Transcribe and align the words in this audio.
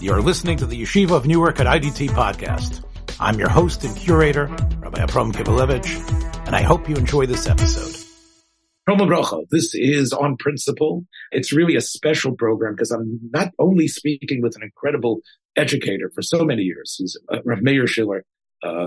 You're 0.00 0.22
listening 0.22 0.58
to 0.58 0.66
the 0.66 0.80
Yeshiva 0.80 1.10
of 1.10 1.26
Newark 1.26 1.58
at 1.58 1.66
IDT 1.66 2.10
podcast. 2.10 2.84
I'm 3.18 3.36
your 3.36 3.48
host 3.48 3.82
and 3.82 3.96
curator, 3.96 4.46
Rabbi 4.78 5.02
Abram 5.02 5.32
Kibalevich, 5.32 6.46
and 6.46 6.54
I 6.54 6.62
hope 6.62 6.88
you 6.88 6.94
enjoy 6.94 7.26
this 7.26 7.48
episode. 7.48 7.96
This 9.50 9.74
is 9.74 10.12
on 10.12 10.36
principle. 10.36 11.04
It's 11.32 11.52
really 11.52 11.74
a 11.74 11.80
special 11.80 12.36
program 12.36 12.76
because 12.76 12.92
I'm 12.92 13.18
not 13.32 13.48
only 13.58 13.88
speaking 13.88 14.40
with 14.40 14.54
an 14.54 14.62
incredible 14.62 15.18
educator 15.56 16.12
for 16.14 16.22
so 16.22 16.44
many 16.44 16.62
years, 16.62 16.94
he's 16.96 17.16
uh, 17.28 17.38
Rav 17.44 17.60
Mayer 17.60 17.88
Schiller 17.88 18.24
uh, 18.62 18.86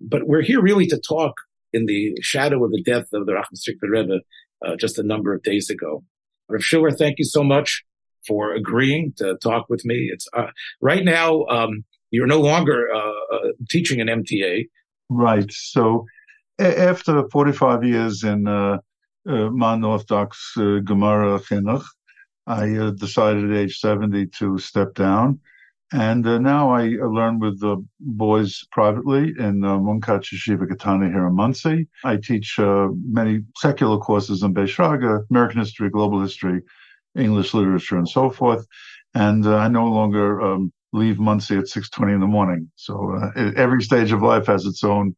but 0.00 0.26
we're 0.26 0.42
here 0.42 0.60
really 0.60 0.88
to 0.88 0.98
talk 0.98 1.34
in 1.72 1.86
the 1.86 2.12
shadow 2.22 2.64
of 2.64 2.72
the 2.72 2.82
death 2.82 3.06
of 3.12 3.26
the 3.26 3.32
Rachman 3.32 3.76
Rebbe 3.82 4.18
uh, 4.66 4.74
just 4.74 4.98
a 4.98 5.04
number 5.04 5.32
of 5.32 5.44
days 5.44 5.70
ago. 5.70 6.02
Rav 6.48 6.60
Schiller, 6.60 6.90
thank 6.90 7.20
you 7.20 7.24
so 7.24 7.44
much 7.44 7.84
for 8.26 8.54
agreeing 8.54 9.12
to 9.18 9.36
talk 9.42 9.68
with 9.68 9.84
me. 9.84 10.10
It's 10.12 10.28
uh, 10.36 10.46
right 10.80 11.04
now 11.04 11.44
um, 11.46 11.84
you're 12.10 12.26
no 12.26 12.40
longer 12.40 12.88
uh, 12.94 13.34
uh 13.34 13.52
teaching 13.68 14.00
an 14.00 14.08
MTA. 14.08 14.68
Right. 15.08 15.50
So 15.52 16.06
after 16.58 17.28
45 17.28 17.84
years 17.84 18.22
in 18.22 18.46
uh, 18.46 18.78
uh, 19.28 19.50
non-orthodox 19.52 20.52
uh, 20.56 20.78
Gemara 20.84 21.40
Chinuch, 21.40 21.84
I 22.46 22.92
decided 22.96 23.50
at 23.50 23.56
age 23.56 23.78
70 23.78 24.26
to 24.38 24.58
step 24.58 24.94
down. 24.94 25.40
And 25.92 26.24
now 26.24 26.70
I 26.70 26.88
learn 27.18 27.38
with 27.38 27.60
the 27.60 27.84
boys 28.00 28.64
privately 28.72 29.32
in 29.38 29.64
uh, 29.64 29.78
Munkatch 29.78 30.32
Yeshiva 30.34 30.68
Katana 30.68 31.08
here 31.08 31.26
in 31.26 31.36
Monsey. 31.36 31.88
I 32.04 32.16
teach 32.16 32.56
many 32.58 33.42
secular 33.56 33.98
courses 33.98 34.42
in 34.42 34.54
Beis 34.54 34.74
Shraga, 34.74 35.24
American 35.30 35.60
history, 35.60 35.90
global 35.90 36.20
history, 36.20 36.62
English 37.16 37.54
literature, 37.54 37.98
and 37.98 38.08
so 38.08 38.30
forth. 38.30 38.66
And 39.14 39.46
uh, 39.46 39.56
I 39.56 39.68
no 39.68 39.86
longer 39.86 40.40
um, 40.42 40.72
leave 40.92 41.18
Monsey 41.18 41.56
at 41.58 41.64
6:20 41.66 42.14
in 42.14 42.20
the 42.20 42.26
morning. 42.26 42.70
So 42.76 43.16
uh, 43.16 43.52
every 43.56 43.82
stage 43.82 44.12
of 44.12 44.22
life 44.22 44.46
has 44.46 44.66
its 44.66 44.84
own 44.84 45.14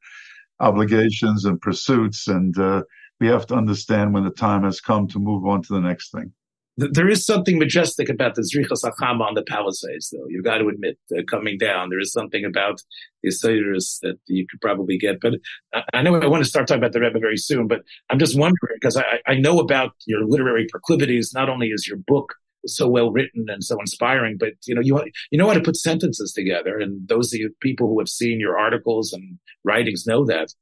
obligations 0.61 1.45
and 1.47 1.61
pursuits, 1.61 2.29
and 2.29 2.59
uh, 2.59 2.85
we 3.21 3.29
have 3.29 3.47
to 3.49 3.57
understand 3.57 4.15
when 4.15 4.25
the 4.25 4.31
time 4.31 4.65
has 4.65 4.81
come 4.81 5.09
to 5.09 5.19
move 5.21 5.47
on 5.47 5.63
to 5.63 5.75
the 5.75 5.81
next 5.81 6.13
thing 6.13 6.33
there 6.77 7.09
is 7.09 7.25
something 7.25 7.59
majestic 7.59 8.09
about 8.09 8.35
the 8.35 8.43
Zrichas 8.43 8.85
Achama 8.85 9.23
on 9.23 9.35
the 9.35 9.43
Palisades, 9.43 10.11
though. 10.11 10.27
You've 10.29 10.45
got 10.45 10.59
to 10.59 10.69
admit, 10.69 10.99
uh, 11.17 11.23
coming 11.29 11.57
down, 11.57 11.89
there 11.89 12.01
is 12.01 12.13
something 12.13 12.45
about 12.45 12.83
the 13.23 13.31
Sederis 13.31 13.99
that 14.03 14.19
you 14.27 14.47
could 14.49 14.61
probably 14.61 14.99
get. 14.99 15.21
But 15.21 15.35
I, 15.73 15.83
I, 15.95 16.03
know 16.03 16.15
I 16.15 16.27
want 16.27 16.45
to 16.45 16.49
start 16.49 16.69
talking 16.69 16.83
about 16.83 16.93
the 16.93 17.01
Rebbe 17.01 17.19
very 17.19 17.39
soon, 17.39 17.67
but 17.67 17.81
I'm 18.11 18.19
just 18.19 18.39
wondering, 18.39 18.77
because 18.81 18.97
I, 18.97 19.21
I 19.27 19.35
know 19.35 19.59
about 19.59 19.93
your 20.07 20.25
literary 20.25 20.67
proclivities. 20.71 21.33
Not 21.35 21.49
only 21.49 21.69
is 21.69 21.87
your 21.89 21.99
book 22.07 22.35
so 22.67 22.89
well 22.89 23.11
written 23.11 23.47
and 23.49 23.65
so 23.65 23.79
inspiring, 23.81 24.37
but 24.39 24.55
you 24.67 24.75
know, 24.75 24.83
you, 24.83 25.03
you 25.31 25.39
know 25.39 25.47
how 25.47 25.55
to 25.55 25.63
put 25.63 25.77
sentences 25.77 26.33
together. 26.33 26.79
And 26.79 27.09
those 27.09 27.33
of 27.33 27.41
you 27.41 27.55
people 27.61 27.89
who 27.89 27.99
have 28.01 28.09
seen 28.09 28.39
your 28.39 28.59
articles 28.59 29.13
and 29.13 29.39
writings 29.65 30.07
know 30.07 30.27
that 30.27 30.53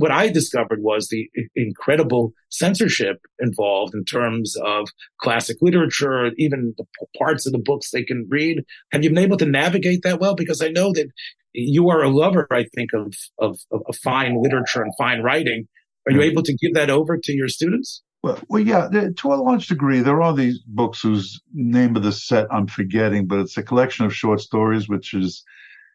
what 0.00 0.10
I 0.10 0.28
discovered 0.28 0.82
was 0.82 1.08
the 1.08 1.28
incredible 1.54 2.32
censorship 2.50 3.18
involved 3.38 3.94
in 3.94 4.04
terms 4.04 4.56
of 4.64 4.88
classic 5.20 5.58
literature, 5.60 6.30
even 6.38 6.74
the 6.78 6.86
parts 7.18 7.46
of 7.46 7.52
the 7.52 7.58
books 7.58 7.90
they 7.90 8.02
can 8.02 8.26
read. 8.28 8.64
Have 8.92 9.04
you 9.04 9.10
been 9.10 9.18
able 9.18 9.36
to 9.36 9.46
navigate 9.46 10.02
that 10.02 10.20
well? 10.20 10.34
Because 10.34 10.62
I 10.62 10.68
know 10.68 10.92
that 10.92 11.08
you 11.52 11.90
are 11.90 12.02
a 12.02 12.08
lover, 12.08 12.46
I 12.50 12.64
think, 12.74 12.90
of, 12.94 13.14
of, 13.38 13.58
of 13.70 13.96
fine 13.96 14.42
literature 14.42 14.82
and 14.82 14.92
fine 14.96 15.20
writing. 15.22 15.66
Are 16.08 16.12
you 16.12 16.22
able 16.22 16.42
to 16.44 16.56
give 16.56 16.74
that 16.74 16.90
over 16.90 17.18
to 17.18 17.32
your 17.32 17.48
students? 17.48 18.02
Well, 18.22 18.38
well, 18.48 18.62
yeah, 18.62 18.88
to 18.90 19.32
a 19.32 19.34
large 19.34 19.66
degree, 19.66 20.00
there 20.00 20.22
are 20.22 20.34
these 20.34 20.60
books 20.66 21.00
whose 21.00 21.40
name 21.52 21.96
of 21.96 22.02
the 22.02 22.12
set 22.12 22.46
I'm 22.50 22.66
forgetting, 22.66 23.26
but 23.26 23.38
it's 23.40 23.56
a 23.56 23.62
collection 23.62 24.04
of 24.04 24.14
short 24.14 24.40
stories, 24.40 24.88
which 24.88 25.14
is 25.14 25.42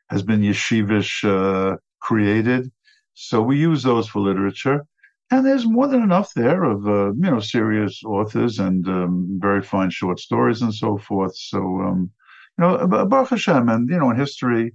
has 0.10 0.22
been 0.22 0.42
yeshivish 0.42 1.24
uh, 1.24 1.78
created. 2.02 2.72
So 3.16 3.42
we 3.42 3.58
use 3.58 3.82
those 3.84 4.08
for 4.08 4.20
literature. 4.20 4.86
And 5.32 5.46
there's 5.46 5.66
more 5.66 5.88
than 5.88 6.04
enough 6.04 6.34
there 6.36 6.64
of, 6.64 6.88
uh, 6.88 7.14
you 7.14 7.32
know, 7.32 7.40
serious 7.40 8.04
authors 8.04 8.60
and 8.60 8.88
um, 8.88 9.40
very 9.42 9.64
fine 9.64 9.90
short 9.90 10.20
stories 10.20 10.62
and 10.62 10.74
so 10.74 10.98
forth. 10.98 11.36
So, 11.36 11.58
um, 11.58 12.12
you 12.58 12.62
know, 12.64 12.88
Baruch 12.88 13.30
Hashem, 13.30 13.68
and, 13.70 13.90
you 13.90 13.98
know, 13.98 14.12
in 14.12 14.18
history, 14.18 14.74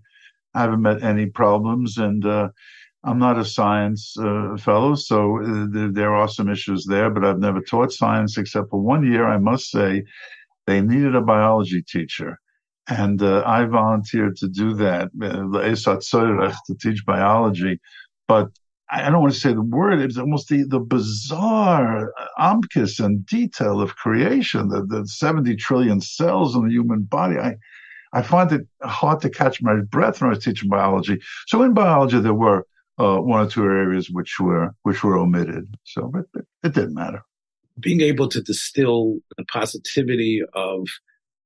I 0.54 0.62
haven't 0.62 0.82
met 0.82 1.04
any 1.04 1.26
problems. 1.26 1.98
And 1.98 2.26
uh, 2.26 2.48
I'm 3.04 3.18
not 3.18 3.38
a 3.38 3.44
science 3.44 4.16
uh, 4.18 4.56
fellow, 4.58 4.96
so 4.96 5.40
uh, 5.40 5.66
there, 5.70 5.92
there 5.92 6.14
are 6.14 6.28
some 6.28 6.50
issues 6.50 6.84
there, 6.84 7.10
but 7.10 7.24
I've 7.24 7.38
never 7.38 7.60
taught 7.60 7.92
science 7.92 8.36
except 8.36 8.70
for 8.70 8.80
one 8.80 9.06
year, 9.06 9.26
I 9.28 9.38
must 9.38 9.70
say. 9.70 10.04
They 10.66 10.80
needed 10.80 11.14
a 11.14 11.20
biology 11.20 11.82
teacher. 11.82 12.38
And 12.88 13.22
uh, 13.22 13.44
I 13.46 13.64
volunteered 13.66 14.36
to 14.38 14.48
do 14.48 14.74
that, 14.74 15.10
uh, 15.22 16.52
to 16.66 16.74
teach 16.80 17.06
biology 17.06 17.80
but 18.30 18.48
I 18.92 19.10
don't 19.10 19.22
want 19.22 19.34
to 19.34 19.40
say 19.40 19.52
the 19.52 19.60
word. 19.60 19.98
It's 19.98 20.16
almost 20.16 20.48
the, 20.48 20.62
the 20.62 20.78
bizarre 20.78 22.12
amkis 22.38 23.04
and 23.04 23.26
detail 23.26 23.80
of 23.80 23.96
creation, 23.96 24.68
the, 24.68 24.86
the 24.86 25.04
70 25.04 25.56
trillion 25.56 26.00
cells 26.00 26.54
in 26.54 26.64
the 26.64 26.70
human 26.70 27.02
body. 27.02 27.38
I, 27.38 27.56
I 28.12 28.22
find 28.22 28.52
it 28.52 28.68
hard 28.82 29.20
to 29.22 29.30
catch 29.30 29.60
my 29.62 29.80
breath 29.80 30.20
when 30.20 30.30
I 30.30 30.34
was 30.34 30.44
teaching 30.44 30.68
biology. 30.68 31.18
So 31.48 31.60
in 31.64 31.74
biology, 31.74 32.20
there 32.20 32.34
were 32.34 32.66
uh, 32.98 33.16
one 33.16 33.46
or 33.46 33.50
two 33.50 33.64
areas 33.64 34.10
which 34.10 34.38
were 34.38 34.76
which 34.82 35.02
were 35.02 35.18
omitted. 35.18 35.74
So, 35.82 36.08
but, 36.12 36.26
but 36.32 36.44
it 36.62 36.72
didn't 36.72 36.94
matter. 36.94 37.22
Being 37.80 38.00
able 38.00 38.28
to 38.28 38.40
distill 38.40 39.18
the 39.38 39.44
positivity 39.46 40.42
of 40.54 40.86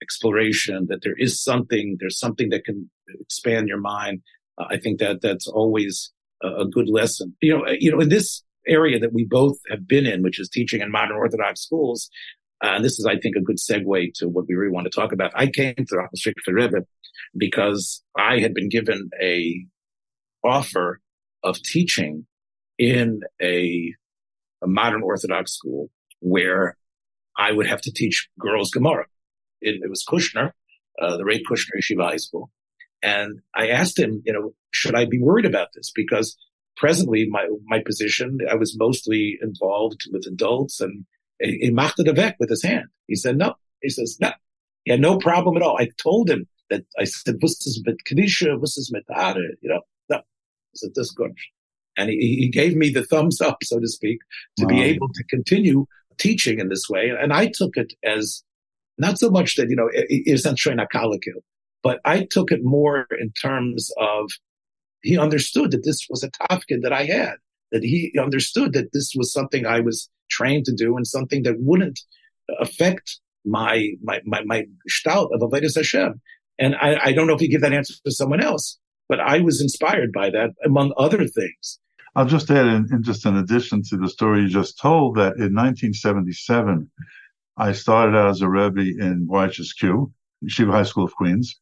exploration, 0.03 0.87
that 0.91 1.03
there 1.03 1.17
is 1.17 1.43
something, 1.43 1.97
there's 1.99 2.19
something 2.19 2.50
that 2.50 2.67
can 2.67 2.91
expand 3.21 3.69
your 3.69 3.81
mind. 3.81 4.21
Uh, 4.59 4.67
I 4.69 4.77
think 4.77 4.99
that 5.00 5.23
that's 5.23 5.47
always 5.47 6.12
a 6.47 6.66
good 6.66 6.88
lesson. 6.88 7.37
You 7.41 7.59
know, 7.59 7.65
you 7.78 7.91
know, 7.91 8.00
in 8.00 8.09
this 8.09 8.43
area 8.66 8.99
that 8.99 9.12
we 9.12 9.25
both 9.25 9.56
have 9.71 9.87
been 9.87 10.06
in, 10.06 10.22
which 10.22 10.41
is 10.41 10.49
teaching 10.49 10.81
in 10.81 10.91
modern 10.91 11.16
Orthodox 11.16 11.60
schools, 11.60 12.10
uh, 12.62 12.75
and 12.77 12.84
this 12.84 12.99
is, 12.99 13.06
I 13.06 13.19
think, 13.19 13.37
a 13.37 13.41
good 13.41 13.59
segue 13.59 14.15
to 14.16 14.28
what 14.28 14.47
we 14.49 14.55
really 14.55 14.72
want 14.72 14.87
to 14.87 14.91
talk 14.91 15.12
about. 15.12 15.32
I 15.34 15.49
came 15.49 15.75
to 15.75 15.84
the 15.84 15.97
Rachman 15.97 16.55
Rebbe 16.55 16.87
because 17.37 18.03
I 18.16 18.38
had 18.38 18.55
been 18.55 18.69
given 18.69 19.10
a 19.21 19.66
offer 20.43 21.00
of 21.43 21.60
teaching 21.62 22.27
in 22.78 23.21
a, 23.43 23.93
a 24.62 24.66
modern 24.66 25.03
Orthodox 25.03 25.53
school 25.53 25.91
where 26.21 26.76
I 27.37 27.53
would 27.53 27.66
have 27.66 27.81
to 27.82 27.93
teach 27.93 28.28
girls 28.38 28.71
Gemara. 28.71 29.06
It, 29.61 29.81
it 29.82 29.91
was 29.91 30.05
Kushner, 30.09 30.53
uh, 31.00 31.16
the 31.16 31.25
Rae 31.25 31.43
Kushner 31.43 31.78
Yeshiva 31.78 32.05
High 32.05 32.16
School. 32.16 32.50
And 33.04 33.41
I 33.54 33.69
asked 33.69 33.98
him, 33.98 34.22
you 34.25 34.32
know, 34.32 34.54
should 34.70 34.94
I 34.94 35.04
be 35.04 35.20
worried 35.20 35.44
about 35.44 35.69
this? 35.75 35.92
Because 35.94 36.37
presently 36.75 37.28
my, 37.28 37.47
my 37.66 37.81
position, 37.84 38.38
I 38.50 38.54
was 38.54 38.78
mostly 38.78 39.38
involved 39.42 40.04
with 40.10 40.26
adults 40.26 40.81
and 40.81 41.04
he 41.38 41.70
machte 41.70 41.97
the 41.98 42.12
vek 42.12 42.37
with 42.41 42.48
his 42.48 42.62
hand. 42.62 42.87
He 43.06 43.14
said, 43.14 43.37
no. 43.37 43.56
He 43.82 43.91
says, 43.91 44.16
no. 44.20 44.32
He 44.84 44.91
had 44.91 45.03
no 45.03 45.19
problem 45.19 45.56
at 45.56 45.62
all. 45.62 45.76
I 45.78 45.91
told 46.03 46.31
him 46.31 46.47
that 46.70 46.84
I 46.98 47.04
said, 47.04 47.41
"This 47.41 47.66
is 47.66 47.82
mit 47.84 47.97
Kedisha, 48.09 48.59
this 48.59 48.78
is 48.78 48.91
mit 48.91 49.04
you 49.60 49.69
know, 49.69 49.81
no. 50.09 50.16
He 50.72 50.76
said, 50.76 50.91
this 50.94 51.10
good. 51.10 51.32
And 51.98 52.09
he, 52.09 52.37
he 52.41 52.48
gave 52.48 52.75
me 52.75 52.88
the 52.88 53.04
thumbs 53.04 53.43
up, 53.43 53.59
so 53.62 53.78
to 53.78 53.87
speak, 53.87 54.20
to 54.59 54.64
wow. 54.64 54.70
be 54.70 54.82
able 54.82 55.09
to 55.09 55.25
continue 55.25 55.84
teaching 56.16 56.59
in 56.59 56.70
this 56.70 56.88
way. 56.88 57.10
And 57.10 57.34
I 57.34 57.50
took 57.54 57.76
it 57.76 57.93
as 58.03 58.43
not 58.97 59.19
so 59.19 59.31
much 59.31 59.56
that, 59.56 59.69
you 59.69 59.76
know, 59.76 59.91
it's 59.93 60.47
not 60.47 60.59
showing 60.59 60.78
a 60.78 60.87
but 61.84 62.00
I 62.05 62.27
took 62.28 62.50
it 62.50 62.65
more 62.65 63.06
in 63.21 63.31
terms 63.41 63.91
of 64.00 64.31
he 65.03 65.19
understood 65.19 65.71
that 65.72 65.84
this 65.84 66.06
was 66.09 66.25
a 66.25 66.31
tafkid 66.31 66.83
that 66.83 66.95
I 66.95 67.05
had, 67.05 67.34
that 67.71 67.84
he 67.84 68.12
understood 68.19 68.72
that 68.72 68.93
this 68.95 69.12
was 69.15 69.33
something 69.33 69.67
I 69.67 69.81
was 69.81 70.11
trained 70.31 70.65
to 70.65 70.75
do 70.75 70.97
and 70.97 71.06
something 71.06 71.43
that 71.43 71.56
wouldn't 71.61 72.00
affect 72.59 73.21
my 73.44 73.91
my 74.03 74.21
my, 74.25 74.43
my 74.47 74.65
stout 74.89 75.28
of 75.33 75.43
Avodas 75.43 75.77
Hashem. 75.77 76.20
And 76.58 76.75
I, 76.75 76.99
I 77.06 77.12
don't 77.12 77.26
know 77.26 77.35
if 77.35 77.43
you 77.43 77.50
give 77.50 77.61
that 77.61 77.75
answer 77.75 77.94
to 78.05 78.12
someone 78.12 78.43
else, 78.43 78.79
but 79.08 79.20
I 79.20 79.41
was 79.41 79.61
inspired 79.61 80.12
by 80.12 80.31
that, 80.31 80.50
among 80.64 80.94
other 80.97 81.26
things. 81.26 81.81
I'll 82.17 82.26
just 82.26 82.49
add, 82.50 82.67
in, 82.67 82.88
in 82.93 83.03
just 83.03 83.26
in 83.26 83.37
addition 83.37 83.82
to 83.91 83.97
the 83.97 84.08
story 84.08 84.43
you 84.43 84.49
just 84.49 84.79
told, 84.79 85.17
that 85.17 85.35
in 85.35 85.53
1977, 85.53 86.88
I 87.56 87.73
started 87.73 88.17
out 88.17 88.31
as 88.31 88.41
a 88.41 88.49
Rebbe 88.49 88.81
in 88.81 89.26
YHSQ, 89.29 90.12
Yeshiva 90.44 90.70
High 90.70 90.85
School 90.85 91.05
of 91.05 91.14
Queens. 91.17 91.58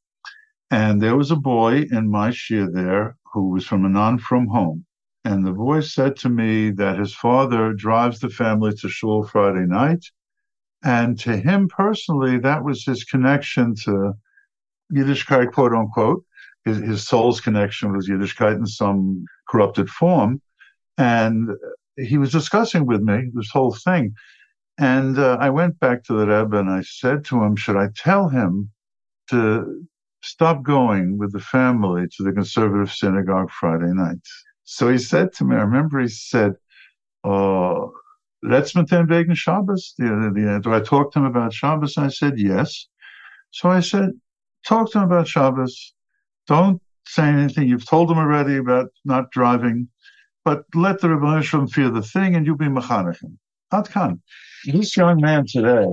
And 0.73 1.03
there 1.03 1.17
was 1.17 1.31
a 1.31 1.37
boy 1.37 1.85
in 1.93 2.11
my 2.11 2.31
shir 2.31 2.67
there 2.67 3.17
who 3.31 3.51
was 3.51 3.67
from 3.67 3.85
a 3.85 3.91
non-from 3.91 4.47
home. 4.47 4.87
And 5.23 5.45
the 5.47 5.53
boy 5.53 5.81
said 5.81 6.17
to 6.17 6.31
me 6.31 6.71
that 6.71 6.99
his 6.99 7.15
father 7.15 7.75
drives 7.75 8.21
the 8.21 8.31
family 8.31 8.73
to 8.77 8.89
shul 8.89 9.23
Friday 9.23 9.67
night. 9.67 10.07
And 10.83 11.19
to 11.21 11.37
him 11.37 11.69
personally, 11.69 12.39
that 12.39 12.65
was 12.65 12.87
his 12.87 13.05
connection 13.05 13.75
to 13.85 14.15
Yiddishkeit, 14.91 15.53
quote 15.53 15.75
unquote. 15.75 16.25
His, 16.65 16.79
his 16.79 17.07
soul's 17.07 17.43
connection 17.43 17.93
was 17.95 18.09
Yiddishkeit 18.09 18.57
in 18.57 18.67
some 18.67 19.27
corrupted 19.49 19.91
form. 19.91 20.41
And 20.97 21.51
he 21.99 22.17
was 22.17 22.33
discussing 22.33 22.87
with 22.87 23.03
me 23.03 23.31
this 23.35 23.51
whole 23.51 23.75
thing. 23.75 24.15
And 24.79 25.19
uh, 25.19 25.37
I 25.39 25.51
went 25.51 25.79
back 25.81 26.03
to 26.05 26.15
the 26.15 26.27
Rebbe 26.27 26.59
and 26.59 26.71
I 26.71 26.81
said 26.81 27.27
to 27.27 27.43
him, 27.43 27.57
should 27.57 27.77
I 27.77 27.89
tell 27.95 28.31
him 28.31 28.71
to 29.29 29.87
stop 30.23 30.63
going 30.63 31.19
with 31.19 31.33
the 31.33 31.41
family 31.41 32.07
to 32.17 32.23
the 32.23 32.33
conservative 32.33 32.93
synagogue 32.93 33.51
Friday 33.51 33.93
night. 33.93 34.19
So 34.65 34.89
he 34.89 34.99
said 34.99 35.33
to 35.35 35.45
me, 35.45 35.57
I 35.57 35.61
remember 35.61 36.01
he 36.01 36.09
said, 36.09 36.55
"Oh, 37.25 37.93
let's 38.43 38.75
maintain 38.75 39.07
wegen 39.07 39.35
Shabbos." 39.35 39.95
Do 39.99 40.73
I 40.73 40.81
talk 40.81 41.13
to 41.13 41.19
him 41.19 41.25
about 41.27 41.53
Shabbos? 41.53 41.99
I 41.99 42.09
said 42.09 42.39
yes. 42.39 42.89
So 43.51 43.69
I 43.69 43.81
said, 43.81 44.11
talk 44.67 44.91
to 44.93 44.99
him 44.99 45.05
about 45.05 45.29
Shabbos. 45.29 45.93
Don't 46.47 46.81
say 47.07 47.25
anything. 47.25 47.69
You've 47.69 47.85
told 47.85 48.11
him 48.11 48.19
already 48.19 48.57
about 48.57 48.89
not 49.05 49.31
driving, 49.31 49.89
but 50.45 50.65
let 50.75 51.01
the 51.01 51.11
Rebbe 51.11 51.67
fear 51.69 51.91
the 51.91 52.01
thing, 52.01 52.35
and 52.35 52.47
you'll 52.47 52.57
be 52.57 52.67
mechanechim. 52.67 53.37
Atkan. 53.73 54.21
This 54.65 54.97
young 54.97 55.21
man 55.21 55.45
today 55.47 55.87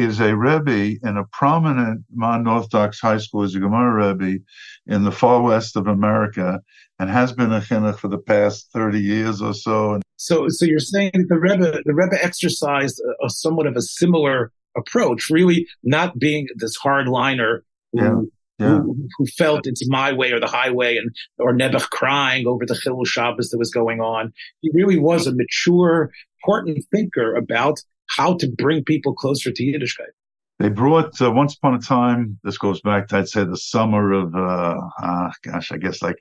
is 0.00 0.20
a 0.20 0.36
Rebbe 0.36 0.98
in 1.02 1.16
a 1.16 1.24
prominent 1.32 2.04
non-Orthodox 2.14 3.00
high 3.00 3.18
school, 3.18 3.42
is 3.42 3.54
a 3.54 3.60
Gemara 3.60 4.14
Rebbe 4.14 4.42
in 4.86 5.04
the 5.04 5.12
far 5.12 5.42
west 5.42 5.76
of 5.76 5.86
America, 5.86 6.60
and 6.98 7.10
has 7.10 7.32
been 7.32 7.52
a 7.52 7.60
chinuch 7.60 7.98
for 7.98 8.08
the 8.08 8.18
past 8.18 8.70
30 8.72 9.00
years 9.00 9.40
or 9.40 9.54
so. 9.54 10.00
So, 10.16 10.46
so 10.48 10.66
you're 10.66 10.78
saying 10.78 11.12
that 11.14 11.26
the 11.28 11.38
Rebbe, 11.38 11.82
the 11.84 11.94
Rebbe 11.94 12.22
exercised 12.22 13.00
a, 13.00 13.26
a 13.26 13.30
somewhat 13.30 13.66
of 13.66 13.76
a 13.76 13.82
similar 13.82 14.52
approach, 14.76 15.30
really 15.30 15.66
not 15.82 16.18
being 16.18 16.48
this 16.56 16.76
hardliner 16.78 17.60
who, 17.92 18.02
yeah. 18.02 18.20
Yeah. 18.58 18.80
Who, 18.80 19.08
who, 19.16 19.26
felt 19.26 19.66
it's 19.66 19.88
my 19.88 20.12
way 20.12 20.32
or 20.32 20.38
the 20.40 20.46
highway 20.46 20.98
and 20.98 21.10
or 21.38 21.54
Nebuch 21.54 21.88
crying 21.88 22.46
over 22.46 22.66
the 22.66 22.74
Chilul 22.74 23.06
Shabbos 23.06 23.48
that 23.48 23.58
was 23.58 23.70
going 23.70 24.02
on. 24.02 24.34
He 24.60 24.70
really 24.74 24.98
was 24.98 25.26
a 25.26 25.34
mature, 25.34 26.10
important 26.44 26.84
thinker 26.92 27.34
about 27.34 27.80
how 28.16 28.34
to 28.38 28.48
bring 28.58 28.84
people 28.84 29.14
closer 29.14 29.50
to 29.52 29.62
Yiddishkeit. 29.62 30.12
They 30.58 30.68
brought 30.68 31.20
uh, 31.22 31.30
once 31.30 31.54
upon 31.54 31.74
a 31.74 31.78
time. 31.78 32.38
This 32.44 32.58
goes 32.58 32.82
back 32.82 33.08
to 33.08 33.16
I'd 33.16 33.28
say 33.28 33.44
the 33.44 33.56
summer 33.56 34.12
of 34.12 34.34
uh, 34.34 34.76
uh 35.02 35.30
gosh, 35.42 35.72
I 35.72 35.78
guess 35.78 36.02
like 36.02 36.16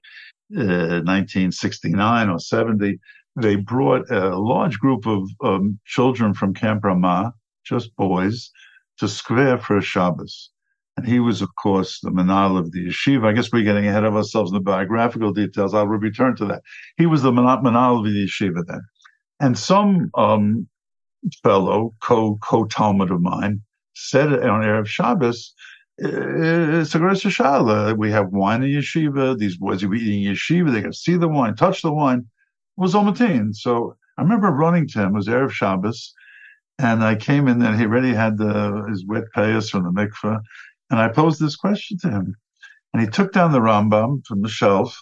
1969 0.49 2.29
uh, 2.29 2.33
or 2.33 2.39
70. 2.39 2.99
They 3.35 3.55
brought 3.57 4.09
a 4.09 4.37
large 4.37 4.79
group 4.79 5.05
of 5.05 5.29
um, 5.43 5.79
children 5.85 6.33
from 6.33 6.53
Camp 6.53 6.85
Ramah, 6.85 7.33
just 7.65 7.93
boys, 7.97 8.49
to 8.99 9.09
Square 9.09 9.59
for 9.59 9.77
a 9.77 9.81
Shabbos. 9.81 10.51
And 10.95 11.05
he 11.05 11.19
was, 11.19 11.41
of 11.41 11.49
course, 11.55 11.99
the 12.01 12.09
manal 12.09 12.57
of 12.57 12.71
the 12.71 12.87
yeshiva. 12.87 13.27
I 13.27 13.33
guess 13.33 13.51
we're 13.51 13.63
getting 13.63 13.87
ahead 13.87 14.05
of 14.05 14.15
ourselves 14.15 14.51
in 14.51 14.55
the 14.55 14.61
biographical 14.61 15.33
details. 15.33 15.73
I'll 15.73 15.85
return 15.85 16.35
to 16.37 16.45
that. 16.45 16.61
He 16.97 17.05
was 17.05 17.23
the 17.23 17.31
manal 17.31 17.99
of 17.99 18.05
the 18.05 18.25
yeshiva 18.25 18.65
then. 18.65 18.81
And 19.41 19.57
some 19.57 20.11
um, 20.15 20.67
fellow, 21.43 21.93
co 22.01 22.37
co 22.41 22.65
Talmud 22.65 23.11
of 23.11 23.21
mine, 23.21 23.61
said 23.93 24.27
on 24.27 24.61
Erev 24.61 24.87
Shabbos, 24.87 25.53
it's 26.01 26.95
a 26.95 26.99
great 26.99 27.17
shala. 27.17 27.97
We 27.97 28.11
have 28.11 28.29
wine 28.29 28.63
in 28.63 28.69
yeshiva. 28.69 29.37
These 29.37 29.57
boys 29.57 29.83
are 29.83 29.93
eating 29.93 30.23
yeshiva. 30.23 30.71
They 30.71 30.81
can 30.81 30.93
see 30.93 31.17
the 31.17 31.27
wine, 31.27 31.55
touch 31.55 31.81
the 31.81 31.91
wine. 31.91 32.19
It 32.19 32.81
was 32.81 32.93
Omatin. 32.93 33.53
So 33.53 33.97
I 34.17 34.21
remember 34.21 34.47
running 34.47 34.87
to 34.89 34.99
him. 34.99 35.09
It 35.09 35.17
was 35.17 35.27
Erev 35.27 35.51
Shabbos. 35.51 36.13
And 36.77 37.03
I 37.03 37.15
came 37.15 37.49
in 37.49 37.61
and 37.61 37.77
he 37.77 37.85
already 37.85 38.13
had 38.13 38.37
the, 38.37 38.85
his 38.89 39.05
wet 39.05 39.25
payas 39.35 39.69
from 39.69 39.83
the 39.83 39.89
mikveh. 39.89 40.39
And 40.89 40.99
I 40.99 41.09
posed 41.09 41.41
this 41.41 41.57
question 41.57 41.97
to 41.99 42.09
him. 42.09 42.35
And 42.93 43.01
he 43.03 43.09
took 43.09 43.33
down 43.33 43.51
the 43.51 43.59
Rambam 43.59 44.25
from 44.25 44.41
the 44.41 44.49
shelf, 44.49 44.97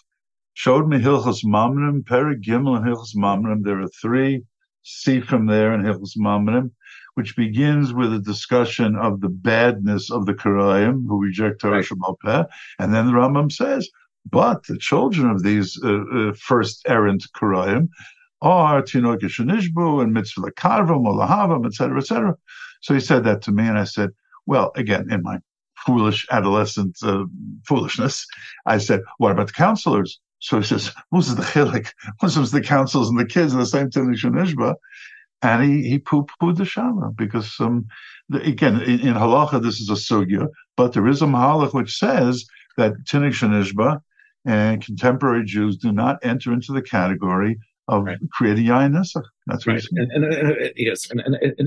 showed 0.54 0.88
me 0.88 0.98
Hilchos 0.98 1.44
Mamrim, 1.44 2.02
Perik 2.02 2.42
Gimel 2.42 2.76
and 2.76 2.84
Hilchos 2.84 3.14
Mamrim. 3.16 3.62
There 3.62 3.80
are 3.80 3.88
three 4.02 4.42
see 4.88 5.20
from 5.20 5.46
there 5.46 5.72
in 5.74 5.82
Hilchos 5.82 6.16
Mamrim, 6.16 6.70
which 7.14 7.36
begins 7.36 7.92
with 7.92 8.12
a 8.14 8.18
discussion 8.18 8.96
of 8.96 9.20
the 9.20 9.28
badness 9.28 10.10
of 10.10 10.26
the 10.26 10.34
Karayim 10.34 11.06
who 11.06 11.22
reject 11.22 11.60
Torah 11.60 11.82
right. 12.24 12.46
And 12.78 12.94
then 12.94 13.06
the 13.06 13.12
Rambam 13.12 13.50
says, 13.50 13.88
but 14.30 14.66
the 14.66 14.78
children 14.78 15.30
of 15.30 15.42
these 15.42 15.78
uh, 15.82 16.04
uh, 16.14 16.32
first 16.34 16.82
errant 16.86 17.24
Karayim 17.34 17.88
are 18.40 18.82
Tinoke 18.82 19.22
Shanishbu 19.22 20.02
and 20.02 20.12
Mitzvah 20.12 20.52
Karvam 20.52 21.06
or 21.06 21.14
Lahavam, 21.14 21.66
etc., 21.66 21.98
etc. 21.98 22.36
So 22.80 22.94
he 22.94 23.00
said 23.00 23.24
that 23.24 23.42
to 23.42 23.52
me, 23.52 23.66
and 23.66 23.78
I 23.78 23.84
said, 23.84 24.10
well, 24.46 24.72
again, 24.76 25.10
in 25.10 25.22
my 25.22 25.38
foolish 25.86 26.26
adolescent 26.30 26.98
uh, 27.02 27.24
foolishness, 27.66 28.26
I 28.66 28.78
said, 28.78 29.00
what 29.18 29.32
about 29.32 29.48
the 29.48 29.52
counselors? 29.52 30.20
So 30.40 30.58
he 30.58 30.64
says, 30.64 30.92
"Who's 31.10 31.34
the 31.34 31.42
chilik? 31.42 31.92
Who's 32.20 32.50
the 32.50 32.60
councils 32.60 33.10
and 33.10 33.18
the 33.18 33.26
kids 33.26 33.52
in 33.52 33.58
the 33.58 33.66
same 33.66 33.90
Tinnik 33.90 34.22
Nishba?" 34.22 34.74
And 35.40 35.62
he, 35.62 35.88
he 35.88 35.98
poo-pooed 36.00 36.56
the 36.56 36.64
Shama 36.64 37.12
because, 37.16 37.54
um, 37.60 37.86
the, 38.28 38.42
again, 38.42 38.80
in, 38.82 39.00
in, 39.00 39.14
halacha, 39.14 39.62
this 39.62 39.78
is 39.78 39.88
a 39.88 39.92
sugya, 39.92 40.48
but 40.76 40.92
there 40.94 41.06
is 41.06 41.22
a 41.22 41.26
mahalach 41.26 41.72
which 41.74 41.96
says 41.96 42.44
that 42.76 42.94
Tinnik 43.04 43.34
Nishba 43.34 44.00
and 44.44 44.84
contemporary 44.84 45.44
Jews 45.44 45.76
do 45.76 45.92
not 45.92 46.18
enter 46.24 46.52
into 46.52 46.72
the 46.72 46.82
category 46.82 47.58
of 47.88 48.04
right. 48.04 48.18
creating 48.32 48.66
yain 48.66 48.92
nesach. 48.92 49.24
That's 49.46 49.66
right. 49.66 49.82
And, 49.92 50.12
and, 50.12 50.24
and, 50.24 50.72
yes, 50.76 51.10
and, 51.10 51.20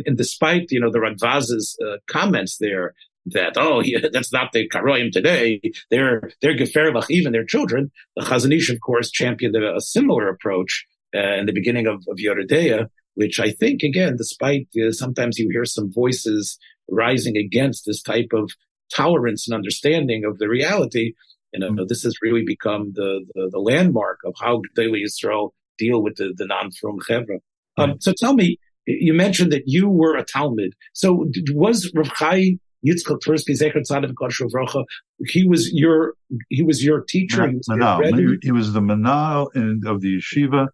and, 0.06 0.18
despite 0.18 0.72
you 0.72 0.80
know 0.80 0.92
the 0.92 1.00
Radvaz's 1.00 1.78
uh, 1.86 1.98
comments 2.08 2.58
there 2.58 2.94
that 3.28 3.54
oh 3.58 3.82
yeah, 3.82 4.08
that's 4.12 4.34
not 4.34 4.52
the 4.52 4.68
karoyim 4.70 5.12
today. 5.12 5.62
They're 5.90 6.32
they're 6.42 6.58
geferlach 6.58 7.10
even 7.10 7.32
their 7.32 7.46
children. 7.46 7.92
The 8.16 8.24
Chazon 8.24 8.56
Ish, 8.56 8.70
of 8.70 8.80
course, 8.82 9.12
championed 9.12 9.56
a, 9.56 9.76
a 9.76 9.82
similar 9.82 10.28
approach 10.28 10.86
uh, 11.16 11.36
in 11.36 11.46
the 11.46 11.54
beginning 11.54 11.88
of, 11.88 11.96
of 12.08 12.18
Yoreh 12.18 12.50
De'ah, 12.50 12.88
which 13.16 13.40
I 13.40 13.52
think 13.52 13.84
again, 13.84 14.16
despite 14.18 14.68
uh, 14.82 14.92
sometimes 14.92 15.38
you 15.38 15.50
hear 15.52 15.66
some 15.66 15.92
voices 15.92 16.58
rising 16.90 17.38
against 17.38 17.86
this 17.86 18.02
type 18.02 18.30
of 18.34 18.52
tolerance 18.94 19.48
and 19.48 19.56
understanding 19.56 20.26
of 20.26 20.38
the 20.38 20.50
reality. 20.50 21.14
You 21.54 21.60
know, 21.60 21.72
mm-hmm. 21.72 21.86
this 21.88 22.04
has 22.04 22.16
really 22.22 22.44
become 22.46 22.94
the, 22.94 23.26
the, 23.36 23.50
the 23.52 23.60
landmark 23.60 24.20
of 24.26 24.34
how 24.40 24.62
daily 24.76 25.04
Israel 25.04 25.54
deal 25.78 26.02
with 26.02 26.16
the, 26.16 26.34
the 26.36 26.46
non-from 26.46 27.00
chevra. 27.00 27.40
Um, 27.78 28.00
so 28.00 28.14
tell 28.18 28.34
me, 28.34 28.58
you 28.86 29.14
mentioned 29.14 29.52
that 29.52 29.64
you 29.66 29.90
were 29.90 30.16
a 30.16 30.24
Talmud. 30.24 30.74
So 30.94 31.28
was 31.52 31.92
Rav 31.96 32.14
Chai 32.14 32.58
Yitzchak 32.86 33.20
Tversky 33.20 33.58
Zecher 33.60 33.82
Tzaddik 33.82 34.14
V'rocha. 34.14 34.86
He 35.26 35.48
was 35.48 35.72
your 35.74 36.16
he 36.50 36.64
was 36.64 36.84
your 36.84 37.02
teacher. 37.02 37.48
he, 37.48 37.56
was 37.56 37.68
manal. 37.70 38.38
he 38.42 38.52
was 38.52 38.74
the 38.74 38.82
manal 38.82 39.48
of 39.86 40.02
the 40.02 40.20
yeshiva, 40.20 40.68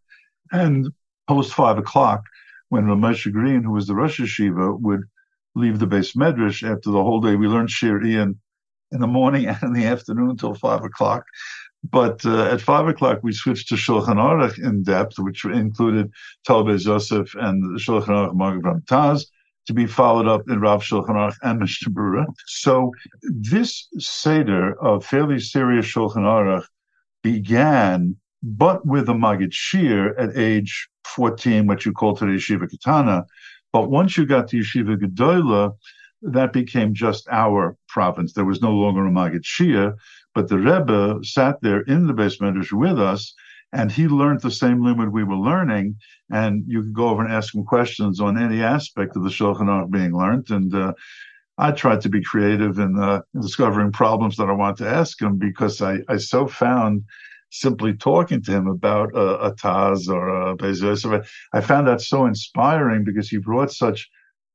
and 0.51 0.89
post 1.27 1.53
five 1.53 1.77
o'clock, 1.77 2.23
when 2.69 2.85
Ramesh 2.85 3.31
Green, 3.31 3.63
who 3.63 3.71
was 3.71 3.87
the 3.87 3.95
Rosh 3.95 4.19
Yeshiva, 4.19 4.79
would 4.79 5.01
leave 5.55 5.79
the 5.79 5.87
base 5.87 6.13
medrash 6.13 6.63
after 6.63 6.91
the 6.91 7.03
whole 7.03 7.19
day. 7.19 7.35
We 7.35 7.47
learned 7.47 7.71
Shir 7.71 8.01
in 8.01 8.39
in 8.91 8.99
the 9.01 9.07
morning 9.07 9.45
and 9.47 9.61
in 9.63 9.73
the 9.73 9.85
afternoon 9.85 10.31
until 10.31 10.53
five 10.53 10.83
o'clock. 10.83 11.25
But 11.83 12.25
uh, 12.25 12.45
at 12.45 12.61
five 12.61 12.87
o'clock, 12.87 13.19
we 13.21 13.33
switched 13.33 13.69
to 13.69 13.75
Shulchan 13.75 14.15
Aruch 14.15 14.57
in 14.57 14.83
depth, 14.83 15.19
which 15.19 15.45
included 15.45 16.11
Talbez 16.45 16.85
Yosef 16.85 17.33
and 17.35 17.63
the 17.63 17.79
Shulchan 17.79 18.07
Aruch 18.07 18.35
Magen 18.35 18.81
Taz 18.87 19.25
to 19.67 19.73
be 19.73 19.85
followed 19.85 20.27
up 20.27 20.49
in 20.49 20.59
Rav 20.61 20.81
Shulchan 20.81 21.09
Aruch 21.09 21.35
and 21.43 21.59
Mishnah 21.59 21.93
Berurah. 21.93 22.25
So 22.47 22.91
this 23.21 23.87
Seder 23.99 24.79
of 24.81 25.05
fairly 25.05 25.39
serious 25.39 25.85
Shulchan 25.85 26.23
Aruch 26.23 26.65
began, 27.21 28.15
but 28.41 28.85
with 28.85 29.09
a 29.09 29.13
Magid 29.13 29.51
Shir 29.51 30.15
at 30.17 30.37
age 30.37 30.87
14, 31.05 31.67
what 31.67 31.85
you 31.85 31.91
call 31.91 32.15
today 32.15 32.33
Yeshiva 32.33 32.69
Katana. 32.69 33.25
But 33.73 33.89
once 33.89 34.17
you 34.17 34.25
got 34.25 34.47
to 34.49 34.57
Yeshiva 34.57 34.97
Gedola, 34.97 35.73
that 36.21 36.53
became 36.53 36.93
just 36.93 37.27
our 37.29 37.75
province. 37.89 38.33
There 38.33 38.45
was 38.45 38.61
no 38.61 38.71
longer 38.71 39.05
a 39.05 39.11
Magid 39.11 39.43
Shir, 39.43 39.95
but 40.33 40.47
the 40.47 40.57
Rebbe 40.57 41.19
sat 41.23 41.61
there 41.61 41.81
in 41.81 42.07
the 42.07 42.13
basement 42.13 42.71
with 42.71 42.99
us 42.99 43.33
and 43.73 43.91
he 43.91 44.07
learned 44.07 44.41
the 44.41 44.51
same 44.51 44.79
limud 44.79 45.11
we 45.11 45.23
were 45.23 45.35
learning. 45.35 45.97
And 46.29 46.63
you 46.67 46.81
could 46.83 46.93
go 46.93 47.09
over 47.09 47.23
and 47.23 47.33
ask 47.33 47.53
him 47.53 47.65
questions 47.65 48.19
on 48.19 48.41
any 48.41 48.61
aspect 48.61 49.15
of 49.15 49.23
the 49.23 49.29
Shulchan 49.29 49.67
Aruch 49.67 49.91
being 49.91 50.17
learned. 50.17 50.49
And 50.49 50.73
uh, 50.73 50.93
I 51.57 51.71
tried 51.71 52.01
to 52.01 52.09
be 52.09 52.23
creative 52.23 52.79
in 52.79 52.97
uh, 52.97 53.21
discovering 53.39 53.91
problems 53.91 54.37
that 54.37 54.49
I 54.49 54.53
wanted 54.53 54.83
to 54.83 54.89
ask 54.89 55.21
him 55.21 55.37
because 55.37 55.81
I, 55.81 55.99
I 56.07 56.17
so 56.17 56.47
found 56.47 57.03
simply 57.49 57.93
talking 57.93 58.41
to 58.43 58.51
him 58.51 58.67
about 58.67 59.15
uh, 59.15 59.37
a 59.39 59.53
Taz 59.53 60.09
or 60.09 60.29
a 60.29 60.55
Bezos. 60.55 61.25
I 61.53 61.61
found 61.61 61.87
that 61.87 62.01
so 62.01 62.25
inspiring 62.25 63.03
because 63.03 63.29
he 63.29 63.37
brought 63.37 63.71
such 63.71 64.09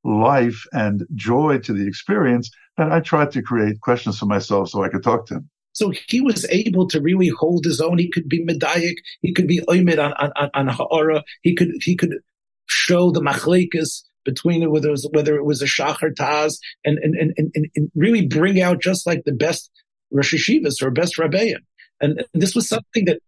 life 0.05 0.63
and 0.73 1.05
joy 1.15 1.59
to 1.59 1.73
the 1.73 1.87
experience 1.87 2.51
that 2.77 2.93
I 2.93 3.01
tried 3.01 3.31
to 3.33 3.43
create 3.43 3.81
questions 3.81 4.19
for 4.19 4.27
myself 4.27 4.71
so 4.71 4.83
I 4.83 4.89
could 4.89 5.03
talk 5.03 5.27
to 5.27 5.37
him. 5.37 5.51
So 5.73 5.93
he 6.09 6.21
was 6.21 6.47
able 6.51 6.87
to 6.89 7.01
really 7.01 7.29
hold 7.29 7.65
his 7.65 7.81
own. 7.81 7.99
He 7.99 8.11
could 8.11 8.29
be 8.29 8.45
medayik. 8.45 8.97
He 9.21 9.33
could 9.33 9.47
be 9.47 9.61
oimid 9.69 9.99
on, 9.99 10.13
on, 10.13 10.51
on 10.55 10.69
ha'ara. 10.69 11.25
He 11.43 11.55
could, 11.55 11.71
he 11.81 11.97
could 11.97 12.19
show 12.67 13.11
the 13.11 13.21
machlekas 13.21 14.03
between 14.25 14.71
whether 14.71 14.89
it 14.89 14.93
was, 14.93 15.09
whether 15.13 15.37
it 15.37 15.45
was 15.45 15.63
a 15.63 15.67
shachar 15.67 16.15
taz 16.15 16.59
and, 16.85 16.99
and, 16.99 17.15
and, 17.17 17.51
and, 17.55 17.67
and 17.75 17.91
really 17.95 18.27
bring 18.27 18.61
out 18.61 18.81
just 18.81 19.07
like 19.07 19.25
the 19.25 19.33
best 19.33 19.71
Rosh 20.11 20.35
Hashivas 20.35 20.83
or 20.83 20.91
best 20.91 21.17
Rabbeim. 21.17 21.57
And, 22.01 22.25
and 22.33 22.43
this 22.43 22.55
was 22.55 22.69
something 22.69 23.07
that 23.07 23.21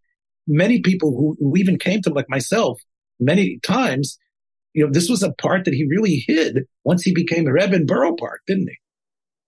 many 0.46 0.80
people 0.80 1.16
who, 1.16 1.36
who 1.40 1.56
even 1.56 1.78
came 1.78 2.02
to 2.02 2.10
him, 2.10 2.14
like 2.14 2.28
myself, 2.28 2.80
many 3.18 3.58
times, 3.62 4.18
you 4.74 4.84
know, 4.84 4.92
this 4.92 5.08
was 5.08 5.22
a 5.22 5.32
part 5.32 5.64
that 5.64 5.74
he 5.74 5.86
really 5.86 6.24
hid 6.26 6.66
once 6.84 7.02
he 7.02 7.14
became 7.14 7.46
a 7.46 7.52
Rebbe 7.52 7.74
in 7.74 7.86
Borough 7.86 8.16
Park, 8.16 8.42
didn't 8.46 8.68
he? 8.68 8.76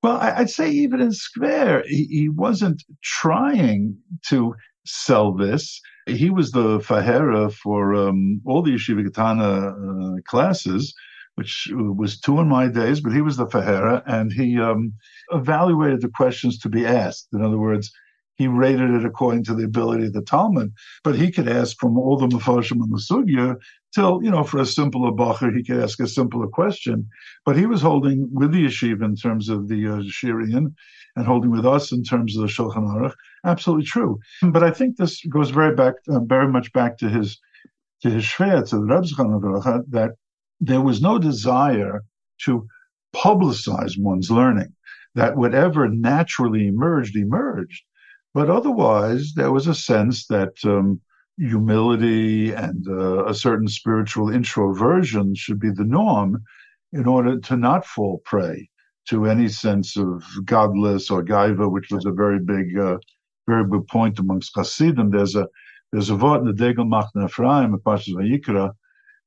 Well, 0.06 0.18
I'd 0.20 0.50
say 0.50 0.70
even 0.70 1.00
in 1.00 1.10
Square, 1.10 1.82
he, 1.88 2.28
wasn't 2.28 2.84
trying 3.02 3.96
to 4.28 4.54
sell 4.84 5.34
this. 5.34 5.80
He 6.06 6.30
was 6.30 6.52
the 6.52 6.78
fahera 6.78 7.52
for 7.52 7.92
um, 7.96 8.40
all 8.46 8.62
the 8.62 8.70
yeshiva 8.70 9.02
katana 9.02 9.70
uh, 9.70 10.20
classes, 10.24 10.94
which 11.34 11.68
was 11.74 12.20
two 12.20 12.38
in 12.38 12.46
my 12.48 12.68
days, 12.68 13.00
but 13.00 13.14
he 13.14 13.20
was 13.20 13.36
the 13.36 13.46
fahera, 13.46 14.04
and 14.06 14.32
he 14.32 14.60
um, 14.60 14.92
evaluated 15.32 16.02
the 16.02 16.12
questions 16.14 16.56
to 16.60 16.68
be 16.68 16.86
asked. 16.86 17.26
In 17.32 17.42
other 17.42 17.58
words, 17.58 17.90
he 18.36 18.46
rated 18.46 18.90
it 18.90 19.04
according 19.04 19.44
to 19.44 19.54
the 19.54 19.64
ability 19.64 20.06
of 20.06 20.12
the 20.12 20.22
Talmud, 20.22 20.72
but 21.02 21.16
he 21.16 21.30
could 21.30 21.48
ask 21.48 21.78
from 21.78 21.98
all 21.98 22.16
the 22.16 22.26
Mephoshim 22.26 22.82
and 22.82 22.92
the 22.92 22.98
Sugya 22.98 23.56
till, 23.94 24.20
you 24.22 24.30
know, 24.30 24.44
for 24.44 24.58
a 24.58 24.66
simpler 24.66 25.10
Bacher, 25.10 25.54
he 25.56 25.64
could 25.64 25.82
ask 25.82 25.98
a 26.00 26.06
simpler 26.06 26.46
question. 26.46 27.08
But 27.44 27.56
he 27.56 27.66
was 27.66 27.80
holding 27.80 28.28
with 28.32 28.52
the 28.52 28.66
yeshiva 28.66 29.04
in 29.04 29.16
terms 29.16 29.48
of 29.48 29.68
the 29.68 29.86
uh, 29.86 30.02
Shirian 30.02 30.74
and 31.16 31.26
holding 31.26 31.50
with 31.50 31.64
us 31.64 31.92
in 31.92 32.04
terms 32.04 32.36
of 32.36 32.42
the 32.42 32.48
Shulchan 32.48 32.86
Aruch. 32.86 33.14
Absolutely 33.44 33.86
true. 33.86 34.18
But 34.42 34.62
I 34.62 34.70
think 34.70 34.96
this 34.96 35.24
goes 35.24 35.50
very 35.50 35.74
back, 35.74 35.94
uh, 36.08 36.20
very 36.20 36.48
much 36.48 36.72
back 36.74 36.98
to 36.98 37.08
his, 37.08 37.38
to 38.02 38.10
his 38.10 38.24
shver, 38.24 38.68
to 38.68 38.76
the 38.76 38.82
Rebbe 38.82 39.06
Aruch, 39.06 39.84
that 39.88 40.10
there 40.60 40.82
was 40.82 41.00
no 41.00 41.18
desire 41.18 42.04
to 42.44 42.66
publicize 43.14 43.98
one's 43.98 44.30
learning, 44.30 44.74
that 45.14 45.36
whatever 45.36 45.88
naturally 45.88 46.66
emerged, 46.66 47.16
emerged. 47.16 47.82
But 48.36 48.50
otherwise, 48.50 49.32
there 49.32 49.50
was 49.50 49.66
a 49.66 49.74
sense 49.74 50.26
that 50.26 50.62
um, 50.62 51.00
humility 51.38 52.52
and 52.52 52.86
uh, 52.86 53.24
a 53.24 53.32
certain 53.32 53.66
spiritual 53.66 54.28
introversion 54.28 55.34
should 55.34 55.58
be 55.58 55.70
the 55.70 55.84
norm 55.84 56.44
in 56.92 57.06
order 57.06 57.40
to 57.40 57.56
not 57.56 57.86
fall 57.86 58.20
prey 58.26 58.68
to 59.08 59.24
any 59.24 59.48
sense 59.48 59.96
of 59.96 60.22
gadlus 60.44 61.10
or 61.10 61.24
gaiva, 61.24 61.72
which 61.72 61.90
was 61.90 62.04
a 62.04 62.10
very 62.10 62.38
big, 62.38 62.78
uh, 62.78 62.98
very 63.48 63.64
big 63.64 63.86
point 63.88 64.18
amongst 64.18 64.52
Hasidim. 64.54 65.12
There's 65.12 65.34
a 65.34 65.48
there's 65.90 66.10
a 66.10 66.14
vote 66.14 66.40
in 66.40 66.46
the 66.46 66.52
Degel 66.52 66.84
Machne 66.84 67.24
Ephraim, 67.24 67.74
Vayikra, 67.78 68.70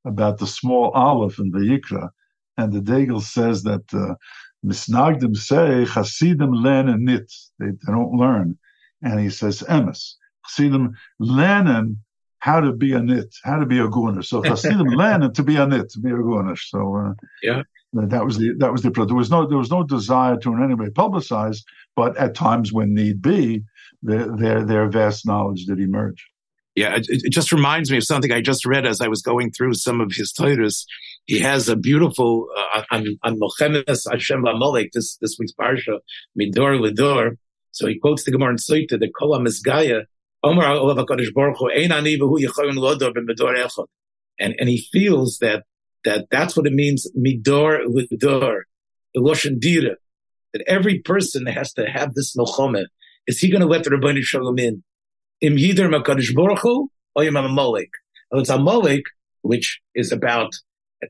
about 0.05 0.37
the 0.37 0.45
small 0.45 0.91
aleph 0.91 1.39
in 1.39 1.49
the 1.49 1.65
Yikra, 1.71 2.09
and 2.57 2.71
the 2.71 2.81
Degel 2.81 3.21
says 3.21 3.63
that 3.63 3.91
uh, 3.91 4.13
Misnagdim 4.63 5.35
say 5.35 5.83
Hasidim 5.85 6.51
learn 6.51 6.89
and 6.89 7.05
nit. 7.05 7.33
They, 7.57 7.71
they 7.71 7.91
don't 7.91 8.13
learn 8.13 8.59
and 9.01 9.19
he 9.19 9.29
says 9.29 9.63
emes. 9.63 10.13
Chassidim 10.45 10.95
learning 11.19 11.97
how 12.39 12.61
to 12.61 12.71
be 12.71 12.93
a 12.93 13.01
nit, 13.01 13.33
how 13.43 13.59
to 13.59 13.65
be 13.65 13.79
a 13.79 13.87
gunish. 13.87 14.29
So 14.29 14.41
Chassidim 14.41 14.87
learning 14.87 15.33
to 15.35 15.43
be 15.43 15.57
a 15.57 15.67
nit, 15.67 15.89
to 15.91 15.99
be 15.99 16.09
a 16.09 16.13
gunish. 16.13 16.69
So 16.69 16.95
uh, 16.95 17.13
yeah, 17.43 17.63
that 17.93 18.25
was 18.25 18.37
the 18.37 18.53
that 18.59 18.71
was 18.71 18.81
the 18.81 18.91
there 18.91 19.15
was 19.15 19.29
no 19.29 19.47
there 19.47 19.57
was 19.57 19.71
no 19.71 19.83
desire 19.83 20.37
to 20.37 20.53
in 20.53 20.63
any 20.63 20.75
way 20.75 20.87
publicize, 20.87 21.59
but 21.95 22.17
at 22.17 22.35
times 22.35 22.71
when 22.71 22.93
need 22.93 23.21
be, 23.21 23.63
their 24.01 24.35
their, 24.35 24.63
their 24.63 24.87
vast 24.87 25.25
knowledge 25.25 25.65
did 25.65 25.79
emerge. 25.79 26.25
Yeah, 26.75 26.95
it, 26.95 27.07
it, 27.09 27.31
just 27.31 27.51
reminds 27.51 27.91
me 27.91 27.97
of 27.97 28.05
something 28.05 28.31
I 28.31 28.41
just 28.41 28.65
read 28.65 28.85
as 28.85 29.01
I 29.01 29.09
was 29.09 29.21
going 29.21 29.51
through 29.51 29.73
some 29.73 29.99
of 29.99 30.13
his 30.13 30.31
titles. 30.31 30.85
He 31.25 31.39
has 31.39 31.67
a 31.67 31.75
beautiful 31.75 32.47
uh, 32.57 32.83
on 32.91 33.05
on 33.23 33.39
Mochemes 33.39 34.09
Hashem 34.09 34.45
this 34.93 35.17
this 35.17 35.35
week's 35.37 35.53
parsha 35.59 35.99
Midor 36.39 36.79
Lidor 36.79 37.37
so 37.71 37.87
he 37.87 37.99
quotes 37.99 38.23
the 38.23 38.31
Gemara 38.31 38.51
in 38.51 38.57
Soita, 38.57 38.99
the 38.99 39.09
Kolam 39.09 39.47
Misgaya, 39.47 40.05
Omar 40.43 40.71
Olav 40.71 40.97
HaKadosh 40.97 41.33
Baruch 41.33 41.57
Hu, 41.57 41.69
Ein 41.69 41.91
Ani 41.91 42.17
V'hu 42.17 42.39
Yechoyin 42.39 42.75
Lodor 42.75 43.11
B'Medor 43.11 43.57
Echot. 43.57 43.87
And, 44.39 44.55
and 44.59 44.69
he 44.69 44.87
feels 44.91 45.39
that, 45.39 45.63
that 46.05 46.27
that's 46.31 46.55
what 46.55 46.65
it 46.65 46.73
means, 46.73 47.07
Midor 47.17 47.83
the 47.83 49.21
Loshen 49.21 49.59
Dira, 49.59 49.95
that 50.53 50.63
every 50.67 50.99
person 50.99 51.45
has 51.45 51.73
to 51.73 51.85
have 51.89 52.13
this 52.13 52.35
Melchome. 52.35 52.85
Is 53.27 53.39
he 53.39 53.49
going 53.49 53.61
to 53.61 53.67
let 53.67 53.83
the 53.83 53.89
Ribono 53.89 54.21
Shel 54.21 54.41
Olam 54.41 54.59
in? 54.59 54.83
Im 55.41 55.57
Yider 55.57 55.89
HaKadosh 55.89 56.33
Baruch 56.33 56.59
Hu, 56.59 56.89
or 57.15 57.23
Yim 57.23 57.33
HaMolek? 57.33 57.89
It's 58.31 58.49
Amalek, 58.49 59.03
which 59.41 59.81
is 59.95 60.11
about 60.11 60.51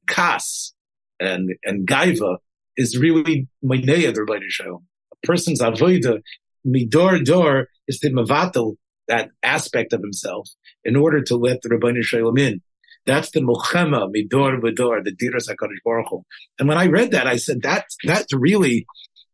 Kas 0.08 0.74
and, 1.20 1.51
and 1.63 1.88
Gaiva, 1.88 2.38
is 2.78 2.98
really 2.98 3.48
Maineya, 3.63 4.13
the 4.13 4.22
Ribono 4.22 4.50
Shel 4.50 4.68
Olam. 4.68 4.84
A 5.12 5.28
person's 5.28 5.62
avoida 5.62 6.22
midor 6.66 7.24
dor 7.24 7.68
is 7.88 8.00
to 8.00 8.10
mavatal 8.10 8.75
that 9.08 9.32
aspect 9.44 9.94
of 9.94 10.01
himself 10.01 10.50
in 10.84 10.96
order 10.96 11.22
to 11.22 11.36
let 11.36 11.62
the 11.62 11.70
Ribono 11.70 12.04
Shel 12.04 12.22
Olam 12.22 12.39
in. 12.39 12.62
That's 13.06 13.32
the 13.32 13.42
Muchema, 13.42 14.08
Midor 14.13 14.62
Vidor, 14.62 15.04
the 15.04 15.16
Diras 15.16 15.50
HaKadosh 15.50 15.82
Baruch 15.84 16.08
Hu. 16.10 16.24
And 16.60 16.68
when 16.68 16.78
I 16.78 16.88
read 16.88 17.12
that, 17.12 17.28
I 17.28 17.38
said, 17.38 17.63
that, 17.63 17.86
that 18.04 18.28
really 18.32 18.86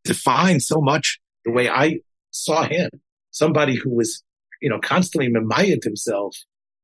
defines 0.04 0.66
so 0.66 0.80
much 0.80 1.20
the 1.44 1.52
way 1.52 1.70
I 1.70 2.00
saw 2.32 2.64
him. 2.64 2.90
Somebody 3.32 3.76
who 3.76 3.94
was, 3.94 4.24
you 4.62 4.70
know, 4.70 4.80
constantly 4.80 5.30
memayat 5.30 5.84
himself 5.84 6.38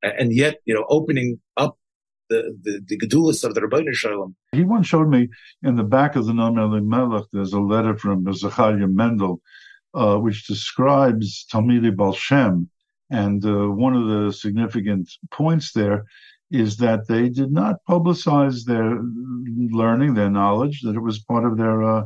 and 0.04 0.34
yet, 0.34 0.58
you 0.66 0.74
know, 0.74 0.86
opening 0.90 1.40
up 1.56 1.78
the, 2.30 2.56
the, 2.62 2.82
the 2.86 2.98
Gedulas 2.98 3.44
of 3.44 3.56
the 3.56 3.62
Ribono 3.62 3.94
Shel 3.94 4.12
Olam. 4.12 4.36
He 4.52 4.64
once 4.64 4.88
showed 4.88 5.08
me 5.08 5.30
in 5.64 5.76
the 5.76 5.84
back 5.84 6.16
of 6.16 6.26
the 6.26 6.34
Noam 6.34 6.86
Melech, 6.86 7.26
there's 7.32 7.54
a 7.54 7.60
letter 7.60 7.98
from 7.98 8.26
Zachariah 8.34 8.88
Mendel, 8.88 9.42
uh, 9.94 10.18
which 10.18 10.48
describes 10.48 11.46
Talmidei 11.52 11.96
Baal 11.96 12.14
Shem. 12.14 12.70
And 13.10 13.44
uh, 13.46 13.68
one 13.68 13.96
of 13.96 14.08
the 14.08 14.32
significant 14.32 15.10
points 15.32 15.74
there 15.74 16.06
is 16.50 16.78
that 16.78 17.08
they 17.08 17.30
did 17.30 17.52
not 17.52 17.78
publicize 17.88 18.66
their 18.66 19.00
learning, 19.72 20.14
their 20.14 20.30
knowledge, 20.30 20.82
that 20.82 20.96
it 20.96 21.02
was 21.02 21.20
part 21.20 21.46
of 21.46 21.58
their 21.58 21.84
uh, 21.84 22.04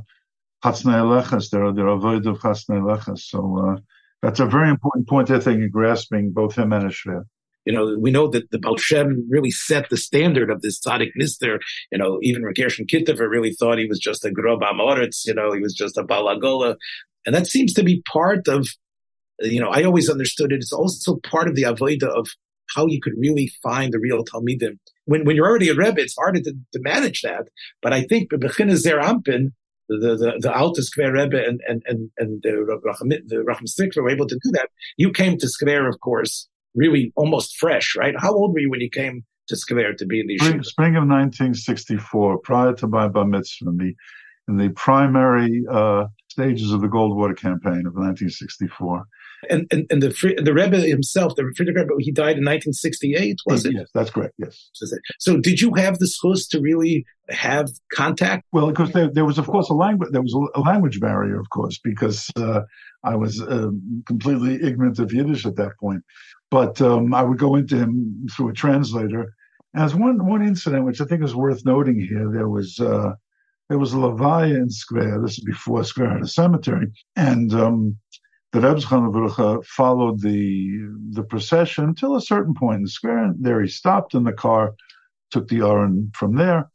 Leches, 0.64 1.50
their, 1.50 1.72
their 1.72 1.88
avoid 1.88 2.26
of 2.26 2.40
Chatzne 2.40 2.82
Leches. 2.82 3.20
So 3.20 3.40
uh, 3.58 3.80
that's 4.22 4.40
a 4.40 4.46
very 4.46 4.70
important 4.70 5.08
point, 5.08 5.30
I 5.30 5.40
think, 5.40 5.62
in 5.62 5.70
grasping 5.70 6.32
both 6.32 6.56
him 6.56 6.74
and 6.74 6.90
Ashver. 6.90 7.26
You 7.66 7.74
know, 7.74 7.98
we 8.00 8.12
know 8.12 8.28
that 8.28 8.52
the 8.52 8.60
Baal 8.60 8.78
Shem 8.78 9.28
really 9.30 9.50
set 9.50 9.90
the 9.90 9.98
standard 9.98 10.52
of 10.52 10.62
this 10.62 10.80
tzaddik 10.80 11.12
mister. 11.16 11.60
You 11.92 11.98
know, 11.98 12.20
even 12.22 12.44
Gershon 12.54 12.86
Kitover 12.86 13.28
really 13.28 13.54
thought 13.54 13.80
he 13.80 13.88
was 13.88 14.00
just 14.00 14.24
a 14.24 14.32
grob 14.32 14.62
amoritz. 14.62 15.26
You 15.26 15.34
know, 15.34 15.52
he 15.52 15.60
was 15.60 15.74
just 15.74 15.98
a 15.98 16.04
balagola. 16.04 16.76
And 17.26 17.34
that 17.36 17.48
seems 17.48 17.74
to 17.74 17.84
be 17.84 18.04
part 18.12 18.48
of, 18.48 18.68
you 19.40 19.60
know, 19.60 19.70
I 19.70 19.84
always 19.84 20.10
understood 20.10 20.52
it. 20.52 20.58
It's 20.58 20.72
also 20.72 21.18
part 21.18 21.48
of 21.48 21.56
the 21.56 21.64
avodah 21.64 22.10
of 22.10 22.28
how 22.74 22.88
you 22.88 23.00
could 23.02 23.14
really 23.18 23.52
find 23.62 23.94
the 23.94 24.00
real 24.00 24.24
Talmidim. 24.24 24.80
When, 25.06 25.26
when 25.26 25.36
you're 25.36 25.48
already 25.48 25.70
a 25.70 25.76
Rebbe, 25.76 26.02
it's 26.02 26.16
harder 26.16 26.42
to, 26.42 26.54
to 26.74 26.80
manage 26.82 27.22
that. 27.22 27.48
But 27.82 27.94
I 27.94 28.04
think 28.04 28.32
Bechina 28.32 28.76
Zer 28.76 29.00
Ampin, 29.00 29.52
the, 29.88 29.98
the, 29.98 30.34
the 30.40 30.56
Alta 30.56 30.82
Skver 30.82 31.14
Rebbe 31.14 31.44
and, 31.46 31.62
and, 31.68 31.84
and, 31.86 32.10
and 32.18 32.42
the 32.42 32.80
Racham, 32.84 33.10
the 33.28 33.44
Racham 33.44 33.68
Stikler 33.68 34.04
were 34.04 34.10
able 34.10 34.28
to 34.28 34.36
do 34.36 34.52
that. 34.54 34.70
You 34.98 35.12
came 35.12 35.38
to 35.38 35.48
Skver, 35.48 35.88
of 35.88 36.00
course, 36.00 36.48
really 36.74 37.14
almost 37.16 37.58
fresh, 37.58 37.96
right? 37.96 38.16
How 38.18 38.34
old 38.34 38.54
were 38.54 38.60
you 38.60 38.70
when 38.70 38.82
you 38.82 38.90
came 38.90 39.24
to 39.48 39.56
Skver 39.56 39.96
to 39.98 40.06
be 40.06 40.20
in 40.20 40.28
the 40.28 40.38
spring, 40.38 40.64
spring 40.64 40.96
of 40.96 41.04
1964, 41.04 42.40
prior 42.40 42.74
to 42.74 42.88
my 42.88 43.08
bar 43.08 43.26
mitzvah, 43.26 43.70
in 43.70 43.78
the, 43.78 43.96
in 44.48 44.58
the 44.58 44.70
primary, 44.70 45.64
uh, 45.72 46.06
stages 46.36 46.72
of 46.74 46.82
the 46.82 46.88
Goldwater 46.88 47.38
campaign 47.38 47.88
of 47.88 47.96
1964. 47.96 49.06
And, 49.50 49.68
and, 49.72 49.86
and 49.90 50.02
the 50.02 50.10
the 50.44 50.54
Rebbe 50.54 50.80
himself, 50.80 51.36
the 51.36 51.52
Friedrich 51.56 51.78
Rebbe, 51.78 51.94
he 52.00 52.12
died 52.12 52.38
in 52.38 52.46
1968, 52.46 53.38
was 53.46 53.66
it? 53.66 53.74
Yes, 53.74 53.88
that's 53.94 54.10
correct. 54.10 54.34
Yes. 54.38 54.70
So, 55.20 55.38
did 55.38 55.62
you 55.62 55.74
have 55.76 56.00
the 56.00 56.08
schus 56.08 56.50
to 56.50 56.60
really 56.60 57.06
have 57.30 57.70
contact? 57.94 58.46
Well, 58.52 58.68
because 58.68 58.92
there, 58.92 59.10
there 59.10 59.26
was, 59.26 59.38
of 59.38 59.48
course, 59.48 59.70
a 59.70 59.74
language 59.74 60.10
there 60.12 60.22
was 60.22 60.36
a 60.56 60.60
language 60.60 61.00
barrier, 61.00 61.40
of 61.40 61.50
course, 61.50 61.80
because 61.84 62.30
uh, 62.38 62.62
I 63.04 63.16
was 63.16 63.42
uh, 63.42 63.70
completely 64.06 64.56
ignorant 64.56 65.00
of 65.00 65.14
Yiddish 65.14 65.46
at 65.46 65.56
that 65.56 65.72
point. 65.80 66.04
But 66.52 66.82
um, 66.82 67.14
I 67.14 67.24
would 67.24 67.38
go 67.38 67.56
into 67.56 67.78
him 67.78 68.28
through 68.36 68.50
a 68.50 68.54
translator. 68.54 69.34
As 69.76 69.94
one 69.96 70.26
one 70.26 70.46
incident, 70.46 70.86
which 70.86 71.02
I 71.02 71.06
think 71.06 71.24
is 71.24 71.36
worth 71.36 71.66
noting 71.66 72.00
here, 72.00 72.30
there 72.34 72.50
was. 72.50 72.80
Uh, 72.80 73.14
there 73.70 73.80
was 73.80 73.94
a 73.94 73.98
Levaya 73.98 74.72
Square. 74.72 75.22
This 75.22 75.38
is 75.38 75.44
before 75.44 75.84
Square 75.84 76.12
had 76.12 76.22
a 76.22 76.28
cemetery. 76.28 76.92
And 77.16 77.54
um, 77.54 77.98
the 78.52 78.62
Rebbe 78.62 79.62
followed 79.64 80.22
the 80.22 80.88
the 81.12 81.24
procession 81.24 81.86
until 81.86 82.16
a 82.16 82.22
certain 82.22 82.54
point 82.54 82.78
in 82.78 82.84
the 82.84 82.90
square. 82.90 83.26
And 83.26 83.36
there 83.44 83.62
he 83.62 83.68
stopped 83.68 84.14
in 84.14 84.24
the 84.24 84.34
car, 84.34 84.76
took 85.32 85.48
the 85.48 85.62
Aron 85.62 86.12
from 86.16 86.36
there. 86.36 86.70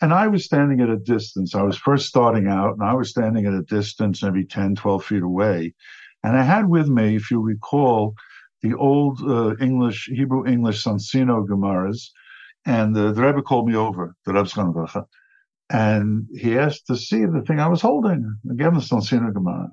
And 0.00 0.12
I 0.12 0.26
was 0.26 0.44
standing 0.44 0.80
at 0.80 0.90
a 0.90 0.96
distance. 0.96 1.54
I 1.54 1.62
was 1.62 1.78
first 1.78 2.06
starting 2.06 2.46
out, 2.46 2.74
and 2.74 2.82
I 2.82 2.94
was 2.94 3.10
standing 3.10 3.46
at 3.46 3.54
a 3.54 3.62
distance, 3.62 4.22
maybe 4.22 4.44
10, 4.44 4.74
12 4.74 5.04
feet 5.04 5.22
away. 5.22 5.74
And 6.22 6.36
I 6.36 6.42
had 6.42 6.68
with 6.68 6.88
me, 6.88 7.16
if 7.16 7.30
you 7.30 7.40
recall, 7.40 8.14
the 8.62 8.74
old 8.74 9.20
uh, 9.22 9.56
English, 9.60 10.08
Hebrew 10.12 10.46
English 10.46 10.84
Soncino 10.84 11.46
Gemaras. 11.46 12.10
And 12.66 12.96
uh, 12.96 13.12
the 13.12 13.22
Rebbe 13.22 13.42
called 13.42 13.68
me 13.68 13.76
over, 13.76 14.14
the 14.24 14.32
Rebbe 14.32 14.48
and 15.70 16.26
he 16.36 16.58
asked 16.58 16.86
to 16.88 16.96
see 16.96 17.24
the 17.24 17.42
thing 17.46 17.60
I 17.60 17.68
was 17.68 17.80
holding. 17.80 18.38
I 18.50 18.54
gave 18.54 18.68
him 18.68 18.74
the 18.74 18.80
Soncino 18.80 19.32
Gemara. 19.32 19.70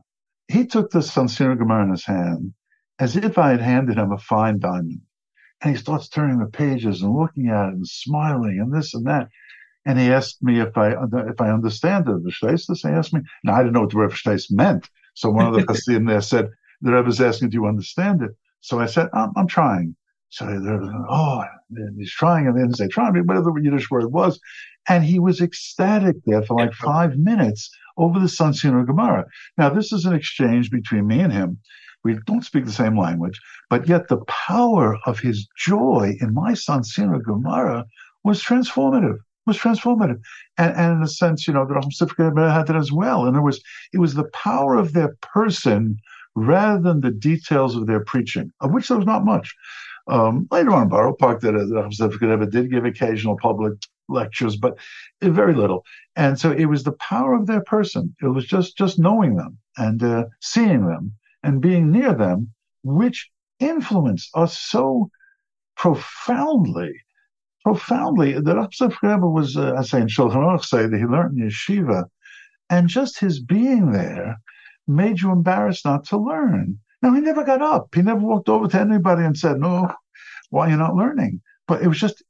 He 0.47 0.65
took 0.65 0.91
the 0.91 0.99
Soncino 0.99 1.57
Gemara 1.57 1.83
in 1.83 1.91
his 1.91 2.05
hand 2.05 2.53
as 2.99 3.15
if 3.15 3.37
I 3.37 3.49
had 3.51 3.61
handed 3.61 3.97
him 3.97 4.11
a 4.11 4.17
fine 4.17 4.59
diamond. 4.59 5.01
And 5.61 5.75
he 5.75 5.81
starts 5.81 6.09
turning 6.09 6.39
the 6.39 6.47
pages 6.47 7.01
and 7.01 7.13
looking 7.15 7.49
at 7.49 7.69
it 7.69 7.73
and 7.73 7.87
smiling 7.87 8.59
and 8.59 8.73
this 8.73 8.93
and 8.93 9.05
that. 9.07 9.29
and 9.85 9.99
he 9.99 10.11
asked 10.11 10.41
me 10.41 10.59
if 10.59 10.77
I 10.77 10.91
if 10.91 11.41
I 11.41 11.49
understand 11.51 12.05
the 12.05 12.19
Verstehstas. 12.19 12.87
He 12.87 12.89
asked 12.89 13.13
me. 13.13 13.21
Now 13.43 13.55
I 13.55 13.59
didn't 13.59 13.73
know 13.73 13.81
what 13.81 13.91
the 13.91 13.97
word 13.97 14.11
Verstehs 14.11 14.51
meant. 14.51 14.89
So 15.15 15.29
one 15.29 15.47
of 15.47 15.53
the 15.53 15.61
Hasidim 15.67 16.05
there 16.05 16.21
said, 16.21 16.49
"The 16.81 16.91
Rebbe 16.93 17.09
is 17.09 17.21
asking, 17.21 17.49
do 17.49 17.57
you 17.57 17.65
understand 17.67 18.21
it?" 18.21 18.31
So 18.61 18.79
I 18.79 18.85
said, 18.85 19.09
"I'm, 19.13 19.31
I'm 19.35 19.47
trying." 19.47 19.95
So 20.29 20.45
they're 20.45 20.81
oh, 21.09 21.43
he's 21.97 22.13
trying, 22.13 22.47
and 22.47 22.57
then 22.57 22.73
say 22.73 22.87
trying, 22.87 23.13
whatever 23.25 23.51
the 23.53 23.61
Yiddish 23.61 23.91
word 23.91 24.11
was, 24.11 24.39
and 24.87 25.03
he 25.03 25.19
was 25.19 25.41
ecstatic 25.41 26.17
there 26.25 26.43
for 26.43 26.57
like 26.57 26.73
five 26.73 27.17
minutes 27.17 27.69
over 27.97 28.19
the 28.19 28.25
Soncino 28.25 28.85
Gemara. 28.85 29.25
Now 29.57 29.69
this 29.69 29.91
is 29.91 30.05
an 30.05 30.13
exchange 30.13 30.71
between 30.71 31.07
me 31.07 31.19
and 31.19 31.31
him. 31.31 31.59
We 32.03 32.17
don't 32.25 32.45
speak 32.45 32.65
the 32.65 32.71
same 32.71 32.97
language, 32.97 33.39
but 33.69 33.87
yet 33.87 34.07
the 34.07 34.25
power 34.25 34.97
of 35.05 35.19
his 35.19 35.47
joy 35.57 36.15
in 36.19 36.33
my 36.33 36.53
Soncino 36.53 37.23
Gemara 37.23 37.85
was 38.23 38.43
transformative 38.43 39.19
was 39.45 39.57
transformative. 39.57 40.19
And, 40.57 40.75
and 40.75 40.97
in 40.97 41.03
a 41.03 41.07
sense, 41.07 41.47
you 41.47 41.53
know, 41.53 41.65
the 41.65 41.73
Raham 41.73 42.37
had 42.37 42.67
that 42.67 42.75
as 42.75 42.91
well. 42.91 43.25
And 43.25 43.35
it 43.35 43.41
was, 43.41 43.61
it 43.93 43.97
was 43.97 44.13
the 44.13 44.29
power 44.33 44.75
of 44.75 44.93
their 44.93 45.15
person 45.21 45.97
rather 46.35 46.81
than 46.81 47.01
the 47.01 47.11
details 47.11 47.75
of 47.75 47.87
their 47.87 47.99
preaching, 48.01 48.51
of 48.61 48.71
which 48.71 48.87
there 48.87 48.97
was 48.97 49.05
not 49.05 49.25
much. 49.25 49.53
Um, 50.07 50.47
later 50.51 50.71
on, 50.71 50.89
Borough 50.89 51.15
Park 51.15 51.41
that 51.41 51.51
the 51.51 52.27
Raham 52.27 52.49
did 52.49 52.71
give 52.71 52.85
occasional 52.85 53.37
public 53.37 53.73
lectures, 54.11 54.55
but 54.57 54.77
very 55.21 55.53
little. 55.53 55.83
And 56.15 56.39
so 56.39 56.51
it 56.51 56.65
was 56.65 56.83
the 56.83 56.93
power 56.93 57.33
of 57.33 57.47
their 57.47 57.63
person. 57.63 58.15
It 58.21 58.27
was 58.27 58.45
just, 58.45 58.77
just 58.77 58.99
knowing 58.99 59.35
them 59.35 59.57
and 59.77 60.03
uh, 60.03 60.25
seeing 60.41 60.85
them 60.85 61.13
and 61.43 61.61
being 61.61 61.91
near 61.91 62.13
them, 62.13 62.51
which 62.83 63.29
influenced 63.59 64.29
us 64.35 64.59
so 64.59 65.09
profoundly 65.75 66.93
profoundly. 67.63 68.33
The 68.33 68.55
Rapsef 68.55 68.95
Rebbe 69.01 69.27
was, 69.27 69.55
uh, 69.55 69.75
I 69.77 69.83
say 69.83 70.01
in 70.01 70.07
Shulchan 70.07 70.35
Aruch 70.35 70.65
say 70.65 70.87
that 70.87 70.97
he 70.97 71.05
learned 71.05 71.39
in 71.39 71.47
yeshiva, 71.49 72.05
and 72.69 72.87
just 72.87 73.19
his 73.19 73.39
being 73.39 73.91
there 73.91 74.37
made 74.87 75.21
you 75.21 75.31
embarrassed 75.31 75.85
not 75.85 76.05
to 76.05 76.17
learn. 76.17 76.79
Now 77.01 77.13
he 77.13 77.21
never 77.21 77.43
got 77.43 77.61
up. 77.61 77.93
He 77.95 78.01
never 78.01 78.19
walked 78.19 78.49
over 78.49 78.67
to 78.67 78.79
anybody 78.79 79.23
and 79.23 79.37
said, 79.37 79.59
"No, 79.59 79.91
why 80.49 80.67
are 80.67 80.69
you 80.71 80.77
not 80.77 80.95
learning?" 80.95 81.41
But 81.67 81.81
it 81.81 81.87
was 81.87 81.99
just 81.99 82.23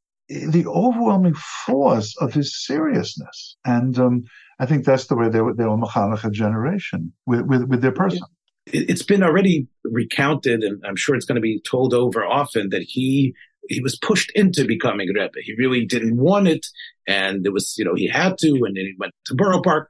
the 0.50 0.66
overwhelming 0.68 1.36
force 1.66 2.16
of 2.18 2.34
his 2.34 2.66
seriousness, 2.66 3.58
and 3.66 3.98
um, 4.00 4.24
I 4.60 4.66
think 4.66 4.86
that's 4.86 5.08
the 5.08 5.16
way 5.16 5.30
they 5.30 5.42
were. 5.42 5.54
They 5.54 5.66
were 5.66 5.78
Machanach 5.78 6.24
a 6.24 6.32
generation 6.32 7.14
with, 7.26 7.42
with 7.42 7.64
with 7.64 7.82
their 7.82 7.92
person. 7.92 8.22
It's 8.68 9.04
been 9.04 9.24
already 9.24 9.68
recounted, 9.84 10.64
and 10.64 10.84
I'm 10.86 10.96
sure 10.96 11.16
it's 11.16 11.26
going 11.26 11.36
to 11.36 11.42
be 11.42 11.62
told 11.70 11.94
over 11.94 12.26
often 12.26 12.70
that 12.70 12.84
he 12.84 13.34
he 13.70 13.82
was 13.82 13.98
pushed 13.98 14.32
into 14.36 14.66
becoming 14.66 15.10
a 15.10 15.14
Rebbe. 15.14 15.40
He 15.42 15.54
really 15.56 15.86
didn't 15.86 16.18
want 16.18 16.48
it. 16.48 16.66
And 17.08 17.46
it 17.46 17.54
was, 17.54 17.76
you 17.78 17.86
know, 17.86 17.96
he 17.96 18.08
had 18.08 18.38
to, 18.40 18.48
and 18.48 18.76
then 18.76 18.86
he 18.86 18.96
went 18.98 19.14
to 19.26 19.36
Borough 19.36 19.62
Park. 19.62 19.90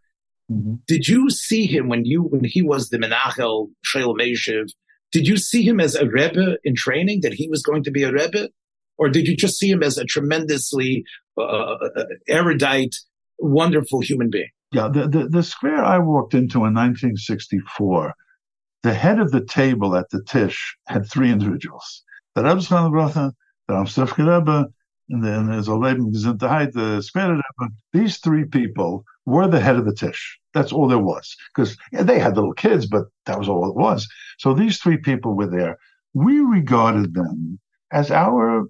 Mm-hmm. 0.52 0.76
Did 0.88 1.08
you 1.08 1.30
see 1.30 1.66
him 1.66 1.88
when 1.88 2.06
you, 2.06 2.24
when 2.24 2.44
he 2.44 2.62
was 2.62 2.90
the 2.90 2.98
Menachel 2.98 3.70
Shalom 3.84 4.18
Meshiv? 4.18 4.70
Did 5.12 5.28
you 5.28 5.38
see 5.38 5.64
him 5.64 5.80
as 5.80 5.96
a 5.96 6.08
Rebbe 6.08 6.58
in 6.64 6.76
training 6.76 7.22
that 7.22 7.34
he 7.34 7.50
was 7.50 7.62
going 7.62 7.84
to 7.84 7.92
be 7.92 8.04
a 8.04 8.12
Rebbe? 8.12 8.50
Or 9.02 9.10
did 9.10 9.28
you 9.28 9.36
just 9.36 9.58
see 9.58 9.72
him 9.72 9.82
as 9.82 9.98
a 9.98 10.06
tremendously 10.06 11.04
uh, 11.36 11.42
uh 11.42 12.06
erudite, 12.28 12.96
wonderful 13.40 14.00
human 14.02 14.30
being? 14.30 14.52
Yeah, 14.72 14.90
the, 14.90 15.08
the, 15.08 15.28
the 15.28 15.42
square 15.42 15.84
I 15.84 15.98
walked 15.98 16.36
into 16.36 16.60
in 16.60 16.76
1964, 16.76 18.14
the 18.84 18.94
head 18.94 19.20
of 19.20 19.32
the 19.32 19.44
table 19.44 19.96
at 19.96 20.12
the 20.12 20.22
Tish 20.24 20.78
had 20.86 21.10
three 21.10 21.32
individuals. 21.32 22.04
The 22.36 22.44
Rebbe 22.44 23.34
the 23.68 23.74
Amsterdam 23.74 24.28
Rebbe, 24.28 24.68
and 25.10 25.24
then 25.24 25.48
there's 25.48 25.68
a 25.68 25.76
Leben 25.76 26.14
Gesundheit, 26.14 26.74
the 26.74 27.02
Square 27.02 27.32
Rebbe. 27.32 27.74
These 27.94 28.20
three 28.20 28.46
people 28.46 29.04
were 29.26 29.48
the 29.48 29.60
head 29.60 29.78
of 29.78 29.86
the 29.86 29.96
Tish. 29.96 30.40
That's 30.54 30.72
all 30.72 30.88
there 30.88 31.00
was. 31.00 31.36
Because 31.56 31.76
yeah, 31.92 32.04
they 32.04 32.20
had 32.20 32.36
little 32.36 32.54
kids, 32.54 32.86
but 32.86 33.06
that 33.26 33.40
was 33.40 33.50
all 33.50 33.68
it 33.68 33.76
was. 33.76 34.08
So 34.38 34.54
these 34.54 34.78
three 34.78 34.98
people 34.98 35.36
were 35.36 35.48
there. 35.48 35.80
We 36.14 36.38
regarded 36.40 37.16
them 37.16 37.60
as 37.92 38.12
our 38.12 38.68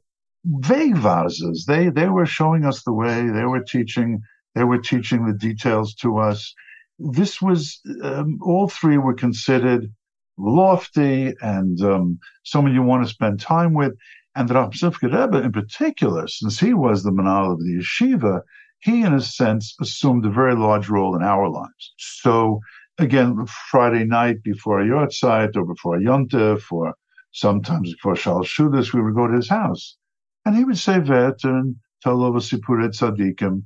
Wegweisers. 0.49 1.65
They, 1.65 1.89
they 1.89 2.07
were 2.07 2.25
showing 2.25 2.65
us 2.65 2.83
the 2.83 2.93
way. 2.93 3.27
They 3.29 3.45
were 3.45 3.63
teaching, 3.63 4.21
they 4.55 4.63
were 4.63 4.79
teaching 4.79 5.25
the 5.25 5.33
details 5.33 5.93
to 5.95 6.17
us. 6.17 6.53
This 6.97 7.41
was, 7.41 7.79
um, 8.03 8.39
all 8.41 8.67
three 8.67 8.97
were 8.97 9.13
considered 9.13 9.91
lofty 10.37 11.33
and 11.41 11.81
um, 11.81 12.19
someone 12.43 12.73
you 12.73 12.81
want 12.81 13.03
to 13.05 13.13
spend 13.13 13.39
time 13.39 13.73
with. 13.73 13.93
And 14.35 14.47
the 14.47 14.53
Rav 14.55 14.73
Simcha 14.73 15.07
Rebbe 15.07 15.43
in 15.43 15.51
particular, 15.51 16.27
since 16.27 16.59
he 16.59 16.73
was 16.73 17.03
the 17.03 17.11
manal 17.11 17.53
of 17.53 17.59
the 17.59 17.79
yeshiva, 17.79 18.41
he 18.79 19.03
in 19.03 19.13
a 19.13 19.21
sense 19.21 19.75
assumed 19.79 20.25
a 20.25 20.31
very 20.31 20.55
large 20.55 20.89
role 20.89 21.15
in 21.15 21.21
our 21.21 21.49
lives. 21.49 21.93
So 21.97 22.61
again, 22.97 23.45
Friday 23.69 24.05
night 24.05 24.41
before 24.43 24.79
a 24.79 24.85
yahrzeit 24.85 25.55
or 25.55 25.65
before 25.65 25.97
a 25.97 25.99
yontif 25.99 26.71
or 26.71 26.95
sometimes 27.31 27.93
before 27.93 28.15
Shal 28.15 28.43
Shudas, 28.43 28.93
we 28.93 29.01
would 29.01 29.15
go 29.15 29.27
to 29.27 29.35
his 29.35 29.49
house. 29.49 29.97
And 30.45 30.55
he 30.55 30.63
would 30.63 30.77
say 30.77 30.99
vet 30.99 31.43
and 31.43 31.75
tell 32.01 32.23
over 32.23 32.39
Sipuret 32.39 32.97
Tzadikim. 32.97 33.63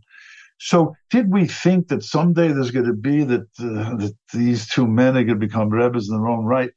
So 0.60 0.96
did 1.10 1.32
we 1.32 1.48
think 1.48 1.90
that 1.90 2.04
someday 2.04 2.50
there's 2.50 2.72
going 2.72 2.86
to 2.86 2.94
be 2.94 3.24
that, 3.24 3.48
uh, 3.60 3.96
that 3.98 4.16
these 4.34 4.68
two 4.68 4.88
men 4.88 5.18
are 5.18 5.24
going 5.24 5.40
to 5.40 5.48
become 5.48 5.70
rebbes 5.70 6.10
in 6.10 6.16
their 6.16 6.28
own 6.28 6.46
right? 6.46 6.72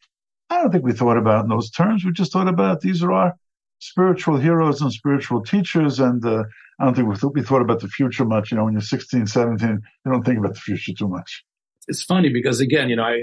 I 0.51 0.61
don't 0.61 0.73
think 0.73 0.85
we 0.85 0.93
thought 0.93 1.19
about 1.19 1.45
in 1.45 1.51
those 1.51 1.71
terms. 1.71 2.05
We 2.05 2.13
just 2.13 2.33
thought 2.33 2.49
about 2.49 2.81
these 2.81 3.03
are 3.03 3.13
our 3.13 3.37
spiritual 3.81 4.37
heroes 4.39 4.81
and 4.81 4.93
spiritual 4.93 5.43
teachers. 5.43 6.01
And 6.01 6.25
uh, 6.25 6.45
I 6.81 6.85
don't 6.85 6.95
think 6.95 7.35
we 7.35 7.43
thought 7.43 7.63
about 7.63 7.81
the 7.81 7.89
future 7.89 8.25
much. 8.25 8.51
You 8.51 8.57
know, 8.57 8.65
when 8.65 8.73
you're 8.73 8.81
16, 8.81 9.27
17, 9.27 9.69
you 9.69 10.13
don't 10.13 10.25
think 10.25 10.39
about 10.39 10.55
the 10.55 10.61
future 10.61 10.93
too 10.93 11.09
much. 11.09 11.45
It's 11.89 12.03
funny 12.03 12.29
because 12.29 12.61
again, 12.61 12.89
you 12.89 12.97
know, 12.97 13.05
I, 13.05 13.23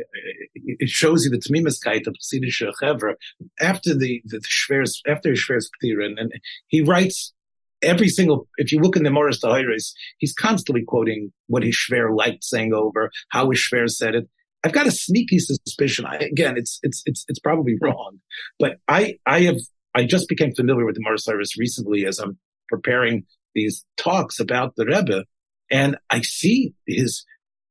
it 0.56 0.90
shows 0.90 1.24
you 1.24 1.32
the 1.32 1.38
Tmimiskeit 1.38 2.08
of 2.08 2.16
Chassidish 2.16 2.62
Chevra 2.82 3.14
after 3.62 3.96
the, 3.96 4.22
the 4.26 4.40
Shver's, 4.40 5.02
after 5.08 5.32
Shver's 5.32 5.70
and, 5.82 6.20
and 6.20 6.32
he 6.68 6.82
writes 6.82 7.34
every 7.82 8.10
single, 8.10 8.48
if 8.58 8.72
you 8.72 8.80
look 8.80 8.96
in 8.96 9.04
the 9.04 9.12
Morris 9.12 9.42
Tahiris, 9.42 9.94
he's 10.18 10.34
constantly 10.34 10.84
quoting 10.84 11.32
what 11.48 11.64
his 11.64 11.76
Shver 11.76 12.16
liked 12.16 12.44
saying 12.44 12.74
over, 12.74 13.12
how 13.30 13.50
his 13.50 13.60
Shver 13.60 13.90
said 13.90 14.16
it. 14.16 14.30
I've 14.64 14.74
got 14.74 14.88
a 14.88 14.92
sneaky 14.92 15.38
suspicion. 15.38 16.06
I, 16.08 16.16
again, 16.16 16.58
it's, 16.58 16.80
it's, 16.82 17.04
it's, 17.06 17.24
it's 17.28 17.40
probably 17.40 17.78
wrong, 17.80 18.20
but 18.60 18.78
I, 18.88 19.20
I 19.26 19.42
have 19.42 19.60
I 19.96 20.04
just 20.04 20.28
became 20.28 20.54
familiar 20.54 20.86
with 20.86 20.96
the 20.96 21.02
Mars 21.02 21.24
Cyrus 21.24 21.58
recently 21.58 22.06
as 22.06 22.20
I'm 22.20 22.38
preparing 22.68 23.26
these 23.54 23.86
talks 23.96 24.42
about 24.42 24.76
the 24.76 24.86
Rebbe, 24.86 25.24
and 25.72 25.98
I 26.10 26.22
see 26.22 26.74
his 26.86 27.24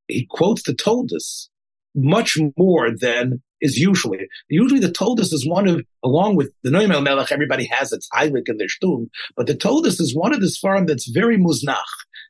he 0.08 0.26
quotes 0.28 0.62
the 0.62 0.74
Toldos 0.74 1.50
much 1.94 2.36
more 2.56 2.88
than 2.90 3.42
is 3.60 3.78
usually. 3.78 4.18
Usually 4.48 4.80
the 4.80 4.90
Toldos 4.90 5.32
is 5.32 5.48
one 5.48 5.66
of, 5.66 5.80
along 6.04 6.36
with 6.36 6.52
the 6.62 6.70
Noam 6.70 7.02
Melech, 7.02 7.32
everybody 7.32 7.64
has 7.66 7.92
its 7.92 8.08
Heilig 8.12 8.48
in 8.48 8.58
their 8.58 8.66
shtum, 8.66 9.08
but 9.36 9.46
the 9.46 9.54
Toldos 9.54 10.00
is 10.00 10.14
one 10.14 10.34
of 10.34 10.40
this 10.40 10.58
farm 10.58 10.86
that's 10.86 11.08
very 11.08 11.38
muznach. 11.38 11.78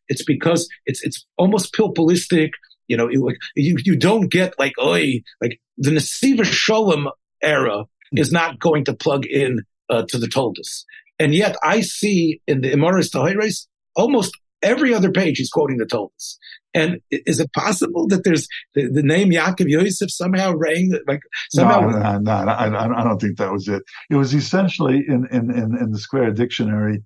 It's 0.08 0.24
because 0.24 0.68
it's 0.86 1.02
it's 1.02 1.26
almost 1.36 1.74
pilpulistic. 1.74 2.50
You 2.88 2.96
know, 2.98 3.08
you 3.08 3.32
you 3.56 3.96
don't 3.96 4.30
get 4.30 4.58
like 4.58 4.74
oi 4.78 5.22
like 5.40 5.60
the 5.78 5.90
Nesiva 5.90 6.42
Sholem 6.42 7.10
era 7.42 7.84
is 8.14 8.30
not 8.30 8.60
going 8.60 8.84
to 8.84 8.94
plug 8.94 9.24
in 9.26 9.60
uh, 9.90 10.04
to 10.08 10.18
the 10.18 10.28
Toldos. 10.28 10.84
And 11.18 11.34
yet 11.34 11.56
I 11.62 11.80
see 11.80 12.40
in 12.46 12.60
the 12.60 12.72
Imaris 12.72 13.10
Tahiris, 13.10 13.66
almost 13.96 14.36
every 14.62 14.92
other 14.92 15.10
page 15.10 15.38
he's 15.38 15.50
quoting 15.50 15.78
the 15.78 15.86
Toldos. 15.86 16.38
And 16.74 17.00
is 17.10 17.38
it 17.38 17.52
possible 17.52 18.08
that 18.08 18.24
there's 18.24 18.48
the, 18.74 18.88
the 18.88 19.02
name 19.02 19.30
Yaakov 19.30 19.68
Yosef 19.68 20.10
somehow 20.10 20.54
rang 20.54 20.92
like 21.06 21.22
somehow? 21.50 21.80
No, 21.80 21.88
no, 21.88 22.18
no, 22.18 22.44
no 22.44 22.52
I, 22.52 23.00
I, 23.00 23.04
don't 23.04 23.20
think 23.20 23.38
that 23.38 23.52
was 23.52 23.68
it. 23.68 23.82
It 24.10 24.16
was 24.16 24.34
essentially 24.34 25.04
in 25.06 25.26
in 25.30 25.50
in, 25.50 25.76
in 25.76 25.92
the 25.92 25.98
Square 25.98 26.32
Dictionary. 26.32 27.02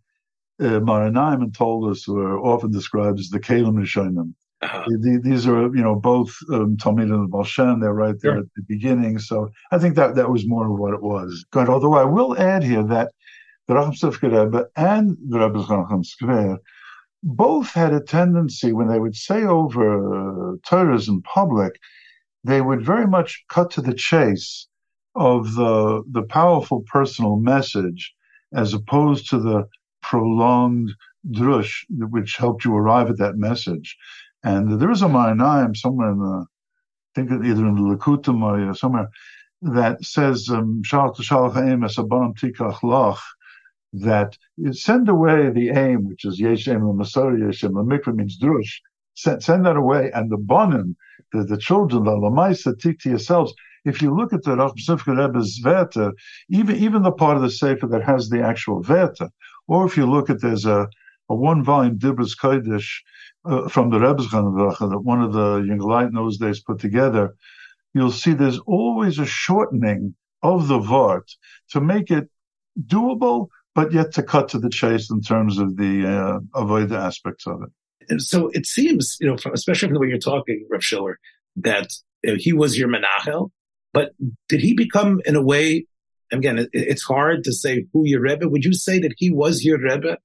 Uh, 0.61 0.81
Me'or 0.81 1.09
Einayim 1.09 1.42
and 1.42 1.54
Toldos 1.54 2.09
were 2.09 2.40
often 2.40 2.72
described 2.72 3.20
as 3.20 3.28
the 3.28 3.38
Kalim 3.38 3.74
Rishonim. 3.74 4.35
Uh-huh. 4.61 4.85
These 5.22 5.46
are, 5.46 5.66
you 5.74 5.83
know, 5.85 5.94
both 5.94 6.37
um, 6.52 6.76
Talmid 6.76 7.14
and 7.14 7.31
Balshan. 7.31 7.81
They're 7.81 7.94
right 7.94 8.16
there 8.20 8.33
sure. 8.33 8.40
at 8.40 8.46
the 8.57 8.62
beginning. 8.66 9.20
So 9.20 9.50
I 9.70 9.78
think 9.78 9.94
that 9.94 10.16
that 10.16 10.31
was 10.31 10.48
more 10.48 10.66
of 10.66 10.76
what 10.76 10.94
it 10.94 11.02
was. 11.02 11.44
Good. 11.52 11.68
Although 11.68 11.94
I 11.94 12.04
will 12.04 12.37
add 12.37 12.64
here 12.64 12.83
that 12.83 13.12
the 13.68 13.74
Racham 13.74 14.20
Rebbe 14.20 14.66
and 14.74 15.16
the 15.28 15.38
Rebbe 15.38 15.62
Chaim 15.62 16.02
Skver 16.02 16.59
both 17.22 17.70
had 17.72 17.92
a 17.92 18.00
tendency 18.00 18.72
when 18.72 18.88
they 18.88 18.98
would 18.98 19.16
say 19.16 19.44
over 19.44 20.52
uh, 20.52 20.57
Torahs 20.68 21.09
in 21.09 21.22
public, 21.22 21.78
they 22.44 22.61
would 22.61 22.85
very 22.85 23.07
much 23.07 23.44
cut 23.48 23.70
to 23.72 23.81
the 23.81 23.94
chase 23.94 24.68
of 25.14 25.54
the 25.54 26.02
the 26.11 26.22
powerful 26.22 26.85
personal 26.92 27.37
message, 27.37 28.14
as 28.52 28.74
opposed 28.74 29.28
to 29.31 29.40
the 29.40 29.68
prolonged 30.02 30.90
drush 31.31 31.85
which 31.90 32.37
helped 32.37 32.64
you 32.64 32.74
arrive 32.74 33.11
at 33.11 33.18
that 33.18 33.37
message. 33.37 33.96
And 34.44 34.81
there 34.81 34.90
is 34.90 35.02
a 35.02 35.09
Me'or 35.09 35.35
Einayim 35.35 35.76
somewhere 35.76 36.12
in 36.12 36.18
the, 36.18 36.46
I 36.46 36.46
think 37.14 37.31
either 37.31 37.66
in 37.66 37.74
the 37.74 37.96
Likutim 37.96 38.42
or 38.42 38.74
somewhere, 38.74 39.09
that 39.62 40.04
says, 40.04 40.48
um, 40.50 40.83
that 43.92 44.37
send 44.72 45.09
away 45.09 45.51
the 45.51 45.70
aim, 45.70 46.07
which 46.09 46.24
is 46.24 46.40
Yeshem 46.40 46.81
Masori, 46.81 47.40
Yeshem 47.40 47.72
Mikra 47.72 48.14
means 48.14 48.38
drush. 48.38 48.81
Send, 49.14 49.42
send 49.42 49.66
that 49.66 49.77
away. 49.77 50.11
And 50.14 50.31
the 50.31 50.37
bonim, 50.37 50.94
the, 51.33 51.44
the 51.44 51.57
children, 51.57 52.05
the 52.05 52.11
lamaisa, 52.11 52.79
tik 52.79 53.01
to 53.01 53.11
yourselves. 53.11 53.55
If 53.85 54.03
you 54.03 54.14
look 54.14 54.33
at 54.33 54.42
the 54.42 54.57
Rav 54.57 54.74
Rebbe's 55.07 55.61
Veta, 55.62 56.12
even, 56.51 56.77
even 56.77 57.03
the 57.03 57.12
part 57.12 57.37
of 57.37 57.42
the 57.42 57.51
Sefer 57.51 57.87
that 57.87 58.05
has 58.05 58.29
the 58.29 58.42
actual 58.42 58.83
Veta, 58.83 59.31
or 59.66 59.87
if 59.87 59.96
you 59.96 60.07
look 60.07 60.29
at 60.29 60.40
there's 60.40 60.66
a, 60.66 60.88
a 61.29 61.35
one 61.35 61.62
volume 61.64 61.98
Dibras 61.98 62.37
Kodesh 62.38 62.88
uh, 63.44 63.68
from 63.68 63.90
the 63.90 63.98
Rebbe's 63.98 64.27
Chanavacha 64.29 64.90
that 64.90 65.01
one 65.01 65.22
of 65.22 65.33
the 65.33 65.61
Yingolite 65.61 66.09
in 66.09 66.14
those 66.14 66.38
days 66.38 66.61
put 66.61 66.79
together, 66.79 67.35
you'll 67.94 68.12
see 68.12 68.33
there's 68.33 68.59
always 68.61 69.18
a 69.18 69.27
shortening 69.27 70.14
of 70.42 70.68
the 70.68 70.79
Vart 70.79 71.35
to 71.70 71.81
make 71.81 72.11
it 72.11 72.29
doable, 72.87 73.48
but 73.79 73.93
yet 73.93 74.12
to 74.12 74.25
cut 74.25 74.49
to 74.49 74.59
the 74.59 74.69
chase 74.69 75.09
in 75.09 75.21
terms 75.21 75.57
of 75.57 75.77
the 75.77 76.05
uh, 76.05 76.41
avoid 76.61 76.88
the 76.88 76.97
aspects 76.97 77.47
of 77.47 77.62
it. 77.62 77.71
And 78.11 78.21
so 78.21 78.49
it 78.49 78.67
seems, 78.67 79.17
you 79.21 79.29
know, 79.29 79.37
especially 79.55 79.87
from 79.87 79.95
the 79.95 80.01
way 80.01 80.09
you're 80.09 80.19
talking, 80.19 80.67
Rav 80.69 80.83
Schiller, 80.83 81.21
that 81.55 81.88
you 82.25 82.33
know, 82.33 82.37
he 82.41 82.53
was 82.53 82.77
your 82.77 82.88
menachel, 82.88 83.51
but 83.93 84.11
did 84.49 84.62
he 84.62 84.75
become, 84.75 85.21
in 85.25 85.37
a 85.37 85.43
way, 85.53 85.87
again, 86.33 86.59
it, 86.59 86.71
it's 86.73 87.05
hard 87.05 87.45
to 87.45 87.53
say 87.53 87.85
who 87.93 88.05
your 88.05 88.21
Rebbe. 88.21 88.49
Would 88.49 88.64
you 88.64 88.73
say 88.73 88.99
that 88.99 89.14
he 89.17 89.31
was 89.31 89.64
your 89.64 89.79
Rebbe? 89.79 90.19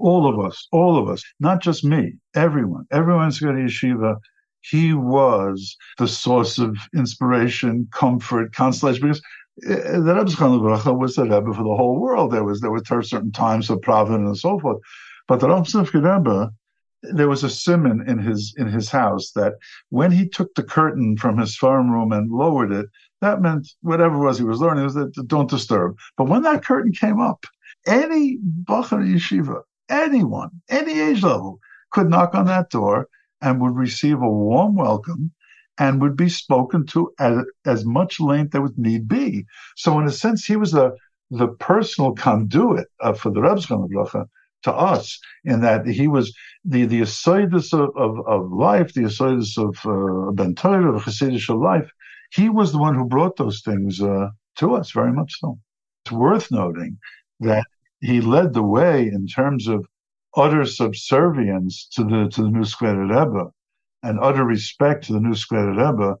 All 0.00 0.28
of 0.28 0.44
us, 0.44 0.66
all 0.72 0.98
of 1.00 1.08
us, 1.08 1.22
not 1.38 1.62
just 1.62 1.84
me, 1.84 2.14
everyone, 2.34 2.86
everyone's 2.90 3.38
got 3.38 3.54
a 3.54 3.58
yeshiva. 3.58 4.16
He 4.60 4.92
was 4.92 5.76
the 5.98 6.08
source 6.08 6.58
of 6.58 6.76
inspiration, 6.92 7.86
comfort, 7.92 8.52
consolation, 8.52 9.02
because 9.02 9.22
uh, 9.66 10.00
the 10.00 10.14
Rebbe's 10.14 10.36
Chanukah 10.36 10.96
was 10.96 11.14
the 11.14 11.24
Rebbe 11.24 11.52
for 11.52 11.64
the 11.64 11.76
whole 11.76 11.98
world. 11.98 12.32
There 12.32 12.44
was 12.44 12.60
there 12.60 12.70
were 12.70 12.82
certain 12.84 13.32
times 13.32 13.70
of 13.70 13.82
providence 13.82 14.26
and 14.26 14.38
so 14.38 14.58
forth, 14.60 14.78
but 15.26 15.40
the 15.40 15.48
Rebbe 15.48 15.98
Rebbe, 15.98 16.50
there 17.02 17.28
was 17.28 17.44
a 17.44 17.50
simon 17.50 18.04
in 18.08 18.18
his 18.18 18.54
in 18.56 18.68
his 18.68 18.90
house 18.90 19.32
that 19.32 19.54
when 19.90 20.12
he 20.12 20.28
took 20.28 20.54
the 20.54 20.62
curtain 20.62 21.16
from 21.16 21.38
his 21.38 21.56
farm 21.56 21.90
room 21.90 22.12
and 22.12 22.30
lowered 22.30 22.72
it, 22.72 22.86
that 23.20 23.40
meant 23.40 23.68
whatever 23.82 24.16
it 24.16 24.26
was 24.26 24.38
he 24.38 24.44
was 24.44 24.60
learning 24.60 24.84
was 24.84 24.94
that 24.94 25.12
don't 25.26 25.50
disturb. 25.50 25.96
But 26.16 26.28
when 26.28 26.42
that 26.42 26.64
curtain 26.64 26.92
came 26.92 27.20
up, 27.20 27.44
any 27.86 28.38
Bachar 28.64 29.04
yeshiva, 29.04 29.62
anyone, 29.88 30.50
any 30.68 31.00
age 31.00 31.22
level, 31.22 31.60
could 31.90 32.10
knock 32.10 32.34
on 32.34 32.46
that 32.46 32.70
door 32.70 33.08
and 33.40 33.60
would 33.60 33.76
receive 33.76 34.20
a 34.20 34.30
warm 34.30 34.74
welcome 34.74 35.32
and 35.78 36.00
would 36.00 36.16
be 36.16 36.28
spoken 36.28 36.84
to 36.86 37.12
at 37.18 37.44
as 37.64 37.84
much 37.84 38.20
length 38.20 38.52
as 38.52 38.62
would 38.62 38.78
need 38.78 39.08
be. 39.08 39.44
So 39.76 39.98
in 39.98 40.06
a 40.06 40.12
sense, 40.12 40.44
he 40.44 40.56
was 40.56 40.72
the 40.72 40.96
the 41.30 41.48
personal 41.48 42.14
conduit 42.14 42.86
uh, 43.00 43.12
for 43.12 43.30
the 43.30 43.42
Rebbe 43.42 44.26
to 44.62 44.72
us 44.72 45.20
in 45.44 45.60
that 45.60 45.86
he 45.86 46.08
was 46.08 46.34
the 46.64 46.86
the 46.86 47.02
asoidus 47.02 47.72
of, 47.72 47.90
of, 47.96 48.26
of 48.26 48.50
life, 48.52 48.92
the 48.94 49.02
asoidus 49.02 49.56
of 49.56 49.76
uh, 49.86 50.32
Ben 50.32 50.54
Torah, 50.54 50.96
of 50.96 51.60
life. 51.60 51.90
He 52.32 52.48
was 52.48 52.72
the 52.72 52.78
one 52.78 52.94
who 52.94 53.04
brought 53.04 53.36
those 53.36 53.62
things 53.62 54.00
uh, 54.00 54.28
to 54.56 54.74
us, 54.74 54.90
very 54.90 55.12
much 55.12 55.34
so. 55.38 55.58
It's 56.04 56.12
worth 56.12 56.50
noting 56.50 56.98
that 57.40 57.66
he 58.00 58.20
led 58.20 58.52
the 58.52 58.62
way 58.62 59.06
in 59.06 59.26
terms 59.26 59.68
of 59.68 59.86
utter 60.36 60.64
subservience 60.64 61.88
to 61.92 62.04
the 62.04 62.28
to 62.32 62.42
the 62.42 62.50
new 62.50 62.64
Rebbe 63.06 63.50
and 64.02 64.18
utter 64.20 64.44
respect 64.44 65.04
to 65.04 65.12
the 65.12 65.20
new 65.20 65.34
Square 65.34 65.70
Rebbe. 65.70 66.16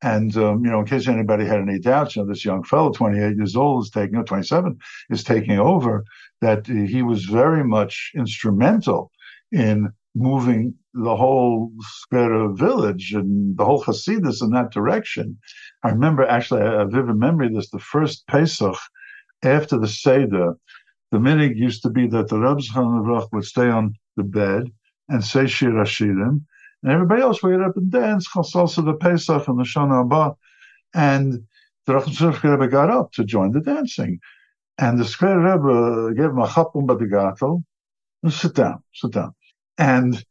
And, 0.00 0.36
um, 0.36 0.64
you 0.64 0.70
know, 0.70 0.80
in 0.80 0.86
case 0.86 1.08
anybody 1.08 1.44
had 1.44 1.60
any 1.60 1.78
doubts, 1.78 2.14
you 2.14 2.22
know, 2.22 2.28
this 2.28 2.44
young 2.44 2.62
fellow, 2.62 2.92
28 2.92 3.36
years 3.36 3.56
old, 3.56 3.84
is 3.84 3.90
taking, 3.90 4.24
27, 4.24 4.78
is 5.10 5.24
taking 5.24 5.58
over, 5.58 6.04
that 6.40 6.66
he 6.66 7.02
was 7.02 7.24
very 7.24 7.64
much 7.64 8.12
instrumental 8.14 9.10
in 9.50 9.90
moving 10.14 10.74
the 10.94 11.16
whole 11.16 11.72
Square 11.80 12.50
village 12.50 13.12
and 13.12 13.56
the 13.56 13.64
whole 13.64 13.82
Hasidus 13.82 14.42
in 14.42 14.50
that 14.50 14.72
direction. 14.72 15.38
I 15.82 15.90
remember 15.90 16.24
actually 16.24 16.62
a 16.62 16.86
vivid 16.86 17.16
memory 17.16 17.46
of 17.48 17.54
this, 17.54 17.70
the 17.70 17.78
first 17.78 18.26
Pesach 18.26 18.76
after 19.42 19.78
the 19.78 19.88
Seder, 19.88 20.54
the 21.10 21.18
minig 21.18 21.56
used 21.56 21.82
to 21.82 21.90
be 21.90 22.06
that 22.08 22.28
the 22.28 22.38
Rebbe 22.38 23.28
would 23.32 23.44
stay 23.44 23.68
on 23.68 23.94
the 24.16 24.24
bed 24.24 24.70
and 25.08 25.24
say 25.24 25.46
Shir 25.46 25.70
Hashirim, 25.70 26.42
and 26.82 26.92
everybody 26.92 27.22
else 27.22 27.42
would 27.42 27.56
get 27.56 27.66
up 27.66 27.76
and 27.76 27.90
dance, 27.90 28.28
also 28.34 28.82
the 28.82 28.94
Pesach 28.94 29.48
and 29.48 29.58
the 29.58 29.64
Shana 29.64 30.04
Abba. 30.04 30.36
And 30.94 31.44
the 31.86 31.94
Rachman 31.94 32.42
Rebbe 32.42 32.68
got 32.68 32.90
up 32.90 33.12
to 33.12 33.24
join 33.24 33.52
the 33.52 33.60
dancing. 33.60 34.20
And 34.78 34.98
the 34.98 35.04
Square 35.04 35.40
Rebbe 35.40 36.14
gave 36.14 36.30
him 36.30 36.38
a 36.38 36.46
chapum 36.46 37.64
and 38.22 38.32
sit 38.32 38.54
down, 38.54 38.82
sit 38.94 39.12
down. 39.12 39.34
And, 39.76 40.24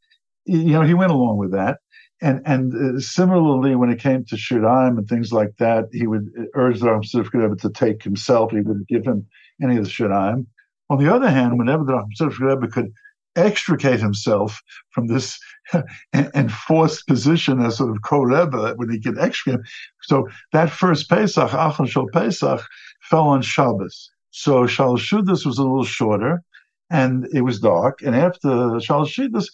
you 0.46 0.72
know, 0.72 0.84
he 0.84 0.94
went 0.94 1.12
along 1.12 1.38
with 1.38 1.52
that. 1.52 1.80
And, 2.22 2.42
and 2.46 2.98
uh, 2.98 3.00
similarly, 3.00 3.76
when 3.76 3.90
it 3.90 4.00
came 4.00 4.26
to 4.26 4.36
Shiraim 4.36 4.98
and 4.98 5.08
things 5.08 5.32
like 5.32 5.56
that, 5.60 5.86
he 5.92 6.08
would 6.08 6.30
urge 6.56 6.80
the 6.80 6.88
Rachman 6.88 7.34
Rebbe 7.34 7.56
to 7.58 7.70
take 7.70 8.04
himself. 8.04 8.52
He 8.52 8.62
wouldn't 8.62 8.88
give 8.88 9.06
him 9.06 9.28
any 9.62 9.78
of 9.78 9.84
the 9.84 9.90
Shiraim. 9.90 10.48
On 10.90 11.04
the 11.04 11.14
other 11.14 11.30
hand, 11.30 11.58
whenever 11.58 11.84
the 11.84 11.94
Rachman 11.94 12.40
Rebbe 12.40 12.68
could 12.70 12.94
extricate 13.38 14.00
himself 14.00 14.62
from 14.89 15.08
this 15.08 15.39
enforced 16.13 17.08
position 17.08 17.62
as 17.62 17.78
sort 17.78 17.91
of 17.91 18.02
co-rebbe 18.02 18.73
when 18.76 18.89
he 18.89 19.00
could 19.00 19.19
extricate. 19.19 19.62
So 20.04 20.28
that 20.54 20.69
first 20.69 21.10
Pesach, 21.10 21.52
Achon 21.52 21.88
Shal 21.88 22.08
Pesach, 22.12 22.62
fell 23.02 23.28
on 23.28 23.41
Shabbos. 23.41 24.10
So 24.32 24.67
Shal 24.67 24.97
Shudas 24.97 25.45
was 25.45 25.58
a 25.58 25.63
little 25.63 25.84
shorter, 25.84 26.43
and 26.89 27.28
it 27.34 27.41
was 27.41 27.60
dark. 27.60 28.02
And 28.02 28.15
after 28.15 28.80
Shal 28.80 29.06
Shudas, 29.06 29.47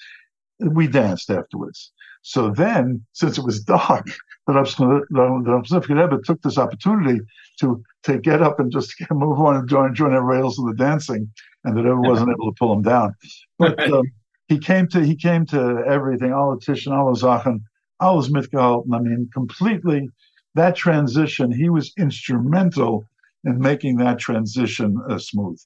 we 0.59 0.87
danced 0.87 1.29
afterwards. 1.29 1.91
So 2.23 2.49
then, 2.49 3.05
since 3.11 3.37
it 3.37 3.45
was 3.45 3.61
dark, 3.61 4.07
the 4.47 4.53
Rav 4.53 5.89
Rebbe 5.89 6.19
took 6.23 6.41
this 6.41 6.57
opportunity 6.57 7.19
to 7.59 7.83
to 8.03 8.17
get 8.17 8.41
up 8.41 8.59
and 8.59 8.71
just 8.71 8.93
move 9.11 9.39
on 9.39 9.55
and 9.55 9.69
join 9.69 9.93
join 9.93 10.13
everybody 10.13 10.41
else 10.41 10.57
in 10.57 10.65
the 10.65 10.73
dancing 10.73 11.31
and 11.63 11.77
that 11.77 11.83
Rebbe 11.83 12.01
wasn't 12.09 12.29
able 12.29 12.51
to 12.51 12.55
pull 12.57 12.73
him 12.73 12.81
down. 12.81 13.13
But 13.59 13.79
um, 13.91 14.05
he 14.47 14.57
came 14.57 14.87
to 14.89 15.05
he 15.05 15.15
came 15.15 15.45
to 15.47 15.83
everything, 15.87 16.33
all 16.33 16.57
Tish 16.57 16.85
and 16.85 16.95
all 16.95 17.13
the 17.13 17.19
Zachen, 17.19 17.63
all 17.99 18.21
his 18.21 18.33
I 18.53 18.99
mean, 18.99 19.29
completely 19.33 20.09
that 20.55 20.75
transition. 20.75 21.51
He 21.51 21.69
was 21.69 21.93
instrumental 21.97 23.05
in 23.43 23.59
making 23.59 23.97
that 23.97 24.19
transition 24.19 24.97
uh, 25.09 25.17
smooth. 25.17 25.59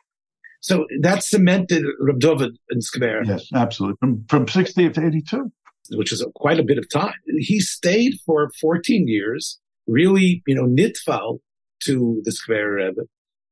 So 0.60 0.88
that 1.02 1.24
cemented 1.24 1.86
Reb 2.00 2.20
David 2.20 2.58
in 2.72 2.80
Skver. 2.80 3.26
Yes, 3.26 3.48
absolutely. 3.54 3.98
From 4.00 4.26
from 4.28 4.48
sixty 4.48 4.90
to 4.90 5.06
eighty 5.06 5.22
two, 5.22 5.52
which 5.92 6.12
is 6.12 6.22
a, 6.22 6.28
quite 6.36 6.60
a 6.60 6.64
bit 6.64 6.78
of 6.78 6.90
time. 6.90 7.14
He 7.40 7.60
stayed 7.60 8.16
for 8.26 8.52
fourteen 8.60 9.08
years, 9.08 9.60
really, 9.88 10.44
you 10.46 10.56
know, 10.56 10.66
nitfal 10.66 11.40
to 11.84 12.22
the 12.24 12.32
Square 12.32 12.72
Rebbe, 12.72 13.02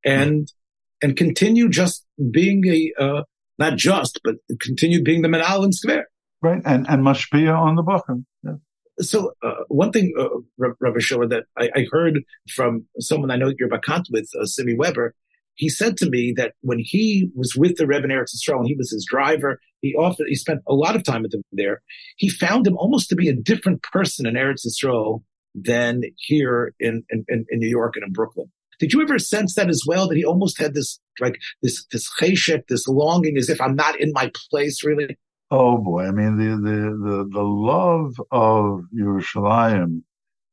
and 0.04 0.52
and 1.02 1.15
continue 1.15 1.69
just 1.69 2.06
being 2.32 2.65
a, 2.67 2.91
uh, 3.02 3.24
not 3.60 3.78
just, 3.78 4.19
but 4.24 4.36
continue 4.60 5.04
being 5.04 5.21
the 5.21 5.28
Menal 5.28 5.63
in 5.63 5.71
Square. 5.71 6.08
Right. 6.41 6.62
And, 6.65 6.88
and 6.89 7.04
Mashpia 7.04 7.58
on 7.58 7.76
the 7.76 7.84
Bacham. 7.84 8.26
Yeah. 8.43 8.54
So, 9.00 9.34
uh, 9.43 9.63
one 9.67 9.91
thing, 9.91 10.13
uh, 10.17 10.30
Rabbi 10.58 11.00
Schiller, 11.00 11.28
that 11.28 11.43
I, 11.58 11.69
I, 11.76 11.86
heard 11.91 12.24
from 12.56 12.86
someone 13.00 13.30
I 13.30 13.36
know 13.36 13.52
you're 13.58 13.69
bakant 13.69 14.06
with, 14.10 14.30
uh, 14.39 14.45
Simi 14.45 14.74
Weber, 14.74 15.13
he 15.56 15.70
said 15.70 15.98
to 15.98 16.10
me 16.10 16.34
that 16.38 16.54
when 16.62 16.80
he 16.80 17.30
was 17.36 17.56
with 17.56 17.78
the 17.78 17.88
Rebbe 17.88 18.08
Eretz 18.08 18.36
Yisrael 18.36 18.60
and 18.60 18.68
he 18.68 18.76
was 18.76 18.91
his 18.91 19.08
driver, 19.10 19.60
he 19.82 19.96
often, 19.96 20.28
he 20.28 20.36
spent 20.36 20.62
a 20.68 20.74
lot 20.74 20.96
of 20.96 21.04
time 21.04 21.24
with 21.24 21.34
him 21.34 21.44
there. 21.52 21.82
He 22.18 22.30
found 22.30 22.68
him 22.68 22.78
almost 22.78 23.10
to 23.10 23.15
be 23.15 23.30
a 23.30 23.36
different 23.36 23.82
person 23.84 24.26
in 24.26 24.36
Eretz 24.36 24.65
Yisrael 24.65 25.24
than 25.54 26.02
here 26.18 26.74
in, 26.80 27.04
in, 27.10 27.26
in 27.30 27.60
New 27.60 27.70
York 27.70 27.96
and 27.96 28.06
in 28.06 28.12
Brooklyn. 28.12 28.52
Did 28.80 28.91
you 28.91 29.02
ever 29.02 29.18
sense 29.20 29.56
that 29.56 29.70
as 29.70 29.84
well? 29.88 30.08
That 30.08 30.18
he 30.18 30.26
almost 30.26 30.60
had 30.60 30.74
this 30.74 31.00
like 31.22 31.39
this 31.62 31.86
this 31.94 32.12
cheshek, 32.20 32.68
this 32.68 32.88
longing, 32.89 33.38
as 33.38 33.50
if 33.50 33.62
I'm 33.62 33.76
not 33.76 34.00
in 34.00 34.12
my 34.13 34.30
place, 34.50 34.84
really. 34.84 35.18
Oh 35.50 35.78
boy! 35.78 36.08
I 36.08 36.12
mean, 36.12 36.38
the 36.38 36.58
the 36.58 37.10
the, 37.10 37.30
the 37.32 37.44
love 37.44 38.15
of 38.32 38.82
Yerushalayim 38.94 40.02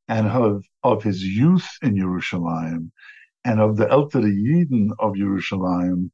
and 0.07 0.27
of 0.27 0.63
of 0.83 1.03
his 1.03 1.21
youth 1.21 1.67
in 1.81 1.95
Yerushalayim 1.95 2.91
and 3.45 3.59
of 3.59 3.77
the 3.77 3.85
Elter 3.85 4.23
Yidden 4.23 4.89
of 4.99 5.13
Yerushalayim, 5.13 6.09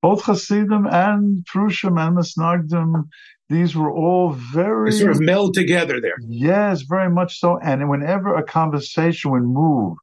both 0.00 0.22
Hasidim 0.22 0.86
and 0.86 1.44
Prushim 1.44 1.98
and 1.98 2.16
Misnagdim, 2.16 3.08
these 3.48 3.74
were 3.74 3.90
all 3.90 4.32
very 4.32 4.90
they 4.90 4.98
sort 4.98 5.12
of 5.12 5.20
meld 5.20 5.54
together 5.54 6.00
there. 6.00 6.16
Yes, 6.28 6.82
very 6.82 7.10
much 7.10 7.40
so. 7.40 7.58
And 7.58 7.88
whenever 7.88 8.34
a 8.34 8.42
conversation 8.42 9.30
would 9.30 9.42
move 9.42 9.96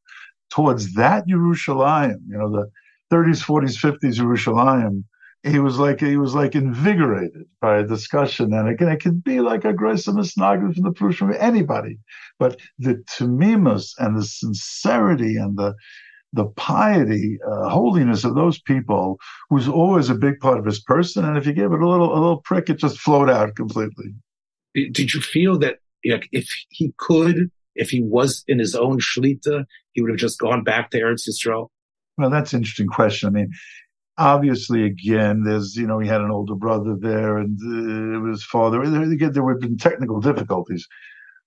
towards 0.49 0.93
that 0.95 1.27
Yerushalayim, 1.27 2.17
you 2.27 2.37
know, 2.37 2.51
the 2.51 2.69
30s, 3.11 3.43
40s, 3.43 3.77
50s 3.77 4.19
Yerushalayim, 4.19 5.03
he 5.43 5.59
was 5.59 5.77
like 5.77 5.99
he 5.99 6.17
was 6.17 6.33
like 6.33 6.55
invigorated 6.55 7.45
by 7.61 7.77
a 7.77 7.87
discussion, 7.87 8.51
and 8.51 8.67
again, 8.67 8.89
it 8.89 8.99
could 8.99 9.23
be 9.23 9.41
like 9.41 9.63
a 9.63 9.73
Graysimus 9.73 10.35
Nagin 10.37 10.73
from 10.73 10.83
the 10.83 10.91
Prush 10.91 11.17
from 11.17 11.35
anybody, 11.37 11.99
but 12.39 12.59
the 12.79 13.03
tamimus 13.15 13.93
and 13.99 14.17
the 14.17 14.23
sincerity 14.23 15.35
and 15.35 15.55
the 15.55 15.75
the 16.35 16.45
piety, 16.45 17.39
uh, 17.47 17.69
holiness 17.69 18.25
of 18.25 18.35
those 18.35 18.59
people 18.59 19.17
was 19.49 19.67
always 19.67 20.09
a 20.09 20.15
big 20.15 20.39
part 20.39 20.59
of 20.59 20.65
his 20.65 20.79
person. 20.79 21.23
And 21.23 21.37
if 21.37 21.45
you 21.45 21.53
gave 21.53 21.71
it 21.71 21.81
a 21.81 21.87
little, 21.87 22.11
a 22.11 22.19
little 22.19 22.41
prick, 22.41 22.69
it 22.69 22.77
just 22.77 22.99
flowed 22.99 23.29
out 23.29 23.55
completely. 23.55 24.13
Did 24.73 25.13
you 25.13 25.21
feel 25.21 25.57
that 25.59 25.79
you 26.03 26.13
know, 26.13 26.19
if 26.31 26.47
he 26.69 26.93
could, 26.97 27.49
if 27.73 27.89
he 27.89 28.01
was 28.03 28.43
in 28.47 28.59
his 28.59 28.75
own 28.75 28.99
shlita, 28.99 29.65
he 29.93 30.01
would 30.01 30.11
have 30.11 30.19
just 30.19 30.37
gone 30.37 30.63
back 30.63 30.91
to 30.91 30.99
Eretz 30.99 31.27
Yisrael? 31.27 31.69
Well, 32.17 32.29
that's 32.29 32.53
an 32.53 32.59
interesting 32.59 32.87
question. 32.87 33.29
I 33.29 33.31
mean, 33.31 33.51
obviously, 34.17 34.83
again, 34.83 35.43
there's, 35.43 35.75
you 35.75 35.87
know, 35.87 35.99
he 35.99 36.07
had 36.07 36.21
an 36.21 36.31
older 36.31 36.55
brother 36.55 36.95
there 36.99 37.37
and 37.37 37.57
uh, 38.25 38.29
his 38.29 38.43
father. 38.43 38.81
Again, 38.81 39.31
there 39.31 39.43
would 39.43 39.53
have 39.53 39.61
been 39.61 39.77
technical 39.77 40.19
difficulties. 40.19 40.87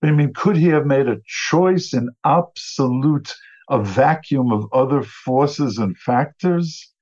But 0.00 0.10
I 0.10 0.12
mean, 0.12 0.32
could 0.34 0.56
he 0.56 0.68
have 0.68 0.86
made 0.86 1.08
a 1.08 1.18
choice 1.26 1.92
in 1.92 2.08
absolute 2.24 3.34
a 3.70 3.82
vacuum 3.82 4.52
of 4.52 4.66
other 4.72 5.02
forces 5.02 5.78
and 5.78 5.96
factors, 5.98 6.92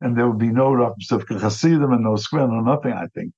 and 0.00 0.16
there 0.16 0.28
would 0.28 0.38
be 0.38 0.50
no 0.50 0.72
Rav 0.72 0.94
Hasidim 1.00 1.92
and 1.92 2.04
no 2.04 2.16
square, 2.16 2.48
no 2.48 2.60
nothing. 2.60 2.92
I 2.92 3.06
think 3.14 3.32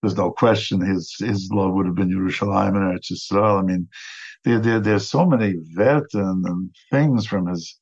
there's 0.00 0.16
no 0.16 0.30
question 0.30 0.80
his 0.80 1.14
his 1.18 1.50
love 1.52 1.72
would 1.74 1.86
have 1.86 1.94
been 1.94 2.10
Yerushalayim 2.10 2.76
and 2.76 2.98
Eretz 2.98 3.12
Yisrael. 3.12 3.58
I 3.58 3.62
mean, 3.62 3.88
there, 4.44 4.58
there 4.58 4.80
there's 4.80 5.08
so 5.08 5.24
many 5.24 5.54
vet 5.74 6.04
and, 6.14 6.70
things 6.90 7.26
from 7.26 7.46
his 7.46 7.78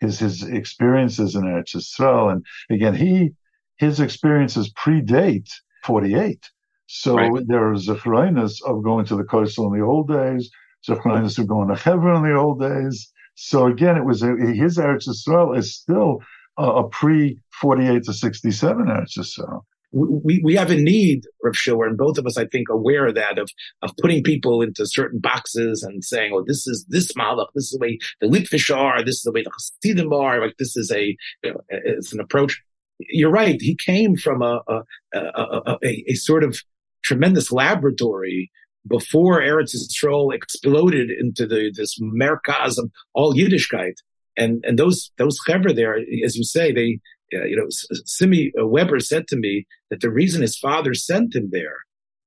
his 0.00 0.18
his 0.18 0.42
experiences 0.42 1.34
in 1.34 1.42
Eretz 1.42 1.74
Yisrael, 1.74 2.32
and 2.32 2.44
again, 2.70 2.94
he 2.94 3.32
his 3.78 4.00
experiences 4.00 4.72
predate 4.72 5.50
48. 5.84 6.50
So 6.86 7.16
right. 7.16 7.42
there 7.46 7.72
is 7.72 7.88
a 7.88 7.94
of 7.94 8.82
going 8.84 9.06
to 9.06 9.16
the 9.16 9.24
Kosel 9.24 9.72
in 9.72 9.80
the 9.80 9.84
old 9.84 10.08
days, 10.08 10.50
zecharinas 10.86 11.38
of 11.38 11.46
going 11.46 11.68
to 11.68 11.74
Hebron 11.74 12.24
in 12.24 12.30
the 12.30 12.38
old 12.38 12.60
days, 12.60 13.11
so 13.34 13.66
again, 13.66 13.96
it 13.96 14.04
was 14.04 14.22
a, 14.22 14.34
his 14.36 14.78
Eretz 14.78 15.08
Yisrael 15.08 15.56
is 15.56 15.74
still 15.74 16.20
a, 16.58 16.64
a 16.64 16.88
pre 16.88 17.38
48 17.60 18.04
to 18.04 18.12
67 18.12 18.86
Eretz 18.86 19.18
Yisrael. 19.18 19.62
We, 19.94 20.40
we 20.42 20.54
have 20.54 20.70
a 20.70 20.74
need, 20.74 21.24
Rav 21.44 21.54
Schiller, 21.54 21.86
and 21.86 21.98
both 21.98 22.16
of 22.16 22.24
us, 22.24 22.38
I 22.38 22.46
think, 22.46 22.68
aware 22.70 23.08
of 23.08 23.14
that, 23.16 23.38
of, 23.38 23.50
of 23.82 23.90
putting 24.00 24.22
people 24.22 24.62
into 24.62 24.86
certain 24.86 25.20
boxes 25.20 25.82
and 25.82 26.02
saying, 26.02 26.32
oh, 26.34 26.42
this 26.46 26.66
is 26.66 26.86
this 26.88 27.12
malach, 27.12 27.48
this 27.54 27.64
is 27.64 27.72
the 27.72 27.78
way 27.78 27.98
the 28.22 28.26
Litvish 28.26 28.74
are, 28.74 29.04
this 29.04 29.16
is 29.16 29.22
the 29.22 29.32
way 29.32 29.42
the 29.42 29.50
Hasidim 29.50 30.10
are, 30.14 30.40
like 30.40 30.56
this 30.58 30.78
is 30.78 30.90
a, 30.90 31.14
you 31.42 31.52
know, 31.52 31.60
it's 31.68 32.14
an 32.14 32.20
approach. 32.20 32.58
You're 33.00 33.30
right. 33.30 33.60
He 33.60 33.74
came 33.74 34.16
from 34.16 34.40
a, 34.40 34.62
a, 34.66 34.80
a, 35.14 35.76
a, 35.82 36.04
a 36.08 36.14
sort 36.14 36.42
of 36.42 36.58
tremendous 37.04 37.52
laboratory 37.52 38.50
before 38.86 39.40
Eretz 39.40 39.74
Yisrael 39.74 40.34
exploded 40.34 41.10
into 41.10 41.46
the, 41.46 41.72
this 41.74 41.98
merkaz 42.00 42.78
of 42.78 42.90
all 43.14 43.34
Yiddishkeit. 43.34 43.94
And, 44.36 44.64
and 44.66 44.78
those, 44.78 45.12
those 45.18 45.38
chevra 45.46 45.74
there, 45.74 45.96
as 46.24 46.36
you 46.36 46.44
say, 46.44 46.72
they, 46.72 46.98
uh, 47.34 47.44
you 47.44 47.56
know, 47.56 47.66
Simi 48.04 48.52
Weber 48.56 49.00
said 49.00 49.28
to 49.28 49.36
me 49.36 49.66
that 49.90 50.00
the 50.00 50.10
reason 50.10 50.42
his 50.42 50.58
father 50.58 50.94
sent 50.94 51.34
him 51.34 51.50
there 51.52 51.76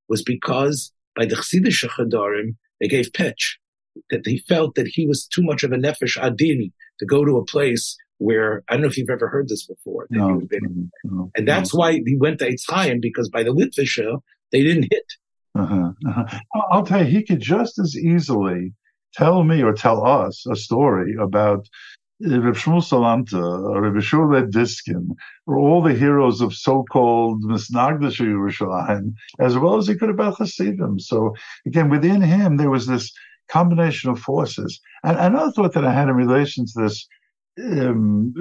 was 0.07 0.23
because 0.23 0.91
by 1.15 1.25
the 1.25 1.35
Chassidish 1.35 1.83
Chadarim, 1.87 2.55
they 2.79 2.87
gave 2.87 3.11
pitch 3.13 3.59
that 4.09 4.25
he 4.25 4.39
felt 4.47 4.75
that 4.75 4.87
he 4.87 5.07
was 5.07 5.25
too 5.25 5.41
much 5.41 5.63
of 5.63 5.71
a 5.71 5.77
nefesh 5.77 6.21
adin 6.21 6.71
to 6.99 7.05
go 7.05 7.23
to 7.25 7.37
a 7.37 7.45
place 7.45 7.97
where 8.17 8.63
I 8.69 8.73
don't 8.73 8.81
know 8.81 8.87
if 8.87 8.97
you've 8.97 9.09
ever 9.09 9.27
heard 9.27 9.49
this 9.49 9.65
before. 9.65 10.07
No, 10.09 10.41
no, 11.03 11.31
and 11.35 11.47
that's 11.47 11.73
no. 11.73 11.79
why 11.79 11.93
he 11.93 12.15
went 12.17 12.39
to 12.39 12.49
Eitz 12.49 12.63
Chaim 12.67 12.99
because 12.99 13.29
by 13.29 13.43
the 13.43 13.51
Litvisha 13.51 14.21
they 14.51 14.63
didn't 14.63 14.87
hit. 14.91 15.05
Uh-huh, 15.55 15.91
uh-huh. 16.07 16.39
I'll 16.71 16.85
tell 16.85 17.05
you, 17.05 17.09
he 17.09 17.23
could 17.23 17.39
just 17.39 17.79
as 17.79 17.95
easily 17.95 18.73
tell 19.13 19.43
me 19.43 19.63
or 19.63 19.73
tell 19.73 20.05
us 20.05 20.45
a 20.45 20.55
story 20.55 21.15
about 21.19 21.67
Reb 22.21 22.55
Shmuel 22.55 22.81
Salanter, 22.81 23.81
Reb 23.81 23.93
Shmuel 24.01 24.49
Diskin, 24.51 25.09
or 25.47 25.57
all 25.57 25.81
the 25.81 25.93
heroes 25.93 26.41
of 26.41 26.53
so-called 26.53 27.43
Misnagdish 27.43 28.19
Yerushalayim, 28.19 29.13
as 29.39 29.57
well 29.57 29.77
as 29.77 29.87
he 29.87 29.95
could 29.95 30.09
about 30.09 30.37
Hasidim. 30.37 30.99
So 30.99 31.33
again, 31.65 31.89
within 31.89 32.21
him, 32.21 32.57
there 32.57 32.69
was 32.69 32.87
this 32.87 33.11
combination 33.49 34.09
of 34.09 34.19
forces. 34.19 34.79
And 35.03 35.17
another 35.17 35.51
thought 35.51 35.73
that 35.73 35.85
I 35.85 35.93
had 35.93 36.09
in 36.09 36.15
relation 36.15 36.65
to 36.65 36.81
this 36.81 37.07
um, 37.63 38.33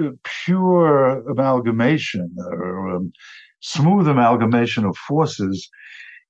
pure 0.45 1.29
amalgamation 1.29 2.35
or 2.37 2.95
um, 2.95 3.13
smooth 3.61 4.07
amalgamation 4.07 4.85
of 4.85 4.97
forces 4.97 5.69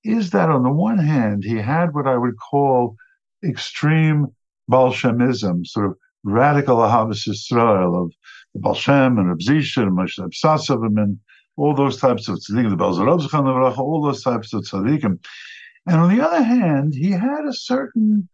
is 0.05 0.29
that 0.29 0.49
on 0.49 0.63
the 0.63 0.71
one 0.71 0.99
hand, 0.99 1.43
he 1.43 1.57
had 1.57 1.93
what 1.93 2.07
I 2.07 2.15
would 2.15 2.37
call 2.37 2.95
extreme 3.43 4.27
Balshemism, 4.69 5.65
sort 5.65 5.87
of 5.87 5.97
radical 6.23 6.77
Ahavas 6.77 7.27
Israel 7.27 8.03
of 8.03 8.13
the 8.53 8.59
Balshem 8.59 9.19
and 9.19 9.27
Rabzisha 9.27 9.83
and 9.83 9.97
Moshe 9.97 10.19
Sassavim 10.33 11.01
and 11.01 11.19
all 11.57 11.73
those 11.73 11.97
types 11.97 12.27
of 12.27 12.37
tzaddikim, 12.37 12.69
the 12.69 12.75
Belzerovzchan, 12.75 13.77
all 13.77 14.01
those 14.01 14.23
types 14.23 14.53
of 14.53 14.63
tzaddikim. 14.63 15.19
And 15.87 15.95
on 15.99 16.15
the 16.15 16.25
other 16.25 16.43
hand, 16.43 16.93
he 16.93 17.11
had 17.11 17.45
a 17.47 17.53
certain 17.53 18.27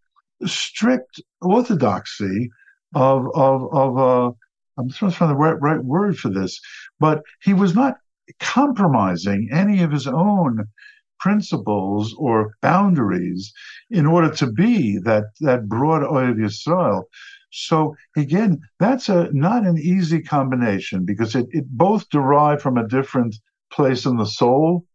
strict 0.46 1.22
orthodoxy 1.42 2.50
of, 2.96 3.28
of, 3.36 3.74
of, 3.74 3.98
uh, 3.98 4.32
I'm 4.78 4.90
trying 4.90 5.12
to 5.12 5.18
find 5.18 5.32
the 5.32 5.36
right, 5.36 5.60
right 5.62 5.84
word 5.84 6.18
for 6.18 6.30
this, 6.30 6.60
but 7.00 7.22
he 7.42 7.54
was 7.54 7.76
not 7.76 7.98
compromising 8.40 9.50
any 9.52 9.84
of 9.84 9.92
his 9.92 10.08
own 10.08 10.68
principles 11.22 12.14
or 12.18 12.52
boundaries 12.62 13.54
in 13.90 14.06
order 14.06 14.30
to 14.30 14.52
be 14.52 14.98
that, 15.00 15.26
that 15.40 15.70
broad 15.70 16.02
Oyev 16.02 16.38
Yisrael. 16.38 17.04
So 17.52 17.96
again, 18.18 18.60
that's 18.80 19.08
a 19.08 19.30
not 19.32 19.66
an 19.66 19.78
easy 19.78 20.22
combination 20.22 21.06
because 21.06 21.36
it, 21.36 21.48
it 21.52 21.66
both 21.70 22.10
derive 22.10 22.62
from 22.62 22.78
a 22.78 22.88
different 22.88 23.36
place 23.72 24.06
in 24.06 24.18
the 24.18 24.26
soul. 24.26 24.86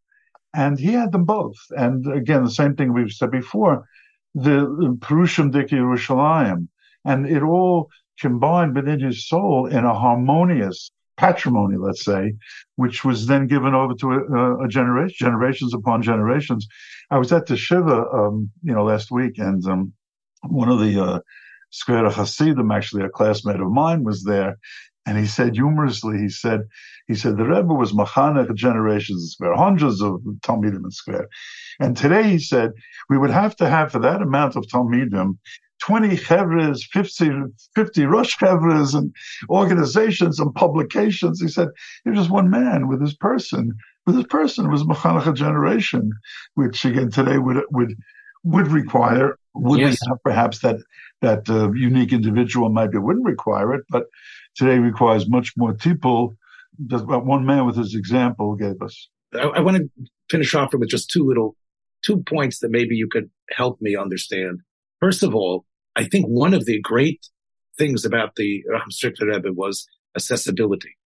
And 0.55 0.79
he 0.79 0.93
had 0.93 1.13
them 1.13 1.25
both. 1.25 1.57
And 1.71 2.07
again, 2.11 2.45
the 2.45 2.51
same 2.51 2.75
thing 2.77 2.93
we've 2.93 3.13
said 3.13 3.31
before, 3.31 3.87
the 4.35 4.97
Perushim 5.01 5.53
Dik 5.53 5.69
Yerushalayim. 5.69 6.69
And 7.05 7.27
it 7.27 7.43
all 7.43 7.91
combined 8.19 8.75
within 8.75 9.01
his 9.01 9.29
soul 9.29 9.67
in 9.67 9.85
a 9.85 9.95
harmonious 9.95 10.91
patrimony, 11.17 11.77
let's 11.79 12.05
say, 12.05 12.35
which 12.77 13.05
was 13.05 13.27
then 13.27 13.47
given 13.47 13.75
over 13.75 13.95
to 13.95 14.13
a, 14.13 14.65
a 14.65 14.69
generation, 14.69 15.17
generations 15.19 15.75
upon 15.75 16.03
generations. 16.03 16.67
I 17.11 17.19
was 17.19 17.33
at 17.33 17.47
the 17.47 17.57
Shiva, 17.57 18.07
um, 18.13 18.51
you 18.63 18.75
know, 18.75 18.85
last 18.85 19.11
week, 19.11 19.39
and 19.39 19.65
um, 19.67 19.93
one 20.43 20.69
of 20.69 20.81
the 20.81 21.03
uh, 21.03 21.21
Square 21.71 22.11
Hasidim, 22.11 22.71
actually 22.71 23.05
a 23.05 23.09
classmate 23.09 23.61
of 23.61 23.71
mine, 23.71 24.05
was 24.05 24.25
there, 24.25 24.57
and 25.07 25.17
he 25.19 25.27
said 25.27 25.55
humorously, 25.55 26.19
he 26.19 26.29
said, 26.29 26.63
he 27.07 27.15
said 27.15 27.37
the 27.37 27.45
Rebbe 27.45 27.73
was 27.73 27.93
machanech 27.93 28.53
generations 28.55 29.23
of 29.23 29.31
square, 29.31 29.55
hundreds 29.55 30.03
of 30.03 30.21
talmidim 30.43 30.85
in 30.85 30.91
square, 30.91 31.29
and 31.79 31.97
today 31.97 32.25
he 32.25 32.39
said 32.39 32.73
we 33.09 33.19
would 33.19 33.31
have 33.31 33.55
to 33.57 33.69
have 33.69 33.93
for 33.93 34.01
that 34.01 34.23
amount 34.23 34.57
of 34.57 34.65
talmidim 34.67 35.39
20 35.81 36.17
chevres, 36.17 36.87
50, 36.93 37.31
50 37.75 38.05
Rosh 38.07 38.37
chevres 38.37 38.95
and 38.95 39.15
organizations 39.51 40.41
and 40.41 40.55
publications. 40.55 41.41
He 41.41 41.49
said, 41.49 41.69
he 42.05 42.11
was 42.11 42.21
just 42.21 42.31
one 42.31 42.51
man 42.51 42.89
with 42.89 43.01
his 43.01 43.15
person. 43.15 43.73
With 44.07 44.17
his 44.17 44.27
person 44.27 44.71
was 44.71 44.85
Machanach 44.85 45.35
generation, 45.35 46.13
which 46.55 46.85
again 46.85 47.11
today 47.11 47.39
would, 47.39 47.63
would, 47.71 47.95
would 48.45 48.69
require, 48.69 49.39
would 49.55 49.81
yes. 49.81 49.99
have 50.09 50.23
perhaps 50.23 50.61
that, 50.61 50.77
that 51.21 51.49
uh, 51.51 51.73
unique 51.73 52.13
individual 52.13 52.69
maybe 52.69 52.99
wouldn't 52.99 53.27
require 53.27 53.75
it, 53.75 53.85
but 53.91 54.05
today 54.55 54.79
requires 54.79 55.29
much 55.29 55.53
more 55.57 55.75
people. 55.75 56.37
Just 56.87 57.07
one 57.07 57.45
man 57.45 57.67
with 57.67 57.77
his 57.77 57.95
example 57.95 58.55
gave 58.55 58.81
us. 58.83 59.09
I, 59.35 59.45
I 59.47 59.61
want 59.61 59.77
to 59.79 59.91
finish 60.31 60.55
off 60.55 60.73
with 60.73 60.89
just 60.89 61.11
two 61.11 61.27
little, 61.27 61.57
two 62.03 62.23
points 62.23 62.61
that 62.61 62.71
maybe 62.71 62.95
you 62.97 63.09
could 63.09 63.31
help 63.51 63.81
me 63.81 63.97
understand. 63.97 64.61
First 65.01 65.23
of 65.23 65.35
all, 65.35 65.65
I 65.95 66.05
think 66.05 66.27
one 66.27 66.55
of 66.55 66.65
the 66.65 66.81
great 66.81 67.27
things 67.79 68.05
about 68.05 68.37
the 68.37 68.63
Raham 68.69 68.91
Strickler 68.91 69.35
Rebbe 69.35 69.53
was 69.53 69.87
accessibility. 70.17 70.97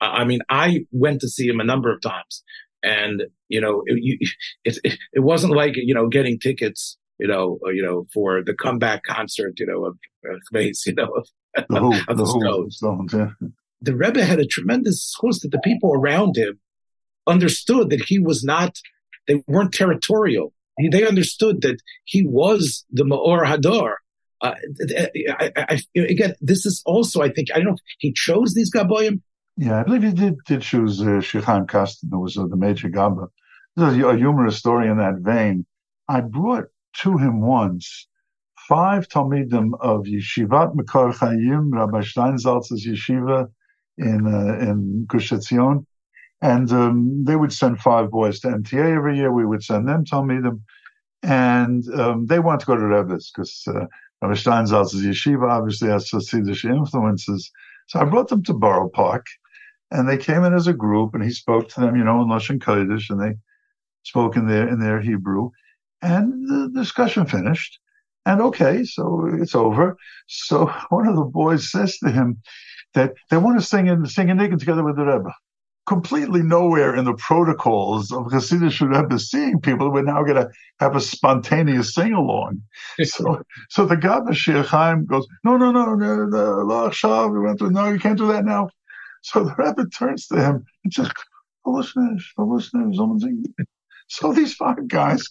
I 0.00 0.24
mean, 0.24 0.40
I 0.48 0.86
went 0.92 1.20
to 1.20 1.28
see 1.28 1.46
him 1.46 1.60
a 1.60 1.64
number 1.64 1.92
of 1.92 2.00
times 2.02 2.42
and, 2.82 3.24
you 3.48 3.60
know, 3.60 3.82
it, 3.86 4.28
it, 4.64 4.98
it 5.12 5.20
wasn't 5.20 5.54
like, 5.54 5.74
you 5.76 5.94
know, 5.94 6.08
getting 6.08 6.38
tickets, 6.38 6.98
you 7.18 7.26
know, 7.26 7.58
uh, 7.66 7.70
you 7.70 7.82
know, 7.82 8.06
for 8.12 8.42
the 8.44 8.54
comeback 8.54 9.02
concert, 9.04 9.54
you 9.58 9.66
know, 9.66 9.86
of, 9.86 9.98
of 10.26 10.40
you 10.52 10.94
know, 10.94 11.12
of, 11.56 11.66
the, 11.68 11.80
who, 11.80 11.92
of 12.08 12.16
the, 12.16 12.24
the 12.24 12.26
Stones. 12.70 13.12
yeah. 13.14 13.30
The 13.80 13.96
Rebbe 13.96 14.24
had 14.24 14.40
a 14.40 14.46
tremendous 14.46 15.04
source 15.04 15.40
that 15.40 15.50
the 15.50 15.60
people 15.60 15.92
around 15.92 16.36
him 16.36 16.58
understood 17.26 17.90
that 17.90 18.02
he 18.02 18.18
was 18.18 18.44
not, 18.44 18.78
they 19.26 19.42
weren't 19.46 19.72
territorial. 19.72 20.52
They 20.90 21.06
understood 21.06 21.62
that 21.62 21.80
he 22.04 22.26
was 22.26 22.84
the 22.90 23.04
Ma'or 23.04 23.44
Hador. 23.44 23.94
uh, 24.40 24.54
I, 25.38 25.52
I, 25.56 25.80
again, 25.96 26.34
this 26.40 26.66
is 26.66 26.82
also, 26.84 27.22
I 27.22 27.30
think, 27.30 27.48
I 27.52 27.58
don't 27.58 27.66
know 27.66 27.72
if 27.74 27.80
he 27.98 28.12
chose 28.12 28.54
these 28.54 28.72
Gaboyim. 28.72 29.20
Yeah, 29.56 29.80
I 29.80 29.82
believe 29.84 30.02
he 30.02 30.12
did, 30.12 30.34
did 30.46 30.62
choose 30.62 31.00
uh, 31.00 31.20
Shechan 31.20 31.68
Kasten, 31.68 32.08
who 32.10 32.20
was 32.20 32.36
uh, 32.36 32.46
the 32.46 32.56
major 32.56 32.88
Gabba. 32.88 33.28
There's 33.76 33.96
a, 33.96 34.08
a 34.08 34.16
humorous 34.16 34.56
story 34.56 34.88
in 34.88 34.98
that 34.98 35.18
vein. 35.20 35.64
I 36.08 36.20
brought 36.20 36.64
to 37.02 37.16
him 37.18 37.40
once 37.40 38.08
five 38.68 39.08
Talmidim 39.08 39.72
of 39.80 40.02
Yeshivat 40.04 40.74
Mekor 40.74 41.14
Chaim, 41.14 41.72
Rabbi 41.72 42.00
Steinsaltz's 42.00 42.86
yeshiva 42.86 43.48
in 43.98 44.26
uh, 44.26 44.58
in 44.58 45.06
Gush 45.06 45.30
Etzion, 45.30 45.86
and 46.44 46.70
um, 46.72 47.24
they 47.24 47.36
would 47.36 47.54
send 47.54 47.80
five 47.80 48.10
boys 48.10 48.38
to 48.40 48.48
MTA 48.48 48.96
every 48.96 49.16
year. 49.16 49.32
We 49.32 49.46
would 49.46 49.64
send 49.64 49.88
them 49.88 50.04
Talmidim, 50.04 50.60
and 51.22 51.82
um, 51.98 52.26
they 52.26 52.38
want 52.38 52.60
to 52.60 52.66
go 52.66 52.76
to 52.76 52.86
Rebbe's 52.86 53.32
because 53.34 53.64
uh, 53.66 53.86
Rabbi 54.20 54.34
Steinsaltz's 54.34 55.06
yeshiva 55.06 55.50
obviously 55.50 55.88
has 55.88 56.10
Hasidic 56.10 56.62
influences. 56.70 57.50
So 57.86 57.98
I 57.98 58.04
brought 58.04 58.28
them 58.28 58.42
to 58.42 58.52
Borough 58.52 58.90
Park, 58.90 59.24
and 59.90 60.06
they 60.06 60.18
came 60.18 60.44
in 60.44 60.52
as 60.52 60.66
a 60.66 60.74
group, 60.74 61.14
and 61.14 61.24
he 61.24 61.30
spoke 61.30 61.70
to 61.70 61.80
them, 61.80 61.96
you 61.96 62.04
know, 62.04 62.20
in 62.20 62.28
Lashon 62.28 62.58
Kodesh, 62.58 63.08
and 63.08 63.18
they 63.18 63.38
spoke 64.02 64.36
in 64.36 64.46
their 64.46 64.68
in 64.68 64.80
their 64.80 65.00
Hebrew, 65.00 65.48
and 66.02 66.46
the 66.46 66.70
discussion 66.78 67.24
finished. 67.24 67.78
And 68.26 68.42
okay, 68.42 68.84
so 68.84 69.30
it's 69.32 69.54
over. 69.54 69.96
So 70.26 70.66
one 70.90 71.08
of 71.08 71.16
the 71.16 71.24
boys 71.24 71.70
says 71.70 71.96
to 72.00 72.10
him 72.10 72.42
that 72.92 73.14
they 73.30 73.38
want 73.38 73.58
to 73.58 73.64
sing 73.64 73.88
and 73.88 74.10
sing 74.10 74.28
a 74.28 74.34
niggin 74.34 74.58
together 74.58 74.84
with 74.84 74.96
the 74.96 75.06
Rebbe. 75.06 75.32
Completely 75.86 76.42
nowhere 76.42 76.94
in 76.94 77.04
the 77.04 77.14
protocols 77.14 78.10
of 78.10 78.26
Hasidic 78.26 78.80
Rebbe 78.80 79.18
seeing 79.18 79.60
people. 79.60 79.92
We're 79.92 80.02
now 80.02 80.22
going 80.22 80.36
to 80.36 80.50
have 80.80 80.96
a 80.96 81.00
spontaneous 81.00 81.94
sing 81.94 82.14
along. 82.14 82.62
so, 83.02 83.42
so 83.68 83.84
the 83.84 83.96
Gabba 83.96 84.34
Shir 84.34 84.62
Chaim 84.62 85.04
goes, 85.04 85.26
no, 85.44 85.56
no, 85.58 85.70
no, 85.72 85.94
no, 85.94 86.24
no, 86.24 87.28
we 87.28 87.40
went 87.40 87.58
to, 87.58 87.70
no, 87.70 87.88
you 87.88 87.98
can't 87.98 88.18
do 88.18 88.28
that 88.28 88.44
now. 88.44 88.70
So 89.22 89.44
the 89.44 89.54
Rebbe 89.56 89.88
turns 89.90 90.26
to 90.28 90.36
him 90.36 90.64
and 90.84 90.92
says, 90.92 91.10
Foolishness, 91.64 92.30
foolishness, 92.36 92.96
someone 92.96 93.20
sing. 93.20 93.44
So 94.06 94.34
these 94.34 94.54
five 94.54 94.86
guys 94.86 95.26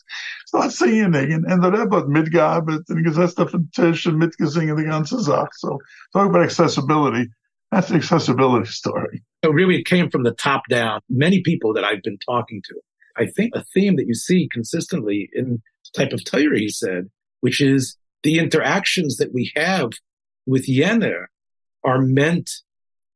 start 0.47 0.71
singing 0.71 1.13
and, 1.13 1.45
and 1.45 1.63
the 1.63 1.71
Rebbe 1.71 2.05
mitgarbet 2.07 2.89
and 2.89 3.05
gesetzt 3.05 3.39
auf 3.39 3.51
den 3.51 3.69
Tisch 3.71 4.07
and 4.07 4.19
mitgesingen 4.19 4.75
the 4.75 4.83
ganze 4.83 5.19
Sache. 5.19 5.53
So 5.53 5.77
talk 6.11 6.27
about 6.27 6.41
accessibility. 6.41 7.27
That's 7.73 7.89
the 7.89 7.95
accessibility 7.95 8.67
story. 8.67 9.23
So 9.43 9.49
really 9.49 9.77
it 9.77 9.85
came 9.85 10.11
from 10.11 10.23
the 10.23 10.33
top 10.33 10.61
down. 10.69 11.01
Many 11.09 11.41
people 11.41 11.73
that 11.73 11.83
I've 11.83 12.03
been 12.03 12.19
talking 12.23 12.61
to, 12.65 12.75
I 13.17 13.25
think 13.25 13.55
a 13.55 13.63
theme 13.73 13.95
that 13.95 14.05
you 14.05 14.13
see 14.13 14.47
consistently 14.51 15.27
in 15.33 15.61
the 15.95 16.03
type 16.03 16.13
of 16.13 16.23
Torah 16.23 16.59
he 16.59 16.69
said, 16.69 17.09
which 17.41 17.61
is 17.61 17.97
the 18.21 18.37
interactions 18.37 19.17
that 19.17 19.33
we 19.33 19.51
have 19.55 19.89
with 20.45 20.67
Yener 20.67 21.25
are 21.83 21.99
meant 21.99 22.49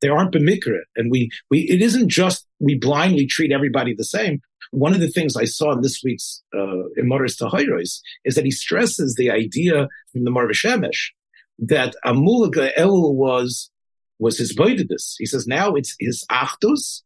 they 0.01 0.09
aren't 0.09 0.33
bemikra. 0.33 0.79
And 0.95 1.11
we, 1.11 1.29
we, 1.51 1.59
it 1.61 1.81
isn't 1.83 2.09
just 2.09 2.47
we 2.59 2.79
blindly 2.79 3.27
treat 3.27 3.51
everybody 3.51 3.93
the 3.93 4.03
same. 4.03 4.41
One 4.71 4.93
of 4.93 4.99
the 4.99 5.07
things 5.07 5.35
I 5.35 5.45
saw 5.45 5.71
in 5.71 5.81
this 5.81 6.01
week's 6.03 6.43
uh, 6.53 6.89
is 6.95 8.35
that 8.35 8.43
he 8.43 8.51
stresses 8.51 9.15
the 9.15 9.29
idea 9.29 9.87
from 10.11 10.23
the 10.23 10.31
Maor 10.31 10.49
Vashemesh 10.49 11.11
that 11.59 11.95
Amulaga 12.03 12.71
El 12.75 13.13
was 13.15 13.69
was 14.19 14.37
his 14.37 14.55
boidedus. 14.55 15.15
He 15.17 15.25
says 15.25 15.47
now 15.47 15.73
it's 15.73 15.95
his 15.99 16.25
achdus, 16.31 17.03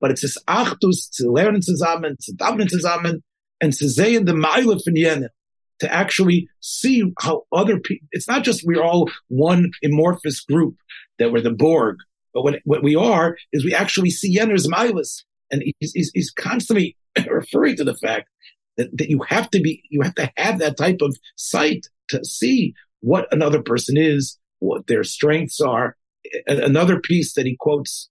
but 0.00 0.10
it's 0.10 0.22
his 0.22 0.38
achdus 0.48 1.08
to 1.16 1.30
learn 1.30 1.60
zusammen, 1.60 2.16
to 2.22 2.32
daven 2.32 2.68
zusammen, 2.68 3.22
and 3.60 3.72
to 3.74 3.88
say 3.88 4.14
in 4.14 4.24
the 4.24 4.34
von 4.34 4.96
Yemen 4.96 5.28
to 5.78 5.92
actually 5.92 6.48
see 6.60 7.12
how 7.20 7.42
other 7.52 7.80
people. 7.80 8.06
It's 8.12 8.28
not 8.28 8.44
just 8.44 8.62
we're 8.64 8.82
all 8.82 9.10
one 9.28 9.70
amorphous 9.82 10.40
group 10.40 10.76
that 11.18 11.32
we're 11.32 11.40
the 11.40 11.50
Borg, 11.50 11.96
but 12.32 12.42
what, 12.42 12.60
what 12.64 12.82
we 12.82 12.94
are 12.94 13.36
is 13.52 13.64
we 13.64 13.74
actually 13.74 14.10
see 14.10 14.36
Yener's 14.36 14.68
milas 14.68 15.24
and 15.50 15.62
he's, 15.78 15.92
he's, 15.92 16.10
he's 16.14 16.30
constantly 16.30 16.96
referring 17.28 17.76
to 17.76 17.84
the 17.84 17.96
fact 17.96 18.28
that, 18.76 18.96
that 18.96 19.10
you 19.10 19.20
have 19.28 19.50
to 19.50 19.60
be, 19.60 19.82
you 19.90 20.00
have 20.02 20.14
to 20.14 20.30
have 20.36 20.58
that 20.58 20.76
type 20.76 20.98
of 21.02 21.16
sight 21.36 21.86
to 22.08 22.24
see 22.24 22.74
what 23.00 23.26
another 23.32 23.62
person 23.62 23.96
is, 23.96 24.38
what 24.60 24.86
their 24.86 25.04
strengths 25.04 25.60
are. 25.60 25.96
Another 26.46 27.00
piece 27.00 27.34
that 27.34 27.46
he 27.46 27.56
quotes 27.58 28.08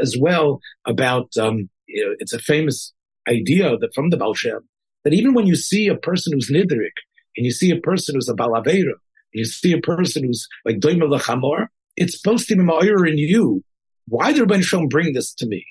as 0.00 0.16
well 0.18 0.60
about, 0.86 1.36
um, 1.38 1.68
you 1.86 2.04
know, 2.04 2.14
it's 2.18 2.32
a 2.32 2.38
famous 2.38 2.92
idea 3.28 3.76
that 3.78 3.94
from 3.94 4.10
the 4.10 4.16
Baal 4.16 4.34
Shem, 4.34 4.60
that 5.04 5.12
even 5.12 5.34
when 5.34 5.46
you 5.46 5.56
see 5.56 5.88
a 5.88 5.96
person 5.96 6.32
who's 6.32 6.50
nidrik, 6.50 6.96
and 7.36 7.44
you 7.44 7.52
see 7.52 7.70
a 7.70 7.80
person 7.80 8.14
who's 8.14 8.28
a 8.28 8.34
balavera, 8.34 8.94
and 8.94 9.32
you 9.32 9.44
see 9.44 9.72
a 9.72 9.80
person 9.80 10.24
who's 10.24 10.46
like 10.64 10.78
doimel 10.78 11.18
lechamor, 11.18 11.66
it's 11.96 12.20
supposed 12.20 12.48
to 12.48 12.56
be 12.56 12.62
in 12.62 13.18
you. 13.18 13.62
Why 14.06 14.32
did 14.32 14.40
Rabbi 14.40 14.60
Shalom 14.60 14.88
bring 14.88 15.12
this 15.14 15.34
to 15.34 15.46
me? 15.46 15.64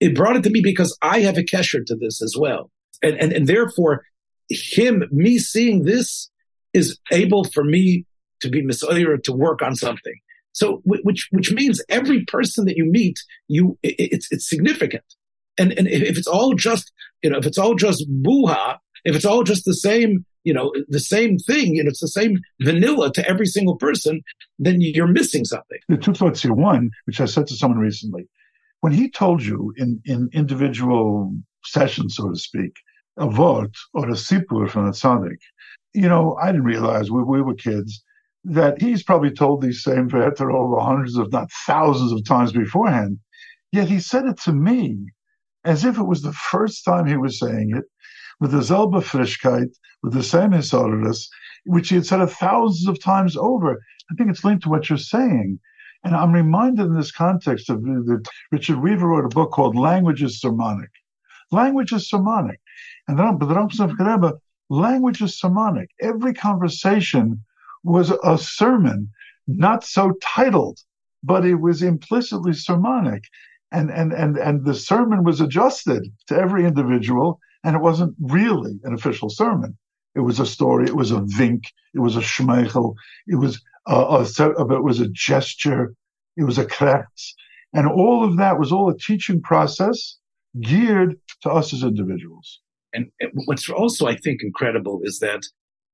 it 0.00 0.14
brought 0.14 0.36
it 0.36 0.42
to 0.44 0.50
me 0.50 0.60
because 0.62 0.96
I 1.02 1.20
have 1.20 1.38
a 1.38 1.42
kesher 1.42 1.84
to 1.86 1.96
this 1.96 2.22
as 2.22 2.36
well. 2.38 2.70
And, 3.02 3.16
and, 3.16 3.32
and 3.32 3.46
therefore 3.46 4.04
him, 4.48 5.04
me 5.10 5.38
seeing 5.38 5.84
this 5.84 6.30
is 6.72 6.98
able 7.10 7.44
for 7.44 7.64
me 7.64 8.04
to 8.40 8.48
be 8.48 8.62
misayir 8.62 9.22
to 9.24 9.32
work 9.32 9.62
on 9.62 9.74
something. 9.74 10.14
So, 10.58 10.82
which, 10.84 11.28
which 11.30 11.52
means 11.52 11.80
every 11.88 12.24
person 12.24 12.64
that 12.64 12.76
you 12.76 12.84
meet, 12.84 13.16
you, 13.46 13.78
it's, 13.84 14.26
it's 14.32 14.48
significant. 14.48 15.04
And, 15.56 15.72
and 15.78 15.86
if 15.86 16.18
it's 16.18 16.26
all 16.26 16.54
just, 16.54 16.90
you 17.22 17.30
know, 17.30 17.38
if 17.38 17.46
it's 17.46 17.58
all 17.58 17.76
just 17.76 18.04
buha, 18.10 18.78
if 19.04 19.14
it's 19.14 19.24
all 19.24 19.44
just 19.44 19.64
the 19.64 19.74
same, 19.74 20.26
you 20.42 20.52
know, 20.52 20.72
the 20.88 20.98
same 20.98 21.38
thing, 21.38 21.76
you 21.76 21.84
know, 21.84 21.90
it's 21.90 22.00
the 22.00 22.08
same 22.08 22.38
vanilla 22.60 23.12
to 23.12 23.28
every 23.28 23.46
single 23.46 23.76
person, 23.76 24.20
then 24.58 24.80
you're 24.80 25.06
missing 25.06 25.44
something. 25.44 25.78
The 25.88 25.96
two 25.96 26.12
thoughts 26.12 26.42
here. 26.42 26.52
One, 26.52 26.90
which 27.04 27.20
I 27.20 27.26
said 27.26 27.46
to 27.46 27.54
someone 27.54 27.78
recently, 27.78 28.26
when 28.80 28.92
he 28.92 29.08
told 29.08 29.44
you 29.44 29.72
in, 29.76 30.00
in 30.06 30.28
individual 30.32 31.34
sessions, 31.62 32.16
so 32.16 32.30
to 32.30 32.36
speak, 32.36 32.72
a 33.16 33.30
vote 33.30 33.76
or 33.94 34.08
a 34.08 34.14
sipur 34.14 34.68
from 34.68 34.88
a 34.88 34.90
tzaddik, 34.90 35.38
you 35.94 36.08
know, 36.08 36.36
I 36.42 36.46
didn't 36.46 36.64
realize 36.64 37.12
we, 37.12 37.22
we 37.22 37.42
were 37.42 37.54
kids 37.54 38.02
that 38.48 38.80
he's 38.80 39.02
probably 39.02 39.30
told 39.30 39.60
these 39.60 39.82
same 39.82 40.08
veter 40.08 40.52
over 40.52 40.80
hundreds, 40.80 41.16
if 41.16 41.30
not 41.30 41.50
thousands 41.66 42.12
of 42.12 42.24
times 42.24 42.52
beforehand. 42.52 43.18
Yet 43.72 43.88
he 43.88 44.00
said 44.00 44.24
it 44.26 44.38
to 44.42 44.52
me 44.52 44.98
as 45.64 45.84
if 45.84 45.98
it 45.98 46.04
was 46.04 46.22
the 46.22 46.32
first 46.32 46.84
time 46.84 47.06
he 47.06 47.16
was 47.16 47.38
saying 47.38 47.72
it, 47.76 47.84
with 48.40 48.52
the 48.52 48.58
Zelba 48.58 49.02
Frischkeit, 49.02 49.68
with 50.02 50.14
the 50.14 50.22
same 50.22 50.52
Hisoridus, 50.52 51.28
which 51.66 51.90
he 51.90 51.96
had 51.96 52.06
said 52.06 52.20
it 52.20 52.28
thousands 52.28 52.88
of 52.88 53.02
times 53.02 53.36
over. 53.36 53.82
I 54.10 54.14
think 54.14 54.30
it's 54.30 54.44
linked 54.44 54.62
to 54.62 54.70
what 54.70 54.88
you're 54.88 54.98
saying. 54.98 55.58
And 56.04 56.14
I'm 56.14 56.32
reminded 56.32 56.86
in 56.86 56.94
this 56.94 57.12
context 57.12 57.68
of 57.68 57.82
that 57.82 58.26
Richard 58.52 58.80
Weaver 58.80 59.08
wrote 59.08 59.24
a 59.24 59.34
book 59.34 59.50
called 59.50 59.76
Language 59.76 60.22
is 60.22 60.40
Sermonic. 60.40 60.90
Language 61.50 61.92
is 61.92 62.08
sermonic. 62.08 62.60
And 63.08 63.18
then, 63.18 63.36
but 63.36 63.48
the 63.48 64.38
language 64.70 65.22
is 65.22 65.38
sermonic. 65.38 65.90
Every 66.00 66.34
conversation 66.34 67.44
was 67.84 68.10
a 68.10 68.38
sermon, 68.38 69.10
not 69.46 69.84
so 69.84 70.12
titled, 70.22 70.78
but 71.22 71.44
it 71.44 71.56
was 71.56 71.82
implicitly 71.82 72.52
sermonic. 72.52 73.24
And, 73.70 73.90
and, 73.90 74.12
and, 74.12 74.36
and 74.38 74.64
the 74.64 74.74
sermon 74.74 75.24
was 75.24 75.40
adjusted 75.40 76.04
to 76.28 76.36
every 76.36 76.64
individual, 76.64 77.38
and 77.64 77.76
it 77.76 77.82
wasn't 77.82 78.14
really 78.20 78.78
an 78.84 78.94
official 78.94 79.28
sermon. 79.28 79.76
It 80.14 80.20
was 80.20 80.40
a 80.40 80.46
story. 80.46 80.86
It 80.86 80.96
was 80.96 81.10
a 81.10 81.20
vink. 81.20 81.64
It 81.94 82.00
was 82.00 82.16
a 82.16 82.20
schmeichel. 82.20 82.94
It 83.26 83.36
was 83.36 83.62
uh, 83.88 84.24
a, 84.38 84.74
it 84.74 84.84
was 84.84 85.00
a 85.00 85.08
gesture, 85.08 85.94
it 86.36 86.44
was 86.44 86.58
a 86.58 86.64
krechts, 86.66 87.32
and 87.72 87.86
all 87.86 88.24
of 88.24 88.36
that 88.36 88.58
was 88.58 88.70
all 88.70 88.90
a 88.90 88.98
teaching 88.98 89.40
process 89.40 90.18
geared 90.60 91.16
to 91.42 91.50
us 91.50 91.72
as 91.72 91.82
individuals. 91.82 92.60
And 92.92 93.10
what's 93.46 93.68
also, 93.68 94.06
I 94.06 94.16
think, 94.16 94.40
incredible 94.42 95.00
is 95.04 95.18
that 95.20 95.42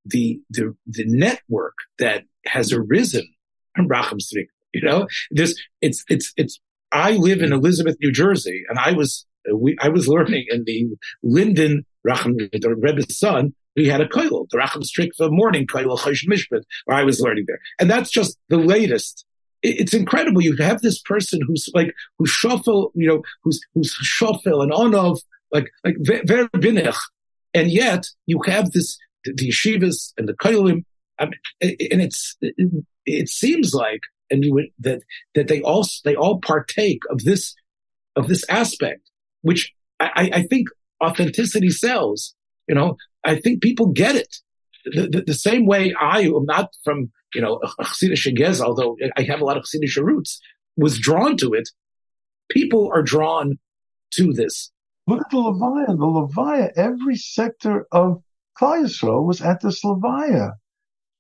the 0.05 0.41
the, 0.51 0.75
the 0.87 1.05
network 1.07 1.75
that 1.99 2.25
has 2.47 2.73
arisen 2.73 3.27
from 3.75 3.89
Rachmastrivka, 3.89 4.49
you 4.73 4.83
know, 4.83 5.07
this 5.31 5.59
it's 5.81 6.05
it's 6.09 6.33
it's. 6.37 6.61
I 6.93 7.13
live 7.13 7.43
in 7.43 7.53
Elizabeth, 7.53 7.97
New 8.01 8.13
Jersey, 8.13 8.63
and 8.69 8.79
I 8.79 8.93
was 8.93 9.27
we, 9.53 9.77
I 9.81 9.89
was 9.89 10.07
learning 10.07 10.47
in 10.49 10.65
the 10.65 10.87
Linden 11.23 11.85
Racham, 12.07 12.37
the 12.53 12.75
Rebbe's 12.77 13.19
son, 13.19 13.55
we 13.77 13.89
had 13.89 14.01
a 14.01 14.09
koil, 14.09 14.47
the 14.51 14.59
Rachmastrivka 14.59 15.17
for 15.17 15.31
morning 15.31 15.67
koil, 15.67 15.99
Mishpat, 15.99 16.63
where 16.85 16.97
I 16.97 17.05
was 17.05 17.21
learning 17.21 17.45
there. 17.47 17.61
And 17.81 17.91
that's 17.91 18.11
just 18.11 18.39
the 18.49 18.59
latest. 18.59 19.25
It's 19.63 19.95
incredible. 19.95 20.43
You 20.43 20.57
have 20.59 20.83
this 20.83 21.01
person 21.01 21.41
who's 21.47 21.69
like, 21.75 21.95
who's 22.19 22.31
shofel, 22.31 22.91
you 22.95 23.09
know, 23.09 23.23
who's, 23.43 23.61
who's 23.75 23.97
shofel 24.03 24.63
and 24.63 24.73
on 24.73 24.95
of, 24.95 25.21
like, 25.51 25.71
like 25.85 25.97
very 25.99 26.49
binech. 26.49 26.97
And 27.55 27.71
yet 27.71 28.07
you 28.27 28.41
have 28.47 28.73
this, 28.73 28.99
the, 29.25 29.51
yeshivas 29.51 30.13
and 30.17 30.29
the 30.29 30.35
koilim. 30.35 30.85
Um, 31.19 31.31
I 31.63 31.67
mean, 31.67 31.77
and 31.93 32.03
it's, 32.03 32.37
it, 32.41 32.55
it 33.07 33.29
seems 33.29 33.73
like, 33.75 34.01
and 34.31 34.45
you 34.45 34.55
would, 34.55 34.67
that, 34.81 35.03
that 35.35 35.49
they 35.49 35.61
all, 35.63 35.87
they 36.05 36.17
all 36.17 36.41
partake 36.41 37.01
of 37.11 37.23
this, 37.23 37.55
of 38.17 38.29
this 38.29 38.45
aspect, 38.49 39.11
which 39.43 39.73
I, 40.01 40.31
I 40.33 40.43
think 40.43 40.69
authenticity 41.03 41.71
sells. 41.71 42.35
You 42.67 42.75
know, 42.75 42.97
I 43.23 43.37
think 43.37 43.63
people 43.63 43.89
get 43.89 44.17
it. 44.17 44.37
The, 44.87 45.09
the, 45.09 45.23
the 45.23 45.35
same 45.35 45.67
way 45.67 45.95
I 45.99 46.23
am 46.23 46.45
not 46.45 46.71
from, 46.85 47.11
you 47.35 47.41
know, 47.41 47.61
Chassidish 47.81 48.61
although 48.61 48.97
I 49.17 49.23
have 49.23 49.41
a 49.41 49.45
lot 49.45 49.57
of 49.57 49.65
Chassidish 49.65 49.97
roots, 50.03 50.41
was 50.77 50.99
drawn 50.99 51.37
to 51.39 51.55
it. 51.55 51.69
People 52.51 52.91
are 52.95 53.03
drawn 53.03 53.59
to 54.15 54.33
this. 54.33 54.71
Look 55.07 55.21
at 55.21 55.31
the 55.31 55.37
Levaya. 55.37 55.87
The 55.87 55.95
Levaya, 55.95 56.73
every 56.77 57.17
sector 57.17 57.87
of 57.93 58.23
Klal 58.59 58.85
Yisrael 58.85 59.25
was 59.25 59.41
at 59.41 59.61
the 59.61 59.69
Levaya. 59.85 60.53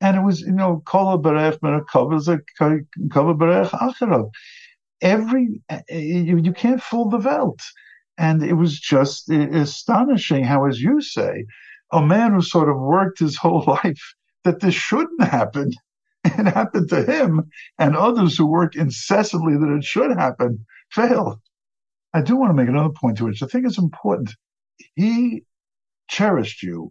And 0.00 0.16
it 0.16 0.22
was, 0.22 0.40
you 0.40 0.52
know, 0.52 0.82
Kol 0.84 1.18
Berech 1.18 1.58
Kol 1.90 3.34
Berech 3.34 3.70
Acharav. 3.70 4.30
Every, 5.00 5.62
eh, 5.68 5.80
eh, 5.88 5.98
you, 5.98 6.38
you 6.38 6.52
can't 6.52 6.82
fool 6.82 7.08
the 7.08 7.18
Welt. 7.18 7.60
And 8.18 8.42
it 8.42 8.54
was 8.54 8.78
just 8.78 9.30
eh, 9.30 9.48
astonishing 9.52 10.44
how, 10.44 10.66
as 10.66 10.80
you 10.80 11.00
say, 11.00 11.46
a 11.92 12.04
man 12.04 12.32
who 12.32 12.42
sort 12.42 12.68
of 12.68 12.78
worked 12.78 13.20
his 13.20 13.36
whole 13.42 13.64
life 13.66 14.14
that 14.44 14.60
this 14.60 14.74
shouldn't 14.74 15.22
happen 15.22 15.72
It 16.38 16.46
happened 16.46 16.88
to 16.88 17.02
him 17.02 17.50
and 17.78 17.94
others 17.94 18.36
who 18.36 18.46
worked 18.46 18.76
incessantly 18.76 19.58
that 19.58 19.76
it 19.76 19.84
should 19.84 20.10
happen 20.16 20.64
fail. 20.90 21.42
I 22.14 22.22
do 22.22 22.36
want 22.36 22.50
to 22.50 22.54
make 22.54 22.68
another 22.68 22.94
point 22.94 23.18
to 23.18 23.24
which 23.24 23.42
I 23.42 23.46
think 23.46 23.66
is 23.66 23.76
important. 23.76 24.34
He 24.94 25.44
cherished 26.08 26.62
you 26.62 26.90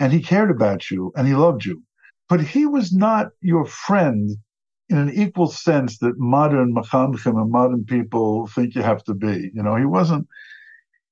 and 0.00 0.12
he 0.12 0.20
cared 0.20 0.50
about 0.50 0.90
you 0.90 1.12
and 1.14 1.28
he 1.28 1.34
loved 1.34 1.64
you, 1.64 1.82
but 2.28 2.40
he 2.40 2.66
was 2.66 2.92
not 2.92 3.28
your 3.42 3.66
friend 3.66 4.30
in 4.88 4.98
an 4.98 5.10
equal 5.10 5.46
sense 5.46 5.98
that 5.98 6.18
modern 6.18 6.74
machanchim 6.74 7.40
and 7.40 7.52
modern 7.52 7.84
people 7.84 8.48
think 8.48 8.74
you 8.74 8.82
have 8.82 9.04
to 9.04 9.14
be. 9.14 9.50
You 9.54 9.62
know, 9.62 9.76
he 9.76 9.84
wasn't, 9.84 10.26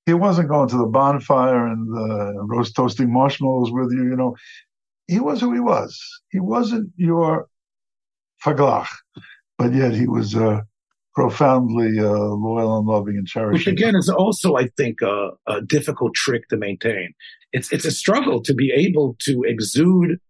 he 0.07 0.15
wasn't 0.15 0.49
going 0.49 0.69
to 0.71 0.79
the 0.79 0.87
bonfire 0.87 1.67
and 1.67 1.87
the 1.87 2.35
roast 2.47 2.75
toasting 2.75 3.13
marshmallows 3.13 3.71
with 3.71 3.93
you. 3.93 4.05
You 4.05 4.17
know, 4.17 4.35
he 5.07 5.21
was 5.21 5.41
who 5.41 5.53
he 5.53 5.61
was. 5.61 6.03
He 6.31 6.41
wasn't 6.41 6.91
your 6.97 7.47
faglach, 8.45 8.89
but 9.59 9.73
yet 9.75 9.93
he 9.93 10.09
was 10.09 10.35
uh, 10.35 10.63
profoundly 11.19 11.99
uh, 11.99 12.13
loyal 12.13 12.79
and 12.79 12.87
loving 12.87 13.17
and 13.17 13.27
cherishing. 13.27 13.53
Which 13.53 13.67
again 13.67 13.97
is 13.97 14.09
also, 14.09 14.55
I 14.55 14.69
think, 14.77 15.03
a, 15.03 15.31
a 15.49 15.61
difficult 15.61 16.15
trick 16.15 16.49
to 16.51 16.57
maintain. 16.57 17.13
It's 17.53 17.73
it's 17.73 17.85
a 17.85 17.91
struggle 17.91 18.41
to 18.43 18.55
be 18.55 18.71
able 18.73 19.17
to 19.23 19.43
exude 19.45 20.21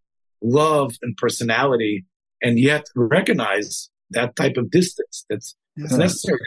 love 0.41 0.95
and 1.03 1.15
personality 1.19 2.07
and 2.41 2.59
yet 2.59 2.87
recognize 2.97 3.91
that 4.13 4.35
type 4.35 4.57
of 4.57 4.71
distance 4.71 5.27
that's 5.29 5.57
it's 5.77 5.93
yeah. 5.93 5.99
necessary. 5.99 6.39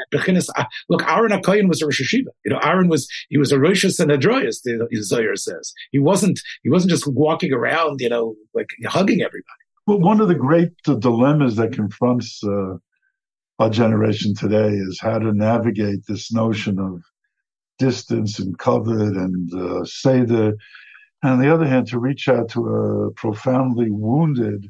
Look, 0.89 1.07
Aaron 1.07 1.31
Akoyan 1.31 1.69
was 1.69 1.81
a 1.83 1.85
Rosh 1.85 2.01
Yeshiva. 2.01 2.31
You 2.43 2.51
know, 2.51 2.59
Aaron 2.63 2.89
was 2.89 3.07
he 3.29 3.37
was 3.37 3.51
a 3.51 3.59
Rosh 3.59 3.85
Sanhedroyas, 3.85 4.63
the 4.63 4.87
Zohar 5.03 5.35
says. 5.35 5.71
He 5.91 5.99
wasn't 5.99 6.39
he 6.63 6.69
wasn't 6.71 6.89
just 6.89 7.05
walking 7.05 7.53
around, 7.53 8.01
you 8.01 8.09
know, 8.09 8.33
like 8.55 8.69
hugging 8.87 9.21
everybody. 9.21 9.61
Well, 9.85 9.99
one 9.99 10.19
of 10.19 10.27
the 10.29 10.35
great 10.35 10.73
uh, 10.87 10.95
dilemmas 10.95 11.57
that 11.57 11.73
confronts 11.73 12.43
uh, 12.43 12.77
our 13.61 13.69
generation 13.69 14.33
today 14.33 14.69
is 14.69 14.99
how 14.99 15.19
to 15.19 15.31
navigate 15.33 16.03
this 16.07 16.33
notion 16.33 16.79
of 16.79 17.03
distance 17.77 18.39
and 18.39 18.57
covet 18.57 19.15
and 19.15 19.53
uh, 19.53 19.85
seder. 19.85 20.55
And 21.21 21.33
on 21.33 21.39
the 21.39 21.53
other 21.53 21.67
hand, 21.67 21.85
to 21.87 21.99
reach 21.99 22.27
out 22.27 22.49
to 22.49 22.61
a 22.67 23.11
profoundly 23.11 23.91
wounded 23.91 24.65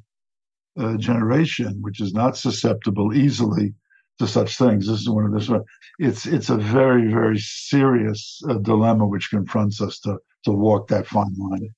uh, 0.78 0.98
generation, 0.98 1.78
which 1.82 2.02
is 2.02 2.14
not 2.14 2.36
susceptible 2.36 3.16
easily 3.16 3.74
to 4.20 4.28
such 4.28 4.58
things. 4.58 4.88
This 4.88 5.00
is 5.00 5.10
one 5.10 5.26
of 5.26 5.32
this 5.32 5.48
one. 5.48 5.64
It's 5.98 6.26
it's 6.26 6.50
a 6.50 6.58
very 6.58 7.10
very 7.10 7.40
serious 7.40 8.42
uh, 8.50 8.56
dilemma 8.56 9.08
which 9.08 9.30
confronts 9.30 9.82
us 9.82 10.00
to 10.02 10.18
to 10.44 10.52
walk 10.52 10.90
that 10.90 11.08
fine 11.08 11.36
line. 11.38 11.70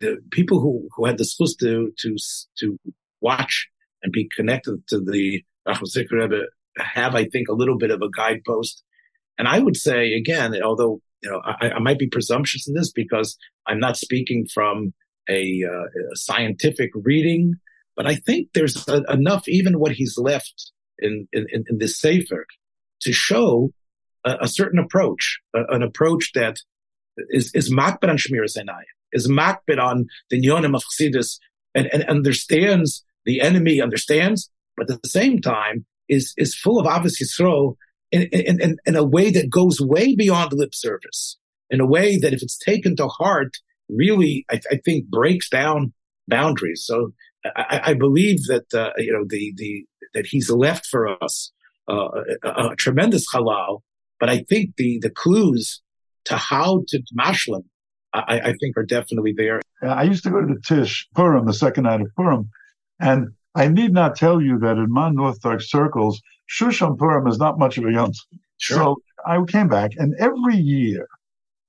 The 0.00 0.16
people 0.32 0.58
who 0.60 0.88
who 0.96 1.06
had 1.06 1.18
the 1.18 1.24
supposed 1.24 1.60
to 1.60 1.92
to 2.00 2.16
to 2.58 2.78
watch 3.20 3.68
and 4.02 4.12
be 4.12 4.28
connected 4.36 4.86
to 4.88 5.00
the 5.00 5.44
Rebbe 6.10 6.42
have, 6.78 7.14
I 7.14 7.24
think, 7.24 7.48
a 7.48 7.54
little 7.54 7.76
bit 7.76 7.90
of 7.90 8.02
a 8.02 8.10
guidepost. 8.10 8.82
And 9.38 9.48
I 9.48 9.58
would 9.58 9.76
say 9.76 10.14
again, 10.14 10.60
although 10.62 11.00
you 11.22 11.30
know 11.30 11.40
I, 11.44 11.70
I 11.70 11.78
might 11.78 11.98
be 11.98 12.08
presumptuous 12.08 12.68
in 12.68 12.74
this 12.74 12.92
because 12.92 13.36
I'm 13.66 13.80
not 13.80 13.96
speaking 13.96 14.46
from 14.52 14.94
a, 15.28 15.62
uh, 15.64 16.12
a 16.12 16.16
scientific 16.16 16.90
reading, 16.94 17.54
but 17.96 18.06
I 18.06 18.14
think 18.14 18.48
there's 18.54 18.88
a, 18.88 19.02
enough 19.10 19.46
even 19.46 19.78
what 19.78 19.92
he's 19.92 20.16
left 20.16 20.72
in, 20.98 21.28
in, 21.32 21.46
in 21.52 21.78
this 21.78 22.00
Sefer 22.00 22.46
to 23.02 23.12
show 23.12 23.72
a, 24.24 24.38
a 24.42 24.48
certain 24.48 24.78
approach, 24.78 25.38
an 25.52 25.82
approach 25.82 26.32
that 26.34 26.58
is, 27.30 27.52
is 27.54 27.72
makbid 27.72 28.08
on 28.08 28.16
Shmir 28.16 28.48
Sinai, 28.48 28.82
is 29.12 29.28
makbid 29.28 29.78
on 29.78 30.06
the 30.30 30.40
Nyonim 30.40 30.74
of 30.74 30.82
and, 31.74 31.86
and 31.92 32.04
understands 32.04 33.04
the 33.24 33.40
enemy, 33.40 33.80
understands, 33.80 34.50
but 34.78 34.90
at 34.90 35.02
the 35.02 35.08
same 35.08 35.40
time 35.40 35.84
is, 36.08 36.32
is 36.36 36.54
full 36.54 36.78
of 36.78 36.86
Ahavas 36.86 37.20
Yisrael 37.20 37.74
in, 38.10 38.22
in, 38.32 38.60
in, 38.60 38.76
in 38.86 38.96
a 38.96 39.04
way 39.04 39.30
that 39.30 39.50
goes 39.50 39.80
way 39.80 40.14
beyond 40.14 40.52
lip 40.52 40.74
service, 40.74 41.36
in 41.70 41.80
a 41.80 41.86
way 41.86 42.18
that 42.18 42.32
if 42.32 42.42
it's 42.42 42.58
taken 42.58 42.96
to 42.96 43.08
heart, 43.08 43.56
really, 43.88 44.46
I, 44.50 44.60
I 44.70 44.76
think 44.84 45.08
breaks 45.08 45.48
down 45.48 45.92
boundaries. 46.26 46.84
So 46.86 47.12
I, 47.44 47.80
I 47.84 47.94
believe 47.94 48.44
that, 48.44 48.72
uh, 48.72 48.92
you 48.96 49.12
know, 49.12 49.24
the, 49.28 49.52
the, 49.56 49.84
that 50.14 50.26
he's 50.26 50.50
left 50.50 50.86
for 50.86 51.22
us 51.22 51.52
uh, 51.88 52.08
a, 52.42 52.48
a, 52.48 52.76
tremendous 52.76 53.26
halal. 53.32 53.80
But 54.20 54.30
I 54.30 54.44
think 54.48 54.76
the 54.76 54.98
the 55.00 55.10
clues 55.10 55.80
to 56.26 56.36
how 56.36 56.84
to 56.88 57.02
mashlim, 57.18 57.64
I, 58.12 58.40
I 58.40 58.54
think, 58.60 58.76
are 58.76 58.84
definitely 58.84 59.32
there. 59.36 59.60
I 59.82 60.02
used 60.02 60.24
to 60.24 60.30
go 60.30 60.40
to 60.40 60.46
the 60.46 60.60
Tish 60.60 61.08
Purim, 61.14 61.46
the 61.46 61.54
second 61.54 61.84
night 61.84 62.00
of 62.00 62.08
Purim, 62.16 62.50
and 63.00 63.28
I 63.58 63.68
need 63.68 63.92
not 63.92 64.16
tell 64.16 64.40
you 64.40 64.58
that 64.60 64.78
in 64.78 64.90
my 64.90 65.10
North 65.10 65.44
Orthodox 65.44 65.70
circles, 65.70 66.22
Shushan 66.48 66.96
Purim 66.96 67.26
is 67.26 67.38
not 67.38 67.58
much 67.58 67.76
of 67.76 67.84
a 67.84 67.92
yom. 67.92 68.12
Sure. 68.58 68.76
So 68.76 68.96
I 69.26 69.42
came 69.46 69.68
back, 69.68 69.92
and 69.96 70.14
every 70.18 70.56
year, 70.56 71.08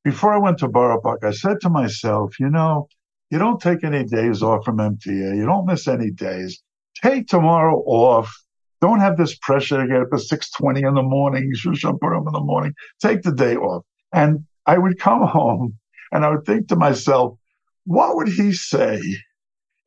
before 0.03 0.33
I 0.33 0.37
went 0.37 0.59
to 0.59 0.69
Park, 0.69 1.23
I 1.23 1.31
said 1.31 1.59
to 1.61 1.69
myself, 1.69 2.39
you 2.39 2.49
know, 2.49 2.87
you 3.31 3.37
don't 3.39 3.61
take 3.61 3.83
any 3.83 4.03
days 4.05 4.41
off 4.41 4.65
from 4.65 4.77
MTA. 4.77 5.35
You 5.35 5.45
don't 5.45 5.65
miss 5.65 5.87
any 5.87 6.11
days 6.11 6.61
take 7.01 7.27
tomorrow 7.27 7.77
off. 7.85 8.33
Don't 8.81 8.99
have 8.99 9.17
this 9.17 9.37
pressure 9.37 9.81
to 9.81 9.87
get 9.87 10.01
up 10.01 10.07
at 10.13 10.19
6.20 10.19 10.87
in 10.87 10.93
the 10.93 11.03
morning, 11.03 11.51
Shushan 11.53 11.99
Purim 11.99 12.27
in 12.27 12.33
the 12.33 12.39
morning. 12.39 12.73
Take 13.01 13.23
the 13.23 13.33
day 13.33 13.55
off. 13.55 13.83
And 14.13 14.45
I 14.65 14.77
would 14.77 14.99
come 14.99 15.27
home 15.27 15.77
and 16.11 16.25
I 16.25 16.29
would 16.29 16.45
think 16.45 16.67
to 16.69 16.75
myself, 16.75 17.37
what 17.85 18.15
would 18.15 18.29
he 18.29 18.53
say 18.53 19.01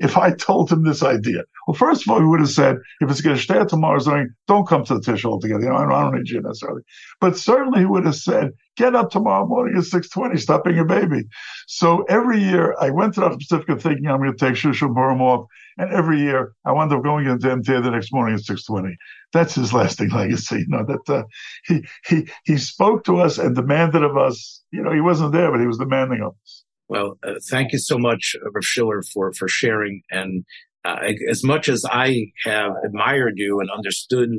if 0.03 0.19
I 0.19 0.33
told 0.33 0.71
him 0.71 0.83
this 0.83 1.03
idea? 1.03 1.45
Well, 1.67 1.75
first 1.75 2.03
of 2.03 2.09
all, 2.13 2.19
he 2.19 2.27
would 2.27 2.41
have 2.41 2.51
said, 2.51 2.77
if 3.01 3.11
it's 3.11 3.21
going 3.21 3.37
to 3.37 3.43
stay 3.43 3.65
tomorrow's 3.65 4.07
morning, 4.07 4.35
don't 4.49 4.67
come 4.67 4.85
to 4.85 4.95
the 4.95 5.01
tish 5.01 5.25
altogether. 5.25 5.63
You 5.63 5.71
know, 5.71 5.77
I 5.77 6.03
don't, 6.03 6.17
need 6.17 6.29
you 6.29 6.43
necessarily. 6.43 6.83
But 7.21 7.39
certainly 7.39 7.81
he 7.81 7.87
would 7.87 8.05
have 8.05 8.17
said, 8.17 8.51
get 8.77 8.97
up 8.97 9.11
tomorrow 9.11 9.47
morning 9.47 9.77
at 9.77 9.85
6.20, 9.85 10.41
stop 10.41 10.65
being 10.65 10.81
a 10.81 10.85
baby. 10.85 11.23
So 11.69 12.03
every 12.09 12.43
year 12.43 12.75
I 12.81 12.91
went 12.91 13.15
to 13.15 13.21
the 13.21 13.31
Pacifica 13.31 13.77
thinking 13.77 14.09
I'm 14.09 14.19
going 14.19 14.37
to 14.37 14.39
take 14.39 14.55
Shushan 14.55 14.93
Purim 14.93 15.23
off. 15.23 15.47
And 15.79 15.93
every 15.93 16.21
year 16.21 16.53
I 16.65 16.73
wound 16.73 16.93
up 16.93 17.05
going 17.05 17.27
into 17.27 17.47
MTA 17.47 17.83
the 17.83 17.91
next 17.91 18.13
morning 18.13 18.35
at 18.35 18.41
620. 18.41 18.97
That's 19.33 19.55
his 19.55 19.73
lasting 19.73 20.09
legacy. 20.15 20.59
You 20.59 20.67
know, 20.69 20.85
that 20.85 21.15
uh, 21.15 21.25
he, 21.65 21.85
he, 22.07 22.29
he 22.45 22.59
spoke 22.59 23.05
to 23.05 23.19
us 23.19 23.39
and 23.39 23.55
demanded 23.55 24.03
of 24.03 24.17
us, 24.17 24.63
you 24.73 24.83
know, 24.83 24.93
he 24.93 25.01
wasn't 25.01 25.33
there, 25.33 25.51
but 25.53 25.61
he 25.61 25.67
was 25.67 25.79
demanding 25.79 26.23
of 26.23 26.35
us. 26.43 26.65
Well, 26.89 27.18
uh, 27.26 27.35
thank 27.51 27.72
you 27.72 27.78
so 27.78 27.99
much, 27.99 28.37
uh, 28.45 28.51
Rav 28.51 28.64
Schiller, 28.64 29.03
for, 29.12 29.33
for 29.33 29.49
sharing. 29.49 30.03
And 30.11 30.45
uh, 30.85 30.99
as 31.28 31.43
much 31.43 31.68
as 31.68 31.85
I 31.89 32.33
have 32.45 32.72
admired 32.85 33.35
you 33.37 33.61
and 33.61 33.70
understood 33.70 34.30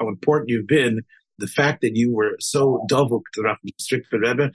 how 0.00 0.08
important 0.08 0.50
you've 0.50 0.66
been, 0.66 1.02
the 1.38 1.46
fact 1.46 1.82
that 1.82 1.94
you 1.94 2.12
were 2.12 2.36
so 2.40 2.84
dovuk 2.90 3.22
to 3.34 3.42
Rav 3.42 3.56
Strict 3.78 4.06
Rebbe, 4.12 4.50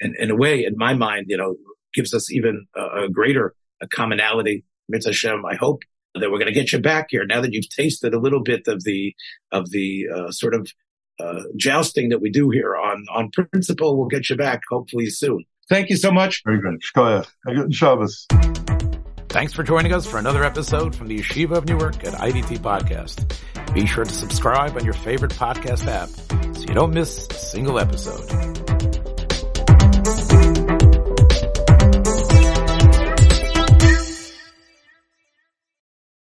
and 0.00 0.14
in 0.18 0.30
a 0.30 0.36
way, 0.36 0.64
in 0.64 0.76
my 0.76 0.94
mind, 0.94 1.26
you 1.28 1.36
know, 1.36 1.56
gives 1.94 2.12
us 2.12 2.30
even 2.32 2.66
a, 2.76 3.04
a 3.04 3.08
greater 3.08 3.54
a 3.80 3.88
commonality 3.88 4.64
Mitzvah 4.88 5.10
Hashem, 5.10 5.44
I 5.44 5.56
hope 5.56 5.82
that 6.14 6.30
we're 6.30 6.38
going 6.38 6.52
to 6.52 6.52
get 6.52 6.72
you 6.72 6.78
back 6.78 7.06
here 7.10 7.26
now 7.26 7.40
that 7.40 7.52
you've 7.52 7.68
tasted 7.68 8.14
a 8.14 8.20
little 8.20 8.42
bit 8.42 8.68
of 8.68 8.84
the 8.84 9.14
of 9.50 9.70
the 9.70 10.06
uh, 10.14 10.30
sort 10.30 10.54
of 10.54 10.70
uh, 11.18 11.42
jousting 11.56 12.10
that 12.10 12.20
we 12.20 12.30
do 12.30 12.50
here 12.50 12.76
on 12.76 13.04
on 13.12 13.30
principle. 13.30 13.96
We'll 13.96 14.08
get 14.08 14.30
you 14.30 14.36
back 14.36 14.60
hopefully 14.70 15.06
soon. 15.06 15.44
Thank 15.68 15.90
you 15.90 15.96
so 15.96 16.10
much. 16.10 16.42
Very 16.44 16.60
good. 16.60 16.80
Shkoya. 16.82 17.26
Shabbos. 17.72 18.26
Thanks 19.28 19.52
for 19.52 19.64
joining 19.64 19.92
us 19.92 20.06
for 20.06 20.18
another 20.18 20.44
episode 20.44 20.94
from 20.94 21.08
the 21.08 21.18
Yeshiva 21.18 21.56
of 21.56 21.66
Newark 21.66 22.04
at 22.04 22.14
IDT 22.14 22.58
Podcast. 22.58 23.34
Be 23.74 23.86
sure 23.86 24.04
to 24.04 24.12
subscribe 24.12 24.76
on 24.76 24.84
your 24.84 24.94
favorite 24.94 25.32
podcast 25.32 25.88
app 25.88 26.08
so 26.54 26.60
you 26.60 26.74
don't 26.74 26.94
miss 26.94 27.26
a 27.28 27.34
single 27.34 27.80
episode. 27.80 29.03